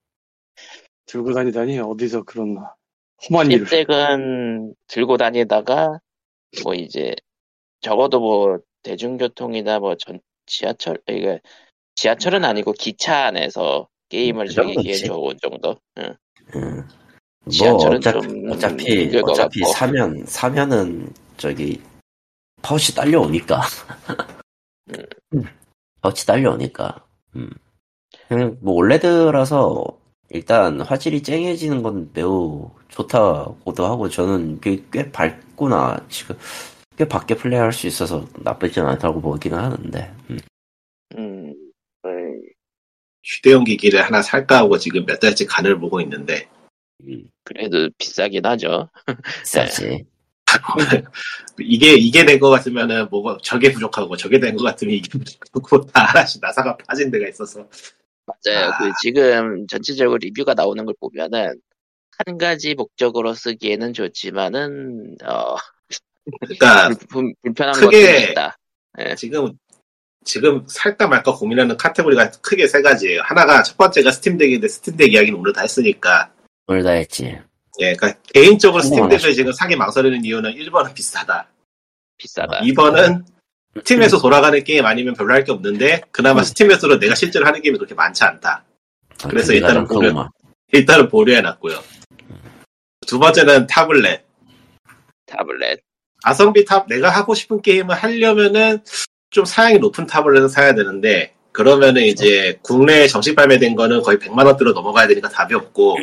들고 1.05 1.33
다니다니 1.33 1.79
어디서 1.79 2.23
그런 2.23 2.57
험한 3.29 3.51
일을. 3.51 3.61
일색은 3.61 4.75
들고 4.87 5.17
다니다가 5.17 5.99
뭐 6.63 6.73
이제 6.75 7.15
적어도 7.81 8.19
뭐 8.19 8.59
대중교통이나 8.83 9.79
뭐 9.79 9.95
전 9.95 10.19
지하철 10.45 10.97
이게 11.07 11.39
지하철은 11.95 12.43
아니고 12.43 12.73
기차 12.73 13.25
안에서 13.25 13.87
게임을 14.09 14.47
그 14.47 14.53
즐기기엔 14.53 14.97
정도지. 14.97 15.05
좋은 15.05 15.37
정도. 15.41 15.75
응. 15.99 16.15
음. 16.55 16.87
뭐, 17.45 17.51
지하철은 17.51 17.97
어차피, 17.97 18.27
좀 18.27 18.51
어차피, 18.51 19.17
어차피. 19.17 19.59
사면, 19.73 20.25
사면은, 20.25 21.11
저기, 21.37 21.81
퍼시 22.61 22.95
딸려오니까. 22.95 23.61
음. 25.33 25.43
퍼시 26.01 26.25
딸려오니까. 26.25 27.05
음. 27.35 27.49
그냥 28.29 28.57
뭐, 28.61 28.75
올레드라서, 28.75 29.85
일단 30.33 30.81
화질이 30.81 31.21
쨍해지는 31.23 31.83
건 31.83 32.09
매우 32.13 32.71
좋다고도 32.89 33.85
하고, 33.85 34.09
저는 34.09 34.59
꽤, 34.61 34.83
꽤 34.91 35.11
밝구나. 35.11 36.03
지금, 36.09 36.35
꽤 36.97 37.07
밖에 37.07 37.35
플레이할 37.35 37.71
수 37.71 37.87
있어서 37.87 38.27
나쁘진 38.39 38.83
않다고 38.83 39.21
보기는 39.21 39.57
하는데. 39.57 40.13
음. 40.31 40.39
음, 41.17 41.53
음, 42.05 42.41
휴대용 43.23 43.63
기기를 43.63 44.01
하나 44.03 44.21
살까 44.23 44.57
하고 44.57 44.77
지금 44.79 45.05
몇 45.05 45.19
달째 45.19 45.45
간을 45.45 45.79
보고 45.79 46.01
있는데 46.01 46.47
음. 47.07 47.29
그래도 47.43 47.89
비싸긴 47.99 48.43
하죠. 48.45 48.89
비싸지. 49.43 50.05
이게 51.59 51.93
이게 51.93 52.25
된 52.25 52.39
것 52.39 52.49
같으면은 52.49 53.07
뭐가 53.09 53.37
저게 53.43 53.71
부족하고 53.71 54.17
저게 54.17 54.39
된 54.39 54.55
것 54.55 54.63
같으면 54.63 54.95
이게 54.95 55.07
부족하고 55.09 55.85
다 55.87 56.03
하나씩 56.05 56.41
나사가 56.41 56.75
빠진 56.77 57.09
데가 57.11 57.27
있어서 57.29 57.67
맞아요. 58.25 58.69
아. 58.71 58.77
그 58.77 58.91
지금 59.01 59.67
전체적으로 59.67 60.17
리뷰가 60.17 60.53
나오는 60.53 60.85
걸 60.85 60.95
보면은 60.99 61.59
한 62.25 62.37
가지 62.37 62.75
목적으로 62.75 63.33
쓰기에는 63.33 63.93
좋지만은 63.93 65.17
어 65.25 65.55
그러니까 66.41 66.89
불, 66.89 67.07
불, 67.07 67.33
불편한 67.43 67.73
크게- 67.75 68.31
있다. 68.31 68.57
예. 68.99 69.15
지금 69.15 69.51
지금 70.23 70.63
살까 70.67 71.07
말까 71.07 71.33
고민하는 71.33 71.75
카테고리가 71.75 72.31
크게 72.41 72.67
세 72.67 72.81
가지예요. 72.81 73.21
하나가 73.23 73.61
첫 73.63 73.75
번째가 73.77 74.11
스팀덱인데 74.11 74.67
스팀덱 74.67 75.11
이야기는 75.13 75.37
오늘 75.37 75.51
다 75.51 75.61
했으니까 75.61 76.31
뭐 76.67 76.83
다 76.83 76.91
했지. 76.91 77.25
예, 77.79 77.95
그러니까 77.95 78.13
개인적으로 78.31 78.81
스팀덱을. 78.83 79.33
지금 79.33 79.51
사기 79.51 79.75
망설이는 79.75 80.23
이유는 80.23 80.51
1번은 80.53 80.93
비싸다. 80.93 81.49
비싸다. 82.17 82.61
2번은 82.61 83.25
스팀에서 83.77 84.19
돌아가는 84.21 84.63
게임 84.63 84.85
아니면 84.85 85.13
별로 85.15 85.33
할 85.33 85.43
게 85.43 85.51
없는데 85.51 86.01
그나마 86.11 86.41
음. 86.41 86.43
스팀에서도 86.43 86.99
내가 86.99 87.15
실제로 87.15 87.45
하는 87.45 87.61
게임이 87.61 87.77
그렇게 87.77 87.95
많지 87.95 88.23
않다. 88.23 88.63
아, 89.23 89.27
그래서 89.27 89.53
일단은 89.53 89.85
크구만. 89.85 90.29
일단은 90.71 91.09
보류해놨고요. 91.09 91.79
두 93.07 93.19
번째는 93.19 93.67
타블렛. 93.67 94.23
타블렛. 95.25 95.79
가성비 96.23 96.63
탑 96.65 96.87
내가 96.87 97.09
하고 97.09 97.33
싶은 97.33 97.61
게임을 97.61 97.95
하려면은 97.95 98.79
좀 99.29 99.45
사양이 99.45 99.77
높은 99.79 100.05
타블렛을 100.07 100.49
사야 100.49 100.73
되는데 100.73 101.33
그러면은 101.51 102.03
이제 102.03 102.57
국내에 102.63 103.07
정식 103.07 103.35
발매된 103.35 103.75
거는 103.75 104.01
거의 104.01 104.17
100만 104.17 104.45
원대로 104.45 104.71
넘어가야 104.73 105.07
되니까 105.07 105.29
답이 105.29 105.53
없고 105.53 105.97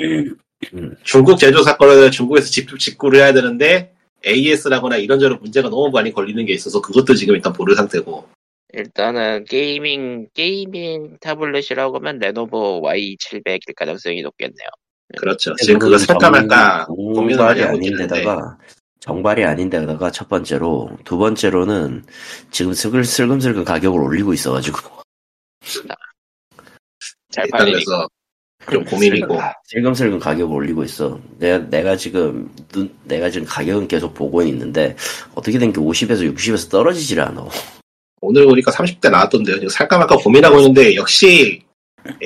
음. 0.75 0.95
중국 1.05 1.39
제조사 1.39 1.77
거는 1.77 2.11
중국에서 2.11 2.49
직접 2.51 2.79
직구를 2.79 3.21
해야 3.21 3.33
되는데 3.33 3.95
AS라거나 4.27 4.97
이런저런 4.97 5.39
문제가 5.41 5.69
너무 5.69 5.91
많이 5.91 6.13
걸리는 6.13 6.45
게 6.47 6.53
있어서 6.53 6.81
그것도 6.81 7.15
지금 7.15 7.35
일단 7.35 7.53
보류 7.53 7.75
상태고 7.75 8.29
일단은 8.73 9.45
게이밍 9.47 10.29
게이밍 10.35 11.19
타블렛이라고 11.21 11.97
하면 11.97 12.19
레노버 12.19 12.81
Y700일 12.83 13.75
가능성이 13.75 14.23
높겠네요. 14.23 14.69
그렇죠. 15.19 15.55
지금 15.57 15.79
그거 15.81 15.99
살까 15.99 16.31
말까 16.31 16.87
정- 16.87 16.97
고민을 16.97 17.37
많이 17.43 17.61
하고 17.63 17.75
있는데 17.77 18.05
아닌데다가 18.05 18.59
정발이 19.01 19.45
아닌데다가 19.45 20.11
첫 20.13 20.29
번째로 20.29 20.91
두 21.05 21.19
번째로는 21.19 22.05
지금 22.53 22.73
슬금 22.75 23.03
슬금슬금 23.03 23.65
가격을 23.65 24.01
올리고 24.01 24.33
있어가지고 24.35 24.79
잘 27.31 27.47
일단 27.47 27.59
팔리니까. 27.59 28.07
좀 28.71 28.85
고민이고 28.85 29.39
슬금슬금 29.65 30.19
가격을 30.19 30.55
올리고 30.55 30.85
있어. 30.85 31.19
내가 31.39 31.59
내가 31.71 31.97
지금 31.97 32.51
눈 32.73 32.95
내가 33.05 33.31
지금 33.31 33.47
가격은 33.47 33.89
계속 33.89 34.13
보고 34.15 34.43
있는데 34.43 34.97
어떻게 35.35 35.59
된 35.59 35.73
게 35.73 35.81
50에서 35.81 36.33
60에서 36.35 36.71
떨어지질 36.71 37.21
않아. 37.21 37.47
오늘 38.21 38.45
보니까 38.45 38.71
30대 38.71 39.11
나왔던데요. 39.11 39.57
지금 39.57 39.69
살까 39.71 39.99
말까 39.99 40.17
고민하고 40.19 40.59
있는데 40.59 40.95
역시 40.95 41.63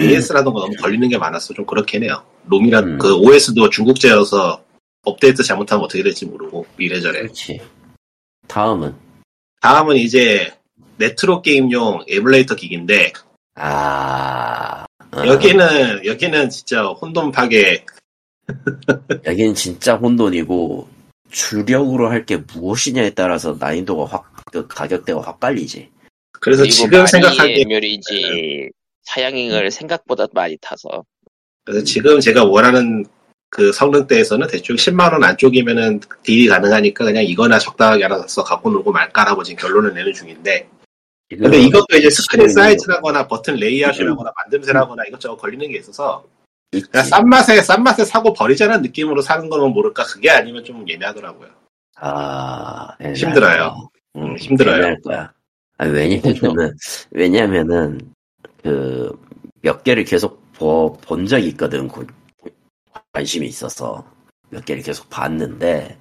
AS라던가 0.00 0.60
너무 0.60 0.72
걸리는 0.80 1.08
게 1.08 1.16
많았어. 1.18 1.54
좀 1.54 1.64
그렇긴 1.66 2.02
해요. 2.04 2.22
롬이라 2.48 2.80
음. 2.80 2.98
그 2.98 3.14
OS도 3.16 3.70
중국제여서 3.70 4.62
업데이트 5.04 5.42
잘못하면 5.42 5.84
어떻게 5.84 6.02
될지 6.02 6.26
모르고 6.26 6.66
이래저래. 6.78 7.20
그렇지. 7.20 7.60
다음은 8.48 8.94
다음은 9.60 9.96
이제 9.96 10.52
레트로 10.98 11.42
게임용 11.42 12.04
에뮬레이터 12.08 12.54
기기인데 12.56 13.12
아 13.56 14.84
어, 14.84 14.84
여기는 15.26 16.04
여기는 16.06 16.50
진짜 16.50 16.84
혼돈 16.86 17.32
파괴. 17.32 17.84
여기는 19.24 19.54
진짜 19.54 19.96
혼돈이고 19.96 20.88
주력으로 21.30 22.10
할 22.10 22.26
게 22.26 22.36
무엇이냐에 22.36 23.10
따라서 23.10 23.56
난이도가 23.58 24.04
확 24.06 24.34
그 24.54 24.68
가격대가 24.68 25.20
확 25.20 25.40
갈리지. 25.40 25.90
그래서 26.40 26.64
지금 26.64 27.04
생각하기에 27.06 27.62
에뮬이지 27.62 28.70
사양을 29.02 29.70
생각보다 29.72 30.26
많이 30.32 30.56
타서. 30.60 31.04
그래서 31.64 31.84
지금 31.84 32.20
제가 32.20 32.44
원하는 32.44 33.04
그 33.50 33.72
성능대에서는 33.72 34.46
대충 34.46 34.76
10만 34.76 35.12
원 35.12 35.24
안쪽이면은 35.24 36.00
딜이 36.22 36.46
가능하니까 36.46 37.04
그냥 37.04 37.24
이거나 37.24 37.58
적당하게 37.58 38.04
알아서 38.04 38.44
갖고 38.44 38.70
놀고 38.70 38.92
말까라고 38.92 39.42
지금 39.42 39.60
결론을 39.60 39.92
내는 39.94 40.12
중인데 40.12 40.68
근데 41.28 41.58
이것도 41.58 41.96
이제 41.96 42.10
스크린 42.10 42.48
사이즈라거나 42.48 43.26
버튼 43.26 43.56
레이아웃이라거나 43.56 44.30
만듦새라거나 44.50 45.08
이것저것 45.08 45.36
걸리는 45.36 45.70
게 45.70 45.78
있어서. 45.78 46.24
그냥 46.70 47.04
싼 47.06 47.28
맛에 47.28 47.60
싼 47.62 47.82
맛에 47.82 48.04
사고 48.04 48.32
버리자는 48.32 48.82
느낌으로 48.82 49.22
사는 49.22 49.48
거면 49.48 49.72
모를까 49.72 50.04
그게 50.04 50.30
아니면 50.30 50.64
좀 50.64 50.86
애매하더라고요. 50.88 51.48
아 51.96 52.96
애매할 53.00 53.16
힘들어요. 53.16 53.56
거야. 53.58 53.76
음, 54.16 54.36
힘들어요. 54.36 54.76
애매할 54.76 55.00
거야. 55.02 55.32
아니, 55.78 55.92
왜냐면은 55.92 56.76
왜냐면은 57.10 58.12
그 58.62 59.24
몇 59.64 59.82
개를 59.82 60.04
계속 60.04 60.52
보- 60.52 60.92
본 60.98 61.26
적이 61.26 61.48
있거든. 61.48 61.88
그 61.88 62.06
관심이 63.14 63.46
있어서 63.46 64.06
몇 64.50 64.62
개를 64.66 64.82
계속 64.82 65.08
봤는데 65.08 65.96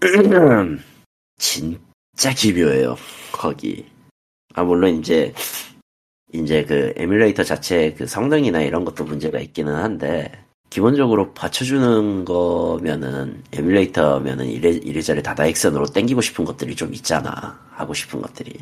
진짜 1.38 2.32
기묘해요. 2.34 2.96
거기. 3.30 3.84
아 4.54 4.62
물론 4.62 4.98
이제 4.98 5.32
이제 6.32 6.64
그 6.64 6.92
에뮬레이터 6.96 7.44
자체 7.44 7.92
그 7.96 8.06
성능이나 8.06 8.62
이런 8.62 8.84
것도 8.84 9.04
문제가 9.04 9.38
있기는 9.38 9.72
한데 9.74 10.30
기본적으로 10.70 11.32
받쳐주는 11.34 12.24
거면은 12.24 13.42
에뮬레이터면은 13.52 14.46
이래 14.46 14.70
이래저래 14.70 15.22
다다익선으로 15.22 15.86
땡기고 15.86 16.20
싶은 16.20 16.44
것들이 16.44 16.74
좀 16.74 16.92
있잖아 16.94 17.60
하고 17.70 17.94
싶은 17.94 18.20
것들이 18.20 18.52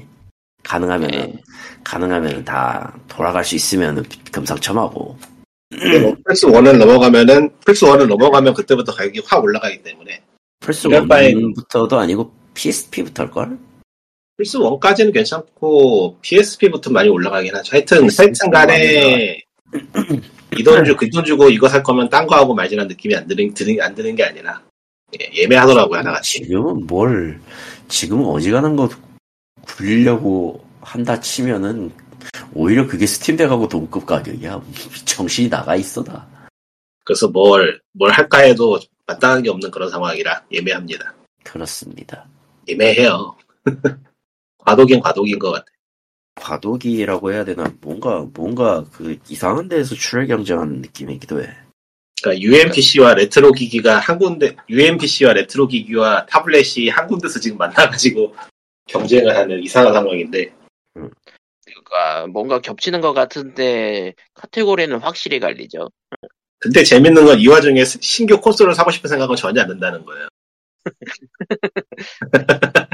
가능하면은 0.62 1.18
네. 1.32 1.42
가능하면은 1.84 2.44
다 2.44 2.94
돌아갈 3.08 3.44
수 3.44 3.54
있으면 3.54 4.04
금상첨화고 4.30 5.18
뭐 6.02 6.16
플스 6.26 6.46
1을 6.46 6.76
넘어가면은 6.76 7.50
플스 7.64 7.86
1을 7.86 8.06
넘어가면 8.06 8.54
그때부터 8.54 8.92
가격이 8.92 9.22
확 9.24 9.42
올라가기 9.42 9.82
때문에 9.82 10.22
플스 10.60 10.86
이럴 10.86 11.08
바엔- 11.08 11.54
1부터도 11.54 11.94
아니고 11.94 12.30
PSP부터일걸? 12.54 13.58
플스 14.36 14.58
1까지는 14.58 15.12
괜찮고 15.12 16.18
PSP부터 16.22 16.90
많이 16.90 17.08
올라가긴 17.08 17.54
하죠. 17.56 17.76
하여튼 17.76 18.08
하여튼 18.16 18.50
간에 18.50 19.38
이 20.58 20.62
돈 20.64 20.84
주고 20.84 20.98
그돈 20.98 21.24
주고 21.24 21.48
이거 21.48 21.68
살 21.68 21.82
거면 21.82 22.08
딴 22.10 22.26
거 22.26 22.34
하고 22.36 22.54
말지라는 22.54 22.88
느낌이 22.88 23.14
안 23.16 23.26
드는 23.26 23.54
드는 23.54 23.80
안 23.80 23.94
드는 23.94 24.14
게 24.14 24.24
아니라 24.24 24.60
예, 25.34 25.46
매하더라고요 25.46 25.98
하나같이. 26.00 26.42
지금은 26.42 26.86
뭘 26.86 27.40
지금은 27.88 28.26
어지간한 28.26 28.76
거 28.76 28.88
굴리려고 29.66 30.62
한다 30.80 31.20
치면은 31.20 31.90
오히려 32.54 32.86
그게 32.86 33.06
스팀덱하고 33.06 33.68
동급 33.68 34.04
가격이야 34.06 34.62
정신이 35.06 35.48
나가 35.48 35.74
있어 35.76 36.02
다 36.04 36.26
그래서 37.04 37.28
뭘 37.28 37.80
뭘 37.94 38.10
할까 38.10 38.38
해도 38.40 38.78
마땅한 39.06 39.42
게 39.42 39.50
없는 39.50 39.70
그런 39.70 39.90
상황이라 39.90 40.44
예매합니다. 40.52 41.14
그렇습니다 41.44 42.26
예매해요. 42.68 43.36
과도긴 44.64 45.00
과도긴 45.00 45.38
것 45.38 45.50
같아. 45.52 45.64
과도기라고 46.36 47.32
해야 47.32 47.44
되나 47.44 47.72
뭔가 47.80 48.26
뭔가 48.34 48.84
그 48.92 49.18
이상한 49.28 49.68
데에서 49.68 49.94
출혈 49.94 50.26
경쟁하는 50.28 50.80
느낌이기도 50.80 51.42
해 51.42 51.48
그러니까 52.22 52.42
UMPC와 52.42 53.14
레트로 53.14 53.52
기기가 53.52 53.98
한 53.98 54.18
군데 54.18 54.56
UMPC와 54.68 55.34
레트로 55.34 55.68
기기와 55.68 56.24
타블렛이 56.26 56.88
한 56.88 57.06
군데서 57.06 57.38
지금 57.38 57.58
만나가지고 57.58 58.34
경쟁을 58.88 59.36
하는 59.36 59.62
이상한 59.62 59.92
상황인데 59.92 60.54
그러니까 61.64 62.26
뭔가 62.28 62.60
겹치는 62.60 63.00
것 63.02 63.12
같은데 63.12 64.14
카테고리는 64.34 64.96
확실히 65.00 65.38
갈리죠. 65.38 65.90
근데 66.60 66.82
재밌는 66.82 67.24
건 67.26 67.38
이 67.38 67.46
와중에 67.48 67.84
스- 67.84 67.98
신규 68.00 68.40
콘솔을 68.40 68.74
사고 68.74 68.90
싶은 68.90 69.08
생각은 69.10 69.36
전혀 69.36 69.60
안 69.62 69.68
든다는 69.68 70.04
거예요. 70.04 70.28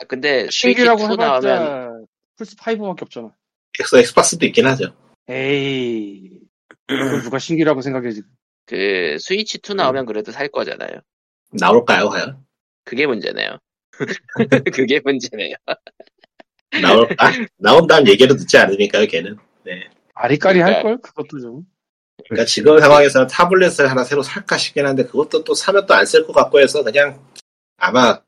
아, 0.00 0.04
근데 0.06 0.42
스위치 0.50 0.68
2 0.70 0.74
신기라고 0.74 1.16
나오면 1.16 1.44
해봤자 1.44 1.90
플스 2.36 2.56
5밖에 2.56 3.02
없잖아. 3.02 3.30
엑소 3.80 3.98
엑스박스도 3.98 4.46
있긴 4.46 4.66
하죠. 4.66 4.94
에이. 5.28 6.30
누가 7.22 7.38
신기라고 7.38 7.80
생각해 7.82 8.10
지금. 8.12 8.28
그 8.66 9.16
스위치 9.20 9.58
2 9.58 9.74
나오면 9.74 10.06
그래도 10.06 10.32
살 10.32 10.48
거잖아요. 10.48 11.00
나올까요, 11.52 12.08
과연? 12.08 12.44
그게 12.84 13.06
문제네요. 13.06 13.58
그게 14.74 15.00
문제네요. 15.04 15.54
나올까? 16.80 17.32
나온다는 17.58 18.08
얘기를 18.08 18.36
듣지 18.36 18.56
않으니까요, 18.58 19.06
걔는. 19.06 19.36
네. 19.64 19.88
아리까리 20.14 20.58
그러니까- 20.60 20.76
할걸? 20.78 20.98
그것도 21.00 21.40
좀. 21.40 21.62
그러니까 22.28 22.44
지금 22.44 22.78
상황에서는 22.78 23.26
타블렛을 23.28 23.90
하나 23.90 24.04
새로 24.04 24.22
살까 24.22 24.56
싶긴 24.58 24.84
한데 24.86 25.04
그것도 25.04 25.42
또 25.42 25.54
사면 25.54 25.86
또 25.86 25.94
안 25.94 26.04
쓸 26.04 26.26
것 26.26 26.32
같고 26.34 26.60
해서 26.60 26.82
그냥 26.84 27.24
아마 27.78 28.20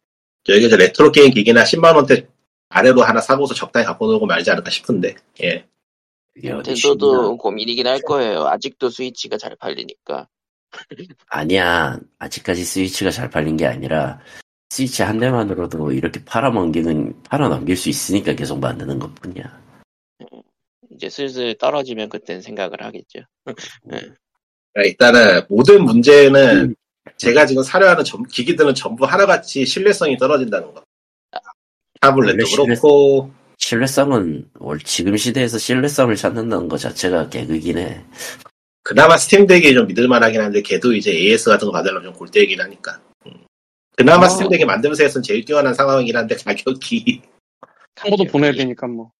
여기서 0.48 0.76
레트로 0.76 1.12
게임 1.12 1.32
기기나 1.32 1.64
10만 1.64 1.94
원대 1.94 2.26
아래로 2.68 3.02
하나 3.02 3.20
사고서 3.20 3.54
적당히 3.54 3.86
갖고 3.86 4.06
놀고 4.06 4.26
말지 4.26 4.50
않을까 4.50 4.70
싶은데. 4.70 5.14
예. 5.42 5.66
닌텐도도 6.36 6.74
쉽냐. 6.74 7.36
고민이긴 7.38 7.86
할 7.86 8.00
거예요. 8.00 8.46
아직도 8.46 8.88
스위치가 8.88 9.36
잘 9.36 9.56
팔리니까. 9.56 10.28
아니야 11.28 11.98
아직까지 12.18 12.64
스위치가 12.64 13.10
잘 13.10 13.28
팔린 13.28 13.58
게 13.58 13.66
아니라 13.66 14.20
스위치 14.70 15.02
한 15.02 15.18
대만으로도 15.18 15.92
이렇게 15.92 16.24
팔아넘기는 16.24 17.22
팔아넘길 17.24 17.76
수 17.76 17.90
있으니까 17.90 18.32
계속 18.32 18.58
만드는 18.58 18.98
것 18.98 19.14
뿐이야 19.16 19.60
이제 20.90 21.10
슬슬 21.10 21.54
떨어지면 21.58 22.08
그땐 22.08 22.40
생각을 22.40 22.82
하겠죠. 22.82 23.20
그러니까 23.84 24.82
일단은 24.84 25.42
모든 25.48 25.84
문제는 25.84 26.74
제가 27.16 27.46
지금 27.46 27.62
사려 27.62 27.88
하는 27.90 28.04
전- 28.04 28.26
기기들은 28.26 28.74
전부 28.74 29.04
하나같이 29.04 29.64
신뢰성이 29.64 30.16
떨어진다는 30.16 30.72
거. 30.74 30.82
타블렛도 32.00 32.44
그렇고 32.64 33.30
신뢰성은 33.58 34.50
월- 34.58 34.78
지금 34.80 35.16
시대에서 35.16 35.56
신뢰성을 35.58 36.14
찾는다는 36.16 36.68
것 36.68 36.78
자체가 36.78 37.28
개그긴 37.28 37.78
해. 37.78 38.04
그나마 38.82 39.16
스팀 39.16 39.46
덱이 39.46 39.72
좀 39.74 39.86
믿을만하긴 39.86 40.40
한데 40.40 40.62
걔도 40.62 40.92
이제 40.94 41.12
AS 41.12 41.48
같은 41.50 41.66
거 41.66 41.72
받으려면 41.72 42.02
좀 42.02 42.12
골때리긴 42.14 42.60
하니까. 42.60 43.00
음. 43.26 43.32
그나마 43.96 44.26
어. 44.26 44.28
스팀 44.28 44.48
덱이 44.48 44.64
만들면서 44.64 45.04
해서는 45.04 45.22
제일 45.22 45.44
뛰어난 45.44 45.72
상황이긴 45.74 46.16
한데 46.16 46.34
가격이 46.34 47.22
한번도 47.96 48.24
보내야 48.32 48.50
되니까 48.68 48.88
뭐. 48.88 49.12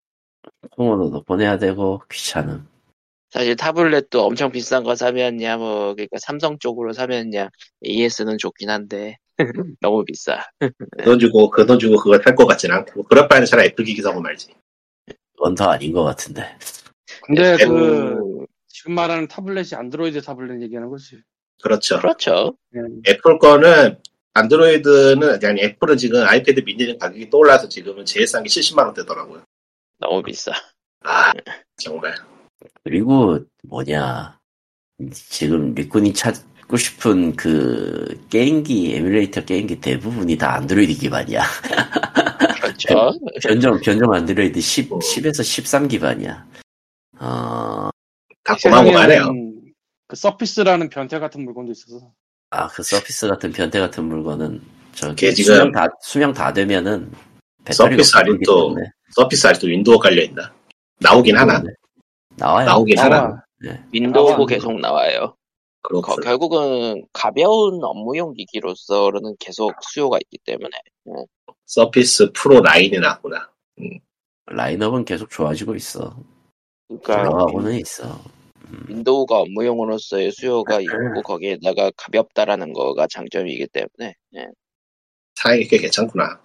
통으로도 0.76 1.22
보내야 1.22 1.58
되고 1.58 2.02
귀찮음. 2.10 2.66
사실 3.32 3.56
타블렛도 3.56 4.22
엄청 4.24 4.52
비싼 4.52 4.84
거 4.84 4.94
사면야 4.94 5.56
뭐 5.56 5.94
그러니까 5.94 6.18
삼성 6.20 6.58
쪽으로 6.58 6.92
사면야 6.92 7.48
AS는 7.84 8.36
좋긴 8.38 8.68
한데 8.70 9.16
너무 9.80 10.04
비싸. 10.04 10.44
그 10.60 10.70
돈 11.04 11.18
주고 11.18 11.48
그 11.50 11.64
돈 11.66 11.78
주고 11.78 11.96
그걸 11.96 12.20
살것 12.22 12.46
같진 12.46 12.70
않고 12.70 13.04
그럴 13.04 13.28
바에는 13.28 13.46
차라리 13.46 13.68
애플 13.68 13.84
기기 13.84 14.02
사고 14.02 14.20
말지. 14.20 14.48
그건 15.34 15.54
더 15.54 15.64
아닌 15.70 15.92
것 15.92 16.04
같은데. 16.04 16.56
근데 17.22 17.56
그그 17.56 18.46
지금 18.68 18.94
말하는 18.94 19.26
타블렛이 19.28 19.70
안드로이드 19.74 20.20
타블렛 20.22 20.60
얘기하는 20.62 20.90
거지. 20.90 21.16
그렇죠. 21.62 21.98
그렇죠. 22.00 22.56
음. 22.76 23.00
애플 23.08 23.38
거는 23.38 23.98
안드로이드는 24.34 25.44
아니 25.44 25.62
애플은 25.62 25.96
지금 25.96 26.22
아이패드 26.22 26.60
미니는 26.60 26.98
가격이 26.98 27.30
또 27.30 27.38
올라서 27.38 27.68
지금은 27.68 28.04
제일 28.04 28.26
싼 28.26 28.42
게 28.42 28.48
70만 28.48 28.84
원대더라고요. 28.86 29.42
너무 29.98 30.22
비싸. 30.22 30.52
아 31.04 31.32
정말 31.76 32.14
그리고 32.84 33.38
뭐냐 33.64 34.38
지금 35.12 35.74
리꾼이 35.74 36.12
찾고 36.14 36.76
싶은 36.76 37.34
그 37.36 38.26
게임기 38.30 38.94
에뮬레이터 38.96 39.44
게임기 39.44 39.80
대부분이 39.80 40.36
다 40.38 40.54
안드로이드 40.54 40.94
기반이야. 41.00 41.42
그렇죠. 42.60 43.12
변종 43.42 43.80
변종 43.80 44.12
안드로이드 44.14 44.60
10 44.60 44.92
어. 44.92 44.98
10에서 44.98 45.42
13 45.42 45.88
기반이야. 45.88 46.46
어, 47.20 47.88
다 48.44 48.56
고만고만해요. 48.62 49.18
세상에는 49.20 49.62
그 50.08 50.16
서피스라는 50.16 50.88
변태 50.90 51.18
같은 51.18 51.44
물건도 51.44 51.72
있어서. 51.72 52.12
아 52.50 52.68
그 52.68 52.82
서피스 52.82 53.28
같은 53.28 53.50
변태 53.52 53.80
같은 53.80 54.04
물건은 54.04 54.60
걔 55.16 55.32
지금- 55.32 55.54
수명 55.54 55.72
다 55.72 55.88
수명 56.02 56.32
다 56.34 56.52
되면은 56.52 57.10
서피스 57.70 58.12
때문에 58.44 58.82
서피스 59.14 59.46
아직도 59.46 59.68
윈도우 59.68 59.98
깔려 59.98 60.22
있나? 60.22 60.52
나오긴 61.00 61.36
하나. 61.38 61.62
나와요. 62.36 62.66
나오긴 62.66 62.98
하나. 62.98 63.16
나와. 63.20 63.42
윈도우고 63.92 64.32
나와. 64.32 64.46
계속 64.46 64.80
나와요. 64.80 65.36
그렇고 65.82 66.14
거- 66.14 66.20
결국은 66.20 67.04
가벼운 67.12 67.82
업무용 67.82 68.34
기기로서는 68.34 69.36
계속 69.40 69.72
수요가 69.82 70.18
있기 70.18 70.38
때문에 70.44 70.70
서피스 71.66 72.32
프로 72.32 72.60
9이 72.62 73.00
나왔구나. 73.00 73.50
라인업은 74.46 75.04
계속 75.04 75.30
좋아지고 75.30 75.74
있어. 75.76 76.16
그러니까 76.88 77.20
올라가고는 77.22 77.74
있어. 77.80 78.20
윈도우가 78.88 79.38
업무용으로서의 79.40 80.30
수요가 80.32 80.80
있고 80.80 81.22
거기에다가 81.24 81.90
가볍다라는 81.96 82.72
거가 82.72 83.06
장점이기 83.10 83.66
때문에 83.68 84.14
예. 84.36 84.46
사양이 85.34 85.64
꽤 85.64 85.78
괜찮구나. 85.78 86.40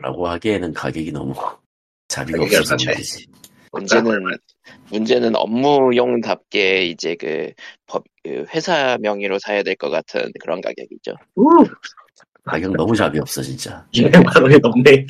라고 0.00 0.26
하기에는 0.28 0.72
가격이 0.74 1.12
너무 1.12 1.32
자비가 2.08 2.42
없어서? 2.42 2.74
문제지. 2.76 3.26
문제는 3.72 4.24
문제는 4.90 5.36
업무용답게 5.36 6.86
이제 6.86 7.14
그 7.14 7.52
법, 7.86 8.04
그 8.24 8.44
회사 8.54 8.98
명의로 9.00 9.38
사야 9.38 9.62
될 9.62 9.76
것 9.76 9.90
같은 9.90 10.30
그런 10.40 10.60
가격이죠. 10.60 11.14
우! 11.36 11.64
가격 12.44 12.72
너무 12.76 12.96
자비 12.96 13.18
없어 13.20 13.42
진짜. 13.42 13.86
200만 13.92 14.42
원이 14.42 14.58
넘네. 14.58 15.06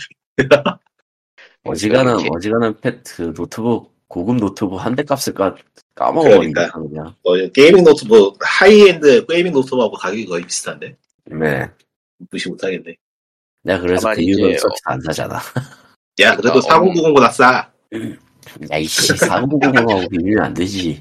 어지간한. 1.65 2.19
어지간한 2.31 2.81
펫그 2.81 3.35
노트북 3.35 3.95
고급 4.09 4.37
노트북 4.37 4.85
한 4.85 4.95
대 4.97 5.03
값을 5.05 5.35
까 5.35 5.55
까먹어버린다 5.95 6.71
그냥. 6.73 7.15
뭐, 7.23 7.37
gaming 7.55 7.85
노트북, 7.85 8.39
high-end 8.41 9.27
gaming 9.27 9.53
노트북하고 9.53 9.93
가격이 9.97 10.27
거의 10.27 10.45
비슷한데? 10.45 10.97
네. 11.27 11.69
무시 12.31 12.49
못하겠네. 12.49 12.97
내가 13.63 13.81
그래서 13.81 14.13
그 14.15 14.21
이제 14.23 14.57
서비스 14.59 14.83
안 14.85 15.01
사잖아. 15.01 15.37
야, 16.21 16.37
그래도 16.37 16.61
그러니까 16.61 16.79
4090보다 16.79 17.33
싸. 17.33 17.71
야 18.71 18.77
이씨 18.77 19.13
4090하고 19.15 20.11
비밀면 20.11 20.45
안 20.45 20.55
되지. 20.55 21.01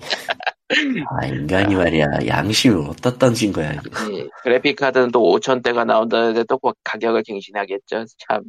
아 1.10 1.26
인간이 1.26 1.76
말이야 1.76 2.06
양심을 2.28 2.90
어디다 2.90 3.18
던진 3.18 3.52
거야 3.52 3.74
이거. 3.74 4.12
이 4.12 4.30
그래픽 4.44 4.76
카드는 4.76 5.12
또 5.12 5.22
5천대가 5.22 5.86
나온다는데 5.86 6.44
또그 6.44 6.74
가격을 6.84 7.24
갱신하겠죠. 7.24 8.06
참. 8.28 8.44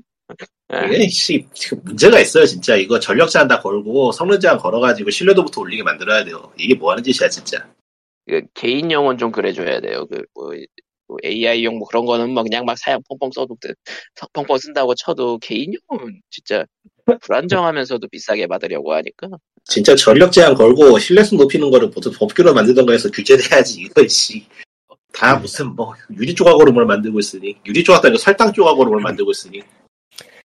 예. 0.72 0.86
이게, 0.86 1.08
씨, 1.08 1.44
지금 1.52 1.80
문제가 1.82 2.20
있어요, 2.20 2.46
진짜. 2.46 2.76
이거 2.76 3.00
전력 3.00 3.28
제한 3.28 3.48
다 3.48 3.58
걸고, 3.58 4.12
성능 4.12 4.38
제한 4.38 4.58
걸어가지고, 4.58 5.10
신뢰도부터 5.10 5.60
올리게 5.60 5.82
만들어야 5.82 6.24
돼요. 6.24 6.52
이게 6.56 6.76
뭐 6.76 6.92
하는 6.92 7.02
짓이야, 7.02 7.28
진짜. 7.28 7.66
그 8.28 8.42
개인용은 8.54 9.18
좀 9.18 9.32
그래줘야 9.32 9.80
돼요. 9.80 10.06
그 10.06 10.22
뭐, 10.32 10.52
AI용 11.24 11.78
뭐 11.78 11.88
그런 11.88 12.06
거는 12.06 12.30
뭐 12.30 12.44
그냥 12.44 12.64
막 12.64 12.78
사양 12.78 13.02
펑펑 13.08 13.32
써도 13.32 13.56
돼. 13.60 13.74
펑펑 14.32 14.58
쓴다고 14.58 14.94
쳐도 14.94 15.38
개인용은 15.38 16.20
진짜 16.30 16.64
불안정하면서도 17.18 18.08
비싸게 18.08 18.46
받으려고 18.46 18.92
하니까 18.94 19.28
진짜 19.64 19.94
전력 19.94 20.32
제한 20.32 20.54
걸고, 20.54 20.98
신뢰성 20.98 21.38
높이는 21.38 21.70
거를 21.70 21.90
보통 21.90 22.12
법규로 22.18 22.54
만들던가 22.54 22.92
해서 22.92 23.10
규제돼야지, 23.10 23.82
이거, 23.82 24.06
씨. 24.08 24.46
다 25.12 25.36
무슨, 25.36 25.74
뭐, 25.76 25.94
유리 26.16 26.34
조각으로 26.34 26.72
뭘 26.72 26.86
만들고 26.86 27.18
있으니. 27.18 27.56
유리 27.66 27.84
조각 27.84 28.04
아니고 28.04 28.18
설탕 28.18 28.52
조각으로 28.52 28.90
뭘 28.90 29.02
만들고 29.02 29.30
있으니. 29.32 29.62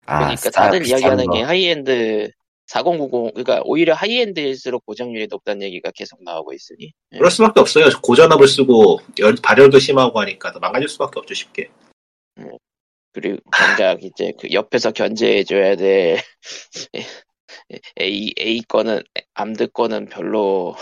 아, 0.07 0.19
그러니까 0.19 0.37
싸- 0.37 0.51
다들 0.51 0.87
이야기하는 0.87 1.27
거. 1.27 1.33
게 1.35 1.43
하이엔드 1.43 2.31
4090 2.67 3.35
그러니까 3.35 3.61
오히려 3.65 3.95
high-end일수록 3.95 4.87
고장률이 4.87 5.27
높다는 5.31 5.63
얘기가 5.63 5.91
계속 5.95 6.23
나오고 6.25 6.53
있으니 6.55 6.93
예. 7.13 7.19
그럴 7.19 7.31
수밖에 7.31 7.61
없어요. 7.61 7.87
고전압을 8.03 8.47
쓰고, 8.49 9.01
열, 9.19 9.35
발열도 9.43 9.79
심하고 9.79 10.21
하니까 10.21 10.53
더 10.53 10.59
망가질 10.59 10.89
수밖에 10.89 11.19
없죠, 11.21 11.35
쉽게. 11.35 11.69
그리고 13.13 13.39
정작 13.57 14.03
이제 14.03 14.33
그 14.41 14.49
옆에서 14.53 14.91
견제해줘야 14.93 15.77
될 15.77 16.17
A 18.01 18.33
A 18.39 18.63
거는 18.63 19.03
암드 19.35 19.69
거는 19.69 20.07
별로 20.07 20.75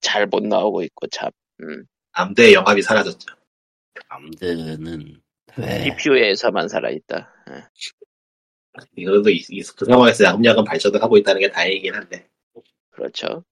잘 0.00 0.26
못 0.26 0.42
나오고 0.44 0.82
있고 0.84 1.06
참 1.08 1.30
음, 1.62 1.84
암대의 2.12 2.54
영합이 2.54 2.82
사라졌죠. 2.82 3.26
암드는 4.08 5.20
왜 5.58 5.84
CPU에서만 5.84 6.68
살아있다. 6.68 7.32
예. 7.50 7.62
이거도 8.96 9.30
이, 9.30 9.42
이- 9.50 9.62
그 9.76 9.84
상황에서 9.86 10.24
야금야금 10.24 10.64
발전을 10.64 11.02
하고 11.02 11.16
있다는 11.16 11.40
게 11.40 11.50
다행이긴 11.50 11.94
한데. 11.94 12.26
그렇죠. 12.90 13.42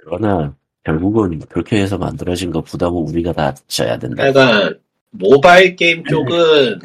그러나 0.00 0.56
결국은 0.84 1.38
그렇게 1.40 1.76
해서 1.80 1.98
만들어진 1.98 2.50
거 2.50 2.60
부담은 2.62 2.96
우리가 3.08 3.32
다 3.32 3.54
져야 3.66 3.98
된다. 3.98 4.22
하여간, 4.22 4.80
모바일 5.10 5.76
게임 5.76 6.04
쪽은 6.04 6.80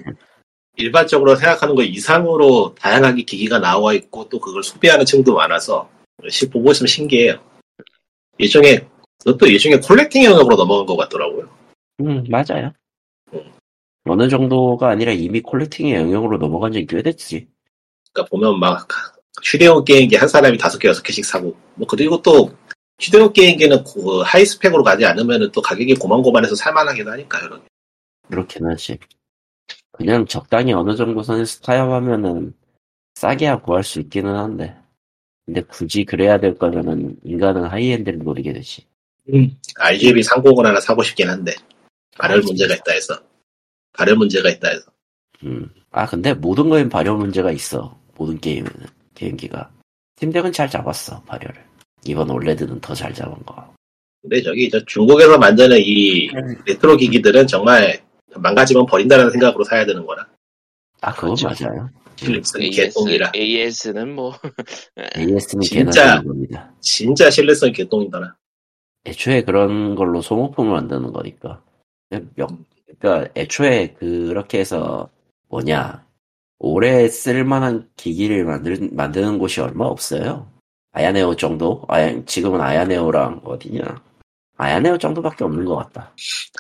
일반적으로 0.84 1.36
생각하는 1.36 1.76
것 1.76 1.84
이상으로 1.84 2.74
다양하게 2.80 3.24
기기가 3.24 3.60
나와 3.60 3.94
있고 3.94 4.28
또 4.30 4.40
그걸 4.40 4.64
소비하는 4.64 5.06
층도 5.06 5.34
많아서 5.36 5.90
시- 6.30 6.50
보고 6.50 6.72
있으면 6.72 6.88
신기해요. 6.88 7.38
일종의, 8.38 8.88
그것도 9.20 9.48
일종의 9.48 9.82
콜렉팅 9.82 10.24
영역으로 10.24 10.56
넘어간 10.56 10.86
것 10.86 10.96
같더라고요. 10.96 11.50
음 12.02 12.24
맞아요. 12.30 12.72
어느 14.06 14.30
정도가 14.30 14.90
아니라 14.90 15.12
이미 15.12 15.42
collecting의 15.42 15.94
영역으로 15.96 16.38
넘어간 16.38 16.72
지 16.72 16.86
꽤 16.88 17.02
됐지. 17.04 17.48
그러니까 18.14 18.30
보면 18.32 18.60
막 18.60 18.88
휴대용 19.44 19.84
게임기 19.84 20.16
한 20.16 20.28
사람이 20.28 20.58
다섯 20.58 20.80
개 20.80 20.88
여섯 20.88 21.04
개씩 21.04 21.26
사고 21.26 21.56
뭐 21.76 21.86
그리고 21.88 22.22
또 22.22 22.52
휴대용 23.00 23.32
게임기는 23.34 23.84
그 23.84 24.22
high 24.22 24.46
spec으로 24.46 24.84
가지 24.84 25.06
않으면 25.06 25.52
또 25.52 25.62
가격이 25.62 25.96
고만고만해서 25.96 26.56
살만하기도 26.56 27.12
하니까요. 27.12 27.46
이런 27.46 27.60
게. 27.62 27.66
그렇긴 28.30 28.68
하지. 28.68 28.98
그냥 30.00 30.26
적당히 30.26 30.72
어느 30.72 30.96
정도 30.96 31.22
선에서 31.22 31.60
타협하면은 31.60 32.54
싸게야 33.16 33.60
구할 33.60 33.84
수 33.84 34.00
있기는 34.00 34.34
한데. 34.34 34.74
근데 35.46 35.60
굳이 35.64 36.06
그래야 36.06 36.40
될 36.40 36.58
거면은 36.58 37.18
인간은 37.26 37.66
high-end를 37.66 38.20
노리게 38.20 38.54
되지. 38.54 38.86
RGB 39.78 40.22
390을 40.22 40.64
하나 40.64 40.80
사고 40.80 41.04
싶긴 41.04 41.30
한데 41.30 41.54
발열 42.18 42.40
문제가 42.42 42.74
있다 42.76 42.94
해서 42.94 43.20
발열 43.94 44.16
문제가 44.16 44.50
있다 44.50 44.70
해서 44.70 44.86
음. 45.44 45.70
아 45.92 46.06
근데 46.08 46.34
모든 46.34 46.70
거엔 46.70 46.88
발열 46.88 47.18
문제가 47.18 47.52
있어. 47.52 48.00
모든 48.16 48.40
게임에는 48.40 48.88
게임기가. 49.16 49.70
스팀덱은 50.16 50.54
잘 50.54 50.70
잡았어 50.70 51.22
발열을. 51.24 51.62
이번 52.06 52.30
올레드는 52.30 52.80
더 52.80 52.94
잘 52.96 53.14
잡은 53.14 53.36
거. 53.46 53.74
근데 54.22 54.42
저기 54.42 54.70
저 54.70 54.84
중국에서 54.86 55.38
만드는 55.38 55.78
이 55.82 56.30
레트로 56.66 56.96
기기들은 56.96 57.48
정말 57.48 58.02
망가지면 58.36 58.86
버린다는 58.86 59.30
생각으로 59.32 59.64
사야 59.64 59.86
되는 59.86 60.06
거라 60.06 60.28
아 61.02 61.14
그건 61.14 61.36
그렇죠. 61.36 61.66
맞아요. 61.66 61.90
AS, 62.22 62.58
개똥이라 62.58 63.32
AS는 63.36 64.14
뭐 64.14 64.34
AS는 65.18 65.62
진짜. 65.62 66.22
진짜 66.82 67.30
신뢰성 67.30 67.72
개똥이더라 67.72 68.36
애초에 69.06 69.44
그런 69.44 69.96
걸로 69.96 70.22
소모품을 70.22 70.72
만드는 70.74 71.14
거니까. 71.14 71.64
몇, 72.10 72.50
그러니까 73.00 73.32
애초에 73.36 73.94
그렇게 73.94 74.60
해서 74.60 75.10
뭐냐 75.48 76.06
오래 76.60 77.08
쓸만한 77.08 77.90
기기를 77.96 78.44
만들, 78.44 78.90
만드는 78.92 79.40
곳이 79.40 79.62
얼마 79.62 79.86
없어요. 79.86 80.52
아야네오 80.92 81.36
정도? 81.36 81.84
아야, 81.88 82.26
지금은 82.26 82.60
아야네오랑 82.60 83.42
어디냐? 83.46 84.04
아야네오 84.60 84.98
정도밖에 84.98 85.46
없는 85.46 85.64
것 85.64 85.78
같다. 85.78 86.14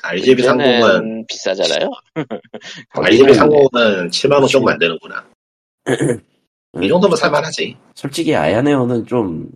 RGB 0.04 0.41
상공은 0.41 1.26
비싸잖아요. 1.28 1.89
RGB 2.91 3.34
상공은 3.34 4.10
7만 4.10 4.34
원 4.39 4.47
정도 4.47 4.66
만드는구나. 4.68 5.26
이 6.82 6.88
정도면 6.88 7.18
살만하지. 7.18 7.76
솔직히 7.95 8.34
아야네오는 8.34 9.06
좀, 9.06 9.50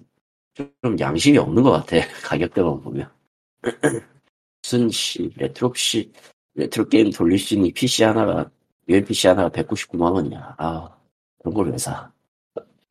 좀 0.53 0.99
양심이 0.99 1.37
없는 1.37 1.63
것 1.63 1.71
같아. 1.71 2.05
가격대만 2.21 2.81
보면. 2.81 3.09
무슨 4.61 4.89
씨, 4.89 5.31
레트로 5.37 5.73
씨, 5.73 6.11
레트로 6.55 6.89
게임 6.89 7.11
돌릴 7.11 7.39
수 7.39 7.53
있는 7.53 7.71
PC 7.73 8.03
하나가, 8.03 8.49
UMPC 8.89 9.27
하나가 9.29 9.49
199만 9.49 10.11
원이야. 10.13 10.55
아, 10.57 10.89
그런 11.39 11.53
걸 11.53 11.69
왜 11.69 11.77
사? 11.77 12.11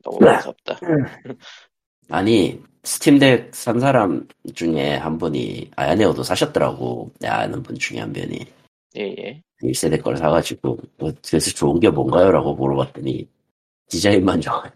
너무 0.03 0.17
무섭다. 0.19 0.79
아니, 2.09 2.59
스팀덱 2.83 3.55
산 3.55 3.79
사람 3.79 4.27
중에 4.53 4.95
한 4.97 5.17
분이 5.17 5.71
아야네오도 5.75 6.23
사셨더라고. 6.23 7.11
내 7.19 7.27
아는 7.27 7.63
분 7.63 7.77
중에 7.77 7.99
한 7.99 8.11
분이. 8.11 8.45
예 8.97 9.01
예. 9.01 9.41
1세대 9.61 10.01
걸 10.01 10.17
사가지고, 10.17 10.77
뭐, 10.97 11.13
그래서 11.25 11.51
좋은 11.51 11.79
게 11.79 11.89
뭔가요? 11.89 12.31
라고 12.31 12.53
물어봤더니, 12.53 13.27
디자인만 13.87 14.41
좋아요. 14.41 14.69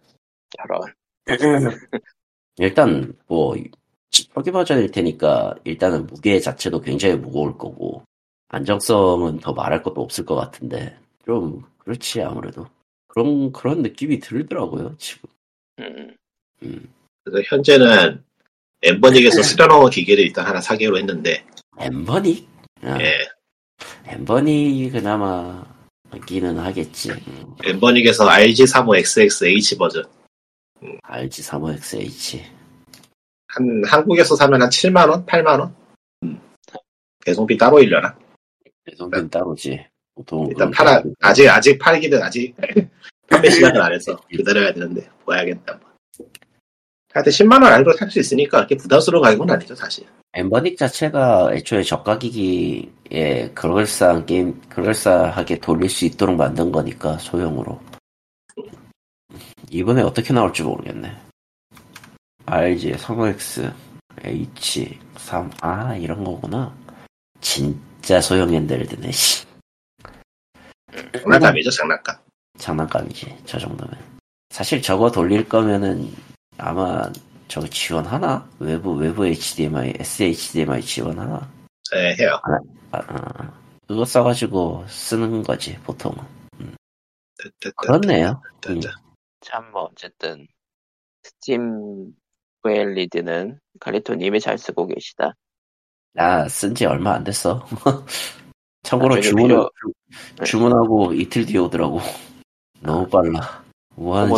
저런. 0.57 0.81
일단 2.57 3.13
뭐 3.27 3.55
초기 4.09 4.51
버전일 4.51 4.91
테니까 4.91 5.55
일단은 5.63 6.07
무게 6.07 6.39
자체도 6.39 6.81
굉장히 6.81 7.15
무거울 7.15 7.57
거고 7.57 8.03
안정성은 8.49 9.39
더 9.39 9.53
말할 9.53 9.83
것도 9.83 10.01
없을 10.01 10.25
것 10.25 10.35
같은데 10.35 10.97
좀 11.25 11.61
그렇지 11.79 12.21
아무래도 12.21 12.65
그런 13.07 13.51
그런 13.51 13.81
느낌이 13.81 14.19
들더라고요 14.19 14.95
지금. 14.97 15.29
음. 16.63 16.87
그래서 17.27 17.43
현재는 17.49 18.23
엠버닉에서 18.81 19.43
수련호 19.43 19.89
기계를 19.89 20.23
일단 20.23 20.45
하나 20.45 20.61
사기로 20.61 20.97
했는데, 20.97 21.45
엠버닉? 21.77 22.47
아, 22.83 22.97
예. 23.01 23.27
엠버닉이 24.05 24.91
그나마 24.91 25.65
있기는 26.15 26.57
하겠지. 26.57 27.11
음, 27.11 27.55
엠버닉에서 27.65 28.27
RG35XXH 28.29 29.77
버전. 29.77 30.05
RG 31.03 31.41
35XH. 31.41 32.43
한, 33.49 33.81
한국에서 33.85 34.35
사면 34.35 34.61
한 34.61 34.69
7만원? 34.69 35.25
8만원? 35.25 35.73
음. 36.23 36.39
배송비 37.25 37.57
따로 37.57 37.81
일려나? 37.81 38.17
배송비 38.85 39.17
는 39.17 39.29
따로지. 39.29 39.85
보통 40.15 40.47
일단 40.49 40.71
팔아, 40.71 41.01
게 41.03 41.09
아직, 41.19 41.49
아직 41.49 41.77
팔기는 41.77 42.21
아직 42.21 42.55
판매 43.27 43.49
시작을 43.49 43.81
안 43.81 43.93
해서 43.93 44.17
기다려야 44.29 44.73
되는데, 44.73 45.09
봐야겠다. 45.25 45.79
뭐. 47.17 47.23
하여튼 47.23 47.31
10만원 47.31 47.63
안으로 47.71 47.93
살 47.97 48.09
수 48.09 48.19
있으니까 48.19 48.57
그렇게 48.57 48.77
부담스러운 48.77 49.23
가격은 49.23 49.49
아니죠, 49.49 49.75
사실. 49.75 50.05
엠버닉 50.33 50.77
자체가 50.77 51.49
애초에 51.53 51.83
저가기기에 51.83 53.51
그럴싸한 53.53 54.25
게임, 54.25 54.61
그럴싸하게 54.69 55.59
돌릴 55.59 55.89
수 55.89 56.05
있도록 56.05 56.35
만든 56.35 56.71
거니까, 56.71 57.17
소형으로. 57.17 57.79
이번에 59.69 60.01
어떻게 60.01 60.33
나올지 60.33 60.63
모르겠네. 60.63 61.11
RG, 62.45 62.93
35X, 62.93 63.73
H, 64.23 64.99
3, 65.17 65.51
아, 65.61 65.95
이런 65.95 66.23
거구나. 66.23 66.73
진짜 67.41 68.21
소형 68.21 68.53
핸들드네, 68.53 69.11
씨. 69.11 69.45
장난감이죠, 71.21 71.69
장난감. 71.71 72.15
장난감이지, 72.57 73.37
저 73.45 73.59
정도면. 73.59 73.97
사실 74.49 74.81
저거 74.81 75.11
돌릴 75.11 75.49
거면은, 75.49 76.09
아마, 76.57 77.11
저거 77.47 77.67
지원하나? 77.67 78.47
외부, 78.59 78.93
외부 78.93 79.25
HDMI, 79.25 79.93
SHDMI 79.99 80.81
지원하나? 80.81 81.49
네, 81.93 82.15
해요. 82.19 82.39
아, 82.91 82.97
아, 82.99 83.53
그거 83.87 84.03
써가지고 84.03 84.85
쓰는 84.87 85.43
거지, 85.43 85.77
보통은. 85.83 86.17
뜨뜨뜨. 87.37 87.71
그렇네요. 87.77 88.41
음. 88.67 88.79
뜨뜨. 88.79 88.89
참뭐 89.41 89.83
어쨌든 89.91 90.47
스팀 91.23 92.11
VL리드는 92.63 93.59
칼리토님이 93.79 94.39
잘 94.39 94.57
쓰고 94.57 94.87
계시다. 94.87 95.33
나 96.13 96.47
쓴 96.47 96.73
지 96.73 96.85
얼마 96.85 97.13
안 97.13 97.23
됐어. 97.23 97.65
참고로 98.83 99.21
주문, 99.21 99.47
필요- 99.47 99.69
주- 100.39 100.43
주문하고 100.45 101.13
이틀 101.13 101.45
뒤에 101.45 101.59
오더라고. 101.59 101.99
너무 102.81 103.07
빨라. 103.07 103.63
뭐 103.95 104.17
하는 104.17 104.29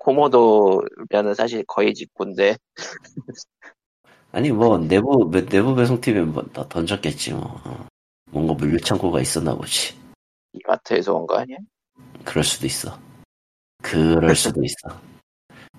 코모도 0.00 0.80
코모도면은 0.80 1.34
사실 1.34 1.62
거의 1.66 1.94
직구인데 1.94 2.56
아니, 4.32 4.50
뭐, 4.52 4.78
내부, 4.78 5.28
매- 5.30 5.44
내부 5.44 5.74
배송팀에 5.74 6.22
뭐, 6.22 6.44
더 6.52 6.66
던졌겠지, 6.68 7.32
뭐. 7.34 7.60
어. 7.64 7.86
뭔가 8.30 8.54
물류창고가 8.54 9.20
있었나 9.20 9.54
보지. 9.56 9.94
이마트에서 10.52 11.14
온 11.14 11.26
거 11.26 11.36
아니야? 11.36 11.56
그럴 12.24 12.44
수도 12.44 12.66
있어. 12.66 12.96
그럴 13.82 14.36
수도 14.36 14.62
있어. 14.64 15.00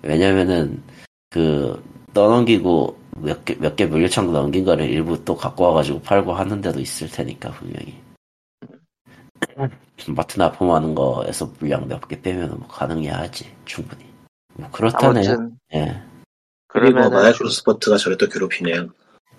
왜냐면은, 0.02 0.82
그, 1.30 1.82
떠넘기고, 2.12 2.98
몇 3.16 3.44
개, 3.46 3.54
몇개 3.54 3.86
물류창고 3.86 4.32
넘긴 4.32 4.64
거를 4.66 4.88
일부 4.90 5.24
또 5.24 5.34
갖고 5.34 5.64
와가지고 5.64 6.02
팔고 6.02 6.32
하는 6.34 6.60
데도 6.60 6.78
있을 6.80 7.08
테니까, 7.10 7.52
분명히. 7.52 8.00
마트 10.08 10.38
납품하는 10.38 10.94
거에서 10.94 11.50
물량 11.58 11.88
몇 11.88 12.06
개 12.08 12.20
빼면 12.20 12.58
뭐 12.58 12.68
가능해야 12.68 13.18
하지, 13.18 13.50
충분히. 13.64 14.11
뭐 14.54 14.70
그렇다네요. 14.70 15.30
아무튼 15.30 15.58
예. 15.74 16.02
그리고 16.68 16.94
그러면은 16.94 17.10
마야크로 17.10 17.48
스포트가 17.48 17.96
저를 17.96 18.16
또 18.16 18.28
괴롭히네요. 18.28 18.88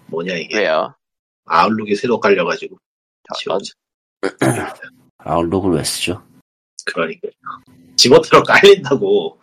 뭐냐, 0.08 0.36
이게. 0.36 0.60
왜요? 0.60 0.94
아웃룩이 1.46 1.96
새로 1.96 2.20
깔려가지고. 2.20 2.78
저런 3.40 3.60
지원. 3.62 3.78
아웃룩을 5.18 5.72
왜 5.72 5.84
쓰죠? 5.84 6.24
그러니까. 6.86 7.30
집어들어 7.96 8.44
깔린다고. 8.44 9.40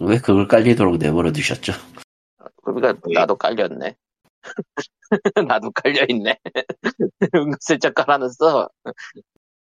왜 0.00 0.18
그걸 0.18 0.46
깔리도록 0.46 0.98
내버려 0.98 1.32
두셨죠? 1.32 1.72
그러니까 2.64 3.00
예. 3.10 3.14
나도 3.14 3.36
깔렸네. 3.36 3.96
나도 5.46 5.70
깔려 5.72 6.04
있네. 6.08 6.38
은근슬쩍 7.34 7.94
깔아놨어. 7.94 8.68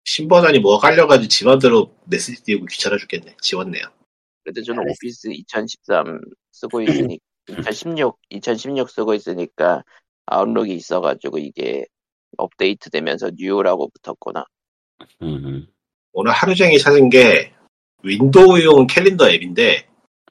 신버전이 0.05 0.59
뭐가 0.59 0.89
깔려가지고 0.89 1.29
지 1.29 1.42
맘대로 1.42 1.97
메시지 2.05 2.43
띄우고 2.43 2.67
귀찮아 2.67 2.97
죽겠네. 2.99 3.37
지웠네요. 3.41 3.85
그래도 4.45 4.63
저는. 4.63 4.83
오피스 4.91 5.29
2013 5.33 6.21
쓰고 6.53 6.83
있으니 6.83 7.19
2016 7.49 8.19
2016 8.31 8.91
쓰고 8.91 9.15
있으니까 9.15 9.83
아웃룩이 10.27 10.75
있어가지고 10.75 11.39
이게 11.39 11.87
업데이트 12.37 12.91
되면서 12.91 13.31
New라고 13.35 13.91
붙었구나. 13.91 14.45
음, 15.23 15.67
오늘 16.13 16.33
하루 16.33 16.55
종일 16.55 16.79
찾은 16.79 17.09
게 17.11 17.53
윈도우용 18.03 18.87
캘린더 18.87 19.31
앱인데 19.31 19.89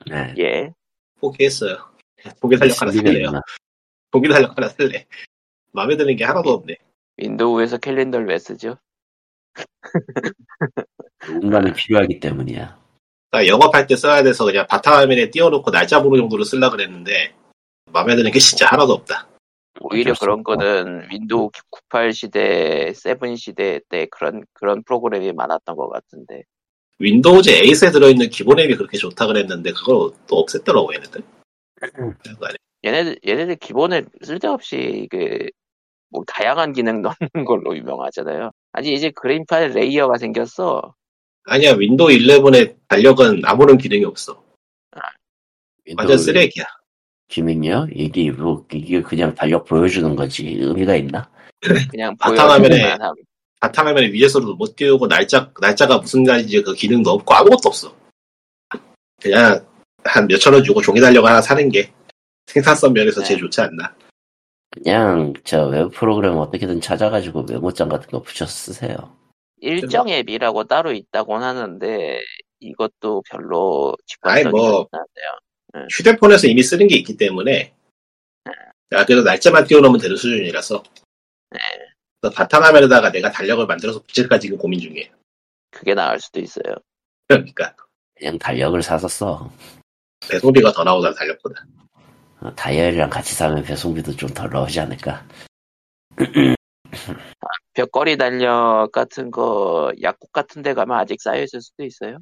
네. 0.10 0.36
예. 0.38 0.74
포기했어요. 1.20 1.78
포기 2.40 2.58
살려 2.58 2.74
하나 2.74 2.92
살래요. 2.92 3.32
포기 4.12 4.32
살려 4.32 4.48
하나 4.56 4.70
살래. 4.70 5.06
마음에 5.72 5.98
드는 5.98 6.16
게 6.16 6.24
하나도 6.24 6.52
없네. 6.52 6.76
윈도우에서 7.18 7.78
캘린더를 7.78 8.28
왜 8.28 8.38
쓰죠? 8.38 8.78
누군가는 11.28 11.74
필요하기 11.74 12.20
때문이야. 12.20 12.83
나 13.34 13.48
영업할 13.48 13.88
때 13.88 13.96
써야 13.96 14.22
돼서 14.22 14.46
그냥 14.46 14.68
바탕화면에 14.68 15.32
띄워놓고 15.32 15.72
날짜 15.72 16.04
보는 16.04 16.20
정도로 16.20 16.44
쓰려 16.44 16.70
그랬는데 16.70 17.34
마음에 17.92 18.16
드는 18.16 18.30
게 18.30 18.38
진짜 18.38 18.68
하나도 18.68 18.94
없다. 18.94 19.28
오히려 19.82 20.14
그런. 20.20 20.44
거는 20.44 21.10
윈도우 21.10 21.50
98 21.72 22.14
시대, 22.14 22.94
7 22.94 23.36
시대 23.36 23.80
때 23.90 24.06
그런 24.12 24.44
그런 24.54 24.84
프로그램이 24.84 25.32
많았던 25.32 25.76
것 25.76 25.90
같은데 25.90 26.44
윈도우즈 27.00 27.50
8에 27.50 27.92
들어있는 27.92 28.30
기본 28.30 28.60
앱이 28.60 28.76
그렇게 28.76 29.00
좋다 29.00 29.26
그랬는데 29.26 29.72
그걸 29.72 30.12
또 30.28 30.46
없앴더라고 30.46 30.94
얘네들. 30.94 31.24
얘네들 32.86 33.18
얘네들 33.26 33.56
기본에 33.56 34.04
쓸데없이 34.22 35.08
그 35.10 35.50
뭐 36.14 36.24
다양한 36.28 36.72
기능 36.74 37.02
넣는 37.02 37.16
걸로 37.50 37.76
유명하잖아요. 37.76 38.52
아니 38.72 38.94
이제 38.94 39.10
그래픽 39.10 39.46
layer가 39.74 40.18
생겼어. 40.18 40.94
아니야 41.46 41.74
윈도우 41.74 42.10
11의 42.10 42.76
달력은 42.88 43.42
아무런 43.46 43.78
기능이 43.78 44.06
없어. 44.06 44.42
완전 45.98 46.14
윈도우 46.14 46.18
쓰레기야. 46.18 46.66
기능이요? 47.28 47.88
이게 47.94 48.32
뭐 48.32 48.66
이게 48.72 49.02
그냥 49.02 49.34
달력 49.34 49.66
보여주는 49.66 50.16
거지 50.16 50.48
의미가 50.60 50.96
있나? 50.96 51.30
그냥 51.90 52.16
바탕화면에. 52.18 52.98
바탕화면에 53.60 54.12
위에서도 54.12 54.56
못 54.56 54.76
띄우고 54.76 55.08
날짜 55.08 55.50
날짜가 55.60 55.98
무슨 56.00 56.24
날인지 56.24 56.62
그 56.62 56.74
기능도 56.74 57.10
없고 57.12 57.34
아무것도 57.34 57.70
없어. 57.70 57.96
그냥 59.22 59.66
한 60.04 60.28
몇천 60.28 60.54
원 60.54 60.64
주고 60.64 60.82
종이 60.82 61.00
달력 61.00 61.26
하나 61.26 61.42
사는 61.42 61.68
게 61.70 61.92
생산성 62.48 62.94
면에서 62.94 63.24
제일 63.24 63.40
좋지 63.40 63.62
않나. 63.62 63.96
그냥 64.70 65.34
저 65.44 65.68
웹 65.68 65.92
프로그램 65.92 66.36
어떻게든 66.36 66.82
찾아가지고 66.82 67.44
메모장 67.44 67.88
같은 67.88 68.10
거 68.10 68.22
붙여 68.22 68.46
쓰세요. 68.46 68.96
일정 69.64 70.10
앱이라고 70.10 70.66
따로 70.66 70.92
있다곤 70.92 71.42
하는데 71.42 72.20
이것도 72.60 73.24
별로 73.30 73.96
직관적이지 74.06 74.50
뭐. 74.52 74.88
않은데요. 74.92 75.88
휴대폰에서 75.90 76.48
이미 76.48 76.62
쓰는 76.62 76.88
게 76.88 76.98
있기 76.98 77.16
때문에 77.18 77.74
아, 78.92 79.06
그래도 79.06 79.24
날짜만 79.24 79.66
띄워놓으면 79.66 80.00
되는 80.00 80.16
수준이라서 80.16 80.84
네. 81.52 81.60
바탕화면에다가 82.30 83.12
내가 83.12 83.32
달력을 83.32 83.66
만들어서 83.66 84.02
붙일까 84.04 84.40
지금 84.40 84.58
고민 84.58 84.80
중이에요. 84.80 85.12
그게 85.72 85.94
나을 85.96 86.20
수도 86.20 86.40
있어요. 86.40 86.76
그러니까 87.28 87.76
그냥 88.16 88.38
달력을 88.38 88.82
사서 88.84 89.08
써. 89.08 89.52
배송비가 90.30 90.72
더 90.72 90.84
나오다 90.84 91.14
달력보다. 91.14 91.66
어, 92.42 92.54
다이어리랑 92.56 93.10
같이 93.10 93.34
사면 93.34 93.64
배송비도 93.64 94.16
좀 94.16 94.30
덜 94.30 94.50
나오지 94.50 94.80
않을까. 94.80 95.26
벽걸이 97.74 98.18
달력 98.18 98.92
같은 98.92 99.32
거 99.32 99.92
약국 100.02 100.32
같은 100.32 100.62
데 100.62 100.74
가면 100.74 100.98
아직 100.98 101.22
쌓여 101.22 101.42
있을 101.42 101.62
수도 101.62 101.84
있어요. 101.84 102.18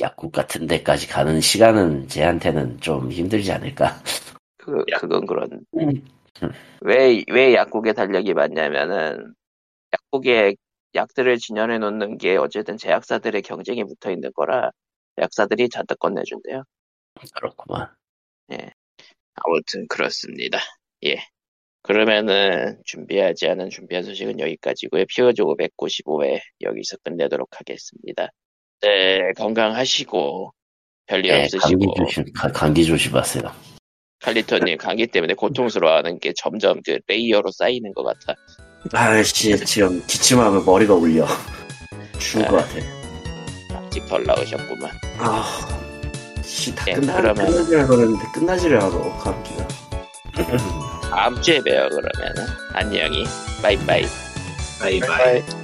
약국 0.00 0.32
같은 0.32 0.66
데까지 0.66 1.08
가는 1.08 1.40
시간은 1.40 2.08
쟤한테는 2.08 2.80
좀 2.80 3.10
힘들지 3.10 3.52
않을까. 3.52 4.02
그 4.56 4.84
야. 4.92 4.98
그건 4.98 5.26
그런. 5.26 5.64
음. 5.76 6.02
왜왜 6.80 7.54
약국에 7.54 7.92
달력이 7.92 8.34
많냐면은 8.34 9.34
약국에 9.92 10.54
약들을 10.94 11.38
진열해 11.38 11.78
놓는 11.78 12.18
게 12.18 12.36
어쨌든 12.36 12.76
제약사들의 12.76 13.42
경쟁이 13.42 13.84
붙어 13.84 14.10
있는 14.10 14.32
거라 14.34 14.70
제약사들이 15.16 15.68
잔뜩 15.68 15.98
건네준대요. 15.98 16.62
그렇구만. 17.34 17.88
아무튼 19.34 19.86
그렇습니다. 19.88 20.58
예. 21.04 21.16
그러면은 21.82 22.78
준비하지 22.84 23.46
않은 23.48 23.70
준비한 23.70 24.04
소식은 24.04 24.40
여기까지고요. 24.40 25.04
피어즈 25.08 25.42
595회 25.42 26.40
여기서 26.62 26.96
끝내도록 27.04 27.48
하겠습니다. 27.58 28.28
네, 28.82 29.32
건강하시고 29.36 30.52
별일 31.06 31.32
네, 31.32 31.48
감기 31.48 31.56
없으시고 31.56 31.94
조심, 32.04 32.24
가- 32.34 32.52
감기 32.52 32.84
조심하세요. 32.84 33.42
칼리토님 34.20 34.76
감기 34.78 35.06
때문에 35.06 35.34
고통스러워하는 35.34 36.18
게 36.18 36.32
점점 36.36 36.80
그 36.84 36.98
layer로 37.06 37.50
쌓이는 37.52 37.94
것 37.94 38.02
같아. 38.02 38.34
아씨, 38.92 39.56
지금 39.64 40.00
기침하면 40.06 40.64
머리가 40.64 40.94
울려. 40.94 41.26
죽을 42.18 42.46
것 42.48 42.56
같아. 42.56 42.74
아직 43.86 44.06
덜 44.06 44.24
나으셨구만. 44.24 44.90
아, 45.18 45.44
씨, 46.42 46.74
다 46.74 46.84
네, 46.86 46.94
끝나, 46.94 47.20
그러면- 47.20 47.46
끝나지라 47.46 47.86
그러는데 47.86 48.24
끝나지를 48.34 48.76
않아, 48.80 49.18
감기가. 49.18 49.68
다음 51.10 51.40
주에 51.40 51.60
봬요 51.60 51.88
그러면은 51.88 52.46
안녕히 52.72 53.24
바이바이. 53.62 54.02
바이바이. 54.80 55.00
바이바이. 55.08 55.57